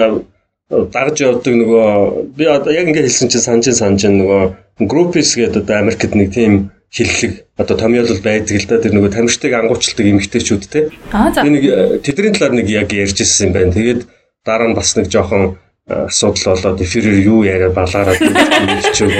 [0.69, 1.87] дагж явдаг нөгөө
[2.35, 4.43] би одоо яг ингэ хэлсэн чинь санжин санжин нөгөө
[4.83, 9.53] группис гэдэг одоо Америкт нэг тийм хэллэг одоо томьёолол байдаг л да тэр нөгөө тамирчдыг
[9.55, 10.91] ангуучилдаг эмэгтэйчүүд те.
[10.91, 13.71] Би нэг э, тэдний талаар нэг яг ярьж ирсэн юм байна.
[13.71, 14.01] Тэгээд
[14.43, 15.55] дараа нь бас нэг жоохон
[15.85, 19.13] асуудал болоод эфирээр юу яриа балаараад хэлчихв.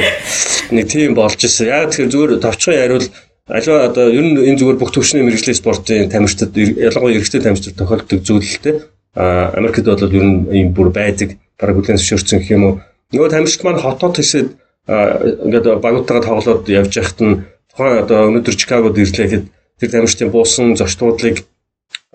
[0.74, 1.70] Нэг тийм болж ирсэн.
[1.70, 3.08] Яг тэгэхээр зүгээр товчхон яриул
[3.46, 8.20] аливаа одоо ер нь энэ зүгээр бүх төвчний мэрэгжлийн спортын тамирчдад ялангуяа эрэгтэй тамирчдад тохиолддог
[8.26, 8.82] зүйлтэй.
[9.14, 11.38] А Америкт бол ер нь ийм бүр байдаг.
[11.62, 12.76] Бараг бүлээн зөвшөөрсөн гэх юм уу.
[13.14, 14.58] Нөгөө тамирчид маань хотод хэсэд
[14.90, 19.46] ингээд багуудтайгаа тоглоод явж байхад нь тухайн одоо өнөөдөр Чикагод ирлээ гэхэд
[19.80, 21.46] тэр тамирчдын буусан зочдуудлыг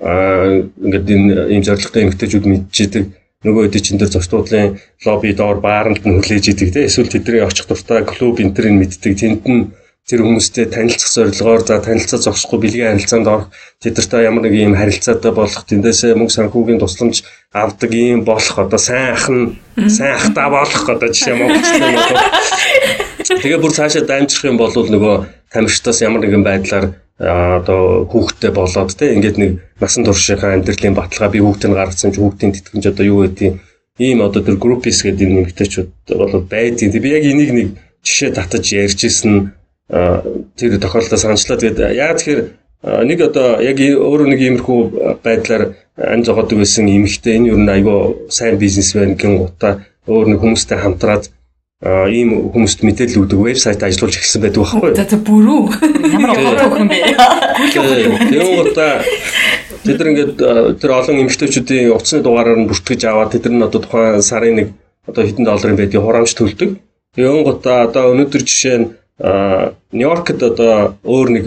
[0.03, 3.05] а ингээд энэ ийм зоригтой эмгтээчүүд мэдчихэдэг
[3.41, 4.77] нөгөө хэд чинь тэр зочдуудлын
[5.09, 6.85] лобби доор бааранд нь хүлээж идэг те.
[6.85, 9.17] Эсвэл тэдний очих дуртай клуб энтерийг мэддэг.
[9.17, 9.73] Тэнд нь
[10.05, 15.33] тэр хүмүүстэй танилцах зорилгоор за танилцаа зогсохгүй бэлгийн харилцаанд орох тэдэртэй ямар нэг юм харилцаатай
[15.33, 17.23] болох тэндээсээ мөнгө санхүүгийн тусламж
[17.55, 19.55] авдаг юм болох одоо сайн ах нь
[19.87, 21.95] сайн ахтаа болох одоо жишээ монголчлон
[23.43, 25.15] тэгээ бүр цаашаа дамжих юм бол нөгөө
[25.55, 26.87] тамирчтаас ямар нэгэн байдлаар
[27.21, 29.51] одоо хүүхдтэй болоод те ингээд нэг
[29.81, 33.61] насан туршийнхаа амьдралын баталгаа би хүүхдийг гаргасан чи хүүхдийн тэтгэмж одоо юу гэдэг
[34.01, 37.69] ийм одоо тэр группис гэдэг энэ нэмэгтэйчүүд болоод байдیں۔ Би яг энийг нэг
[38.01, 39.53] жишээ татаж ярьж исэн
[40.57, 41.61] тэр тохиолдол санчлаа.
[41.61, 42.41] Тэгээд яа тэгэхээр
[43.05, 44.81] нэг одоо яг өөрөө нэг иймэрхүү
[45.21, 50.41] байдлаар ань зогоодог байсан эмэгтэй энэ юу н айгүй сайн бизнесмен гин гутаа өөр нэг
[50.41, 51.29] хүмүүстэй хамтраад
[51.81, 54.97] ийм хүмүүст мэдээлэл өгдөг вебсайт ажиллуулж эхэлсэн байдаг байхгүй юу?
[55.01, 55.61] За за бүрүү.
[56.13, 56.99] Ямар гол хөхөн бэ?
[58.29, 59.01] Тийм гутаа
[59.81, 60.35] тэд нар ингээд
[60.77, 64.69] тэр олон эмэгтэйчүүдийн утасны дугаараар нь бүртгэж аваад тэд нар одоо тухайн сарын нэг
[65.09, 66.71] одоо хэдэн долларын байдгийг хураамж төлдөг.
[67.17, 68.87] Тийм гутаа одоо өнөөдөр жишээ нь
[69.97, 71.45] Нью-Йоркт одоо өөр нэг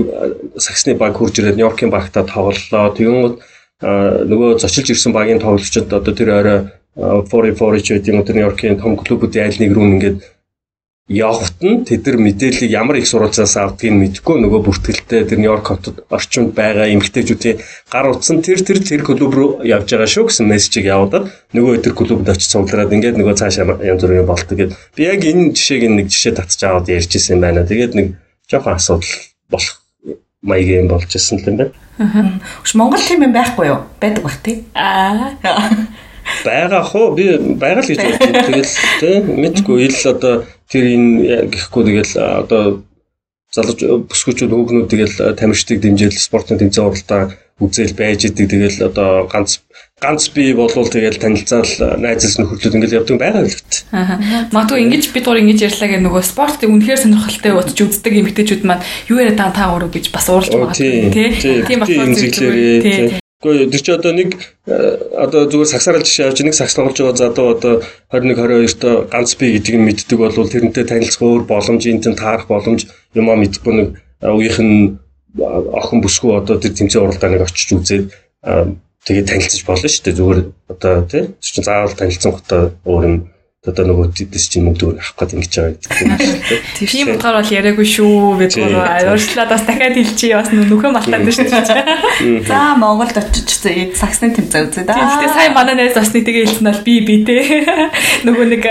[0.57, 2.89] саксны баг хурж ирээд Нью-Йоркийн багтаа тоглолоо.
[2.89, 3.45] Гут
[3.81, 6.59] нөгөө зочилж ирсэн багийн тоглогчид одоо тэр орой
[6.95, 10.17] 44 ч гэдэг тэр Нью-Йоркийн том клубүүдийн айл нэг рүү ингээд
[11.09, 15.67] явхад нь тэд нар мэдээллийг ямар их сурвалжаас авдгийг нь мэдэхгүй нөгөө бүртгэлтэй тэр Нью-Йорк
[15.67, 17.59] хотод орчинд байгаа эмгтээчүүдийн
[17.91, 21.93] гар утсан тэр тэр тэр клуб руу явж байгаа шүү гэсэн мессежийг явуулаад нөгөө тэр
[21.97, 26.07] клубд очиж цуглараад ингээд нөгөө цаашаа янз бүрийн болдог гэд би яг энэ жишээг нэг
[26.07, 27.67] жишээ татчих аваад ярьж исэн байна.
[27.67, 28.07] Тэгээд нэг
[28.47, 29.11] жоохон асуудал
[29.51, 29.83] болох
[30.39, 32.39] маягийн болж исэн юм байна.
[32.63, 33.83] Өш Монгол тийм юм байхгүй юу?
[33.99, 34.63] Байдаг бах тий.
[34.71, 35.35] Аа.
[36.45, 37.25] Байгаа хөө би
[37.59, 38.35] байгаа л гэж бодчих.
[38.47, 40.35] Тэгэл тийм мэдгүй ил одоо
[40.71, 42.13] тэр энэ гэхгүй тэгэл
[42.43, 42.63] одоо
[43.53, 49.61] залууч бүсгүүчүүд хүүхнүүд тэгэл тамирчдыг дэмжээл спортын тэмцээн уралдаан үзэл байж идэг тэгэл одоо ганц
[50.01, 53.73] ганц би болвол тэгэл танилцаал найзлс нөхөрлөд ингээл явдаг байгаа л гэт.
[53.93, 54.49] Аа.
[54.49, 58.83] Магадгүй ингэж бид гур ингэж ярьлаа гэх нөгөө спортыг үнэхээр сонирхолтой утж үздэг эмэгтэйчүүд маань
[59.07, 60.75] юу яриад байгаа та гурав гэж бас ууралж Оо, байгаа.
[60.75, 63.67] тийм, тийм, Тийм тийм, тийм.
[63.67, 63.69] тийм.
[63.69, 64.29] Гэхдээ тэр чи одоо нэг
[64.65, 67.73] э, одоо зүгээр сагсаарал жишээ авч нэг сагс тоглож байгаа залуу одоо
[68.09, 72.87] 21 22-т ганц би гэдгийг нь мэддэг болвол тэрнтэй танилцах өөр боломж, энтэн таарах боломж
[73.13, 73.87] юмаа мэдхгүй нэг
[74.23, 75.03] э, үеийнх нь
[75.37, 78.05] охин бүсгүй одоо тэр тэмцээн уралдааныг очиж үзээд
[78.45, 80.39] э, тэгээд танилцаж болно шүү дээ зүгээр
[80.69, 83.17] одоо тий чинь заавал танилцсан готоо өөр юм
[83.63, 86.83] одоо нөгөө тэдэс чинь мөнгө авах гээд ингэж байгаа гэдэг.
[86.83, 89.07] Тийм утгаар бол яриаггүй шүү Тийм, гур тийм.
[89.07, 92.43] ууршлаад бас дахиад хэлчихье бас нөхөө мартаад шүү дээ.
[92.43, 93.63] За Монголд очиж
[93.95, 94.99] саксны тэмцээн үзээ да.
[94.99, 97.39] Тийм дээ сая манай найз бас нэг тэгээ хэлсэн бол би би те
[98.27, 98.63] нөгөө нэг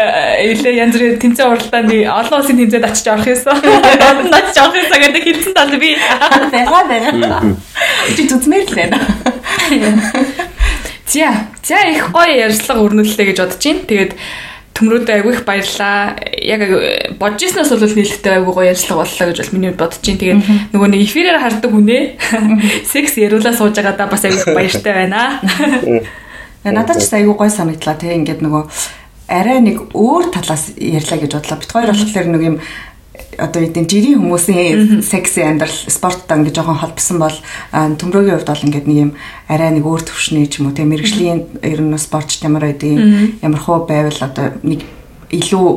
[0.61, 3.57] илээ янз бүрийн тэмцээн уралдаанд олон улсын тэмцээнд очиж орох юмсан.
[4.28, 5.97] Наач орох юмсан гэдэг хэлсэн тал би.
[6.53, 7.57] Бага бага.
[8.12, 9.01] Чи зүзмээр л байна.
[11.09, 13.88] За за их гоё ярьцлага өрнүүллээ гэж бодож байна.
[13.88, 14.12] Тэгээд
[14.83, 16.18] төмрөөдөө айгүй их баярлаа.
[16.43, 20.18] Яг айгүй- бодож ирснээс бол нээлттэй айгүй гоё ярьцлага боллоо гэж бол миний бодож байна.
[20.18, 20.41] Тэгээд
[20.74, 22.03] нөгөө нэг эфирээр хардаг хүнээ
[22.93, 25.39] секс яриулаа сууж байгаадаа бас айгүй баяртай байна.
[26.66, 28.62] Яа, Надад ч айгүй гой санагдлаа те ингээд нөгөө
[29.30, 31.59] арай нэг өөр талаас ярьлаа гэж бодлоо.
[31.62, 32.57] Бид хоёр болохоор нэг юм
[33.39, 37.37] одоо эдийн жирийн хүмүүсийн секси амьдрал спорттой ингээд жоохон холбосон бол
[37.72, 39.12] төмрөгийн хувьд бол ингээд нэг юм
[39.49, 43.61] арай нэг өөр төвшний ч юм уу те мэрэгжлийн ер нь спортч ямар байдгийг ямар
[43.61, 44.85] хөө байвал одоо нэг
[45.33, 45.68] илүү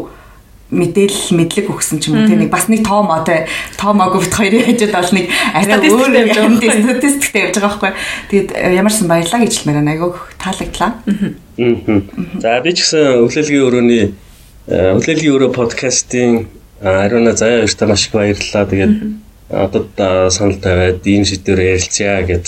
[0.76, 3.46] мэдээлэл мэдлэг өгсөн ч юм уу те нэг бас нэг тоомоо те
[3.78, 7.92] тоомоогүй бит хоёрын хажууд бол нэг арай өөр юм статистиктэй явж байгаа байхгүй.
[8.34, 9.94] Тэгээд ямарсан баярлаа гэж хэлмээр байна.
[9.94, 10.92] Айгүйх таалагдлаа.
[12.42, 14.06] За би ч гэсэн өглөөлгийн өрөөний
[14.68, 16.50] э, өглөөлгийн өрөө подкастын
[16.82, 18.66] ариуна заяа өртөө маш их баярлалаа.
[18.66, 18.94] Тэгээд
[19.50, 19.90] одод
[20.34, 22.46] санал тавиад ийм сэдвээр ярилцъя гэж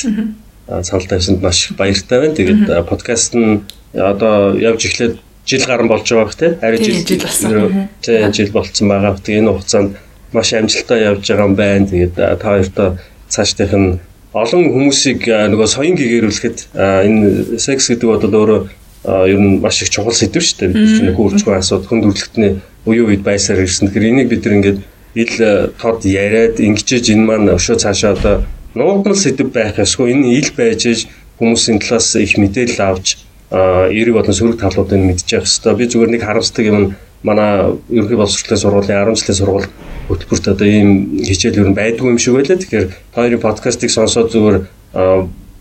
[0.83, 2.35] санал тавьсанд маш их баяртай байна.
[2.35, 3.61] Тэгээд подкаст нь
[3.93, 6.51] одоо явж эхлээд жил гарan болж байгаа бох тий.
[6.59, 7.89] Тийм, жил жил болсон.
[8.01, 9.15] Тий, жил болцсон байгаа.
[9.15, 9.91] Тэгээд энэ хугацаанд
[10.33, 11.87] маш амжилттай явж байгаа юм байна.
[11.87, 12.97] Тэгээд та хоёртоо
[13.29, 13.99] цаашдынх нь
[14.33, 18.61] олон хүмүүсийг нөгөө соён гэгэрүүлэхэд энэ секс гэдэг бол өөрөө
[19.07, 20.75] ер нь маш их чухал сэдв шүү дээ.
[20.75, 23.91] Бид чинь хөрчгүй асууд хүнд үрлэгтний уян үед байсаар ирсэн.
[23.91, 24.79] Тэгэхээр энийг бид нар ингээд
[25.19, 28.35] ил а, тод яриад ингэжээж энэ маань өшөө цаашаа одоо
[28.73, 30.15] нуугдмал сэдв байх ёсгүй.
[30.15, 31.01] Энэ ил байж ээж
[31.37, 33.19] хүмүүсийн талаас их мэдээлэл авч
[33.51, 35.75] а, эерэг болон сөрөг талуудыг мэдчих хэвээр.
[35.75, 36.89] Би зүгээр нэг харамсдаг юм нь
[37.27, 39.69] манай ерөнхий боловсролын сургуулийн 10 жилийн сургууль
[40.07, 42.57] хөтөлбөрт одоо ийм хичээл ер нь байдгүй юм шиг байлаа.
[42.57, 44.57] Тэгэхээр хоёрын подкастыг сонсоод зүгээр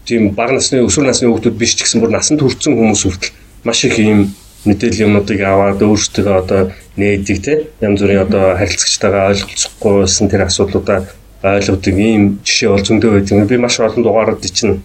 [0.07, 3.35] тийм бага насны өсвөр насны хүүхдүүд биш ч гэсэн бүр насанд хүрсэн хүмүүс хүртэл
[3.67, 4.31] маш их ийм
[4.67, 6.61] мэдээлэл юмнуудыг аваад өөрсдөө одоо
[6.99, 11.07] нээдэг те янз бүрийн одоо харилцагчтайгаа ойлголцохгүйсэн тэр асуудлуудаа
[11.43, 13.49] ойлгодог ийм жишээ бол зөндөө байдаг.
[13.49, 14.83] Би маш олон дугаарууд чинь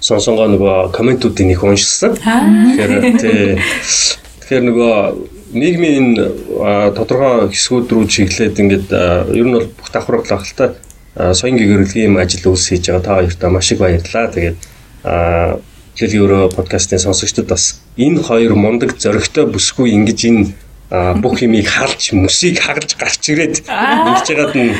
[0.00, 2.16] сонсонгоо нөгөө комментуудыг их уншсан.
[2.20, 3.56] Тэгэхээр тий.
[4.44, 4.94] Тэгэхээр нөгөө
[5.56, 6.08] нийгмийн
[6.98, 10.66] тодорхой хэсгүүд рүү чиглээд ингээд ер нь бол бүх давхаргалах л та
[11.16, 14.28] а, соён гэгэрэлгийн юм ажил үүс хийж байгаа та хоёртаа маш их баярлалаа.
[14.34, 14.56] Тэгээд
[15.96, 20.44] хэлхий өөрөө подкастын сонсогчдод бас энэ хоёр мундаг зөрөгтэй бүсгүй ингэж энэ
[20.92, 24.76] а, бүх юмыг халж мөсийг хагалж гарч ирээд ингэж яагаад нь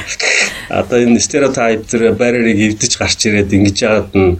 [0.69, 4.37] одоо энэ стереотип зэрэг барьерыг эвдэж гарч ирээд ингэж яагаад нь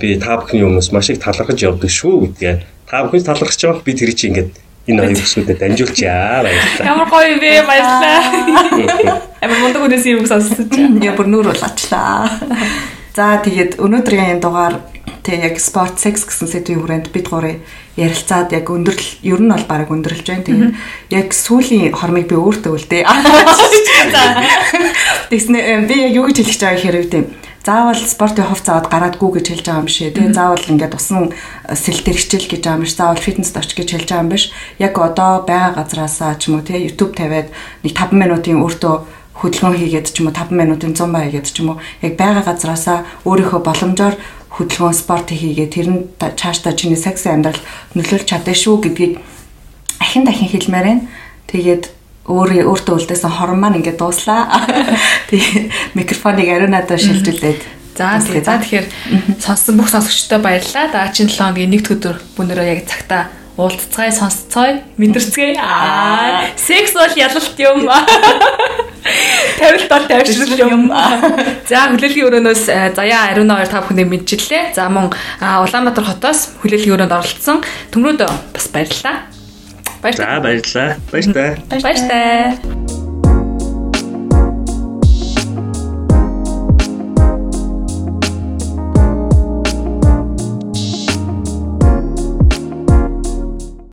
[0.00, 2.56] би та бүхний өмнөөс маш их талархаж явдаг шүү гэдгээ
[2.88, 4.48] та бүхэн талархаж байгаа би тэр чинь ингэж
[4.88, 6.88] энэ хоёр бүсгүүдэд дамжуулчаа баярлалаа.
[6.88, 8.20] Ямар гоё бэ баярлалаа.
[9.44, 10.72] Амар мундаг үнээс юм сонсож.
[11.04, 12.32] Я бүр нүр болоочлаа.
[13.12, 14.80] За тэгээд өнөөдрийн дугаар
[15.28, 17.60] тэг яг спорт секс гэсэн сэдвийн хүрээнд бид гурыг
[18.00, 20.48] ярилцаад яг өндөрлөл ер нь бол баг өндөрлж байна.
[20.48, 20.72] Тэгээд
[21.12, 23.04] яг сүүлийн хормыг би өөртөө үлдээ.
[25.28, 27.26] Тэгснэ би яг юу гэж хэлэх гэж байгаа хэрэг тийм
[27.68, 31.36] заавал спортын хувц аваад гараадгүй гэж хэлж байгаа юм шиг тийм заавал ингээд усан
[31.68, 34.48] сэл дээр хичээл гэж байгаа юм биш заавал фитнест оч гэж хэлж байгаа юм биш.
[34.80, 37.52] Яг одоо байгаа газраасаа ч юм уу тийм YouTube тавиад
[37.84, 38.96] нэг 5 минутын өөртөө
[39.38, 43.04] хөдөлгөөн хийгээд ч юм уу 5 минутын зумбаа хийгээд ч юм уу яг байгаа газраасаа
[43.28, 44.16] өөрийнхөө боломжоор
[44.58, 47.62] хөдөлгөөн спорт хийгээд тэр нь чааштай чиний секси амьдрал
[47.94, 49.22] нөлөөлж чаддаг шүү гэдгийг
[50.02, 51.06] ахин дахин хэлмээр байна.
[51.46, 51.84] Тэгээд
[52.26, 54.50] өөрөө өөртөө үлдээсэн хорон маань ингээд дууслаа.
[55.30, 58.86] Тэгээ микрофоныг ариун надад шилжүүлээд За тэгээ за тэгэхээр
[59.42, 60.86] сонссон бүх сонсогчдод баярлалаа.
[60.94, 63.26] Даачийн 7 хоногийн нэгд өдөр бүгнөрөө яг цагтаа
[63.58, 65.58] уулзцай сонсцой мэдэрцгээе.
[65.58, 67.90] Аа секс бол ялалт юм.
[69.58, 70.82] Тавилт бол тавьшрал юм.
[71.66, 72.62] За хүлээлгийн өрөөнөөс
[72.94, 74.78] заяа ариун хоёр та бүхэнд мэдчилээ.
[74.78, 75.10] За мөн
[75.42, 77.58] Улаанбаатар хотоос хүлээлгийн өрөөнд оролцсон
[77.90, 78.22] төмрөөд
[78.54, 79.26] бас баярлалаа.
[80.02, 80.38] Баярлалаа.
[80.38, 80.90] За баярлалаа.
[81.10, 81.50] Баярлалаа.
[81.82, 82.97] Баярлалаа.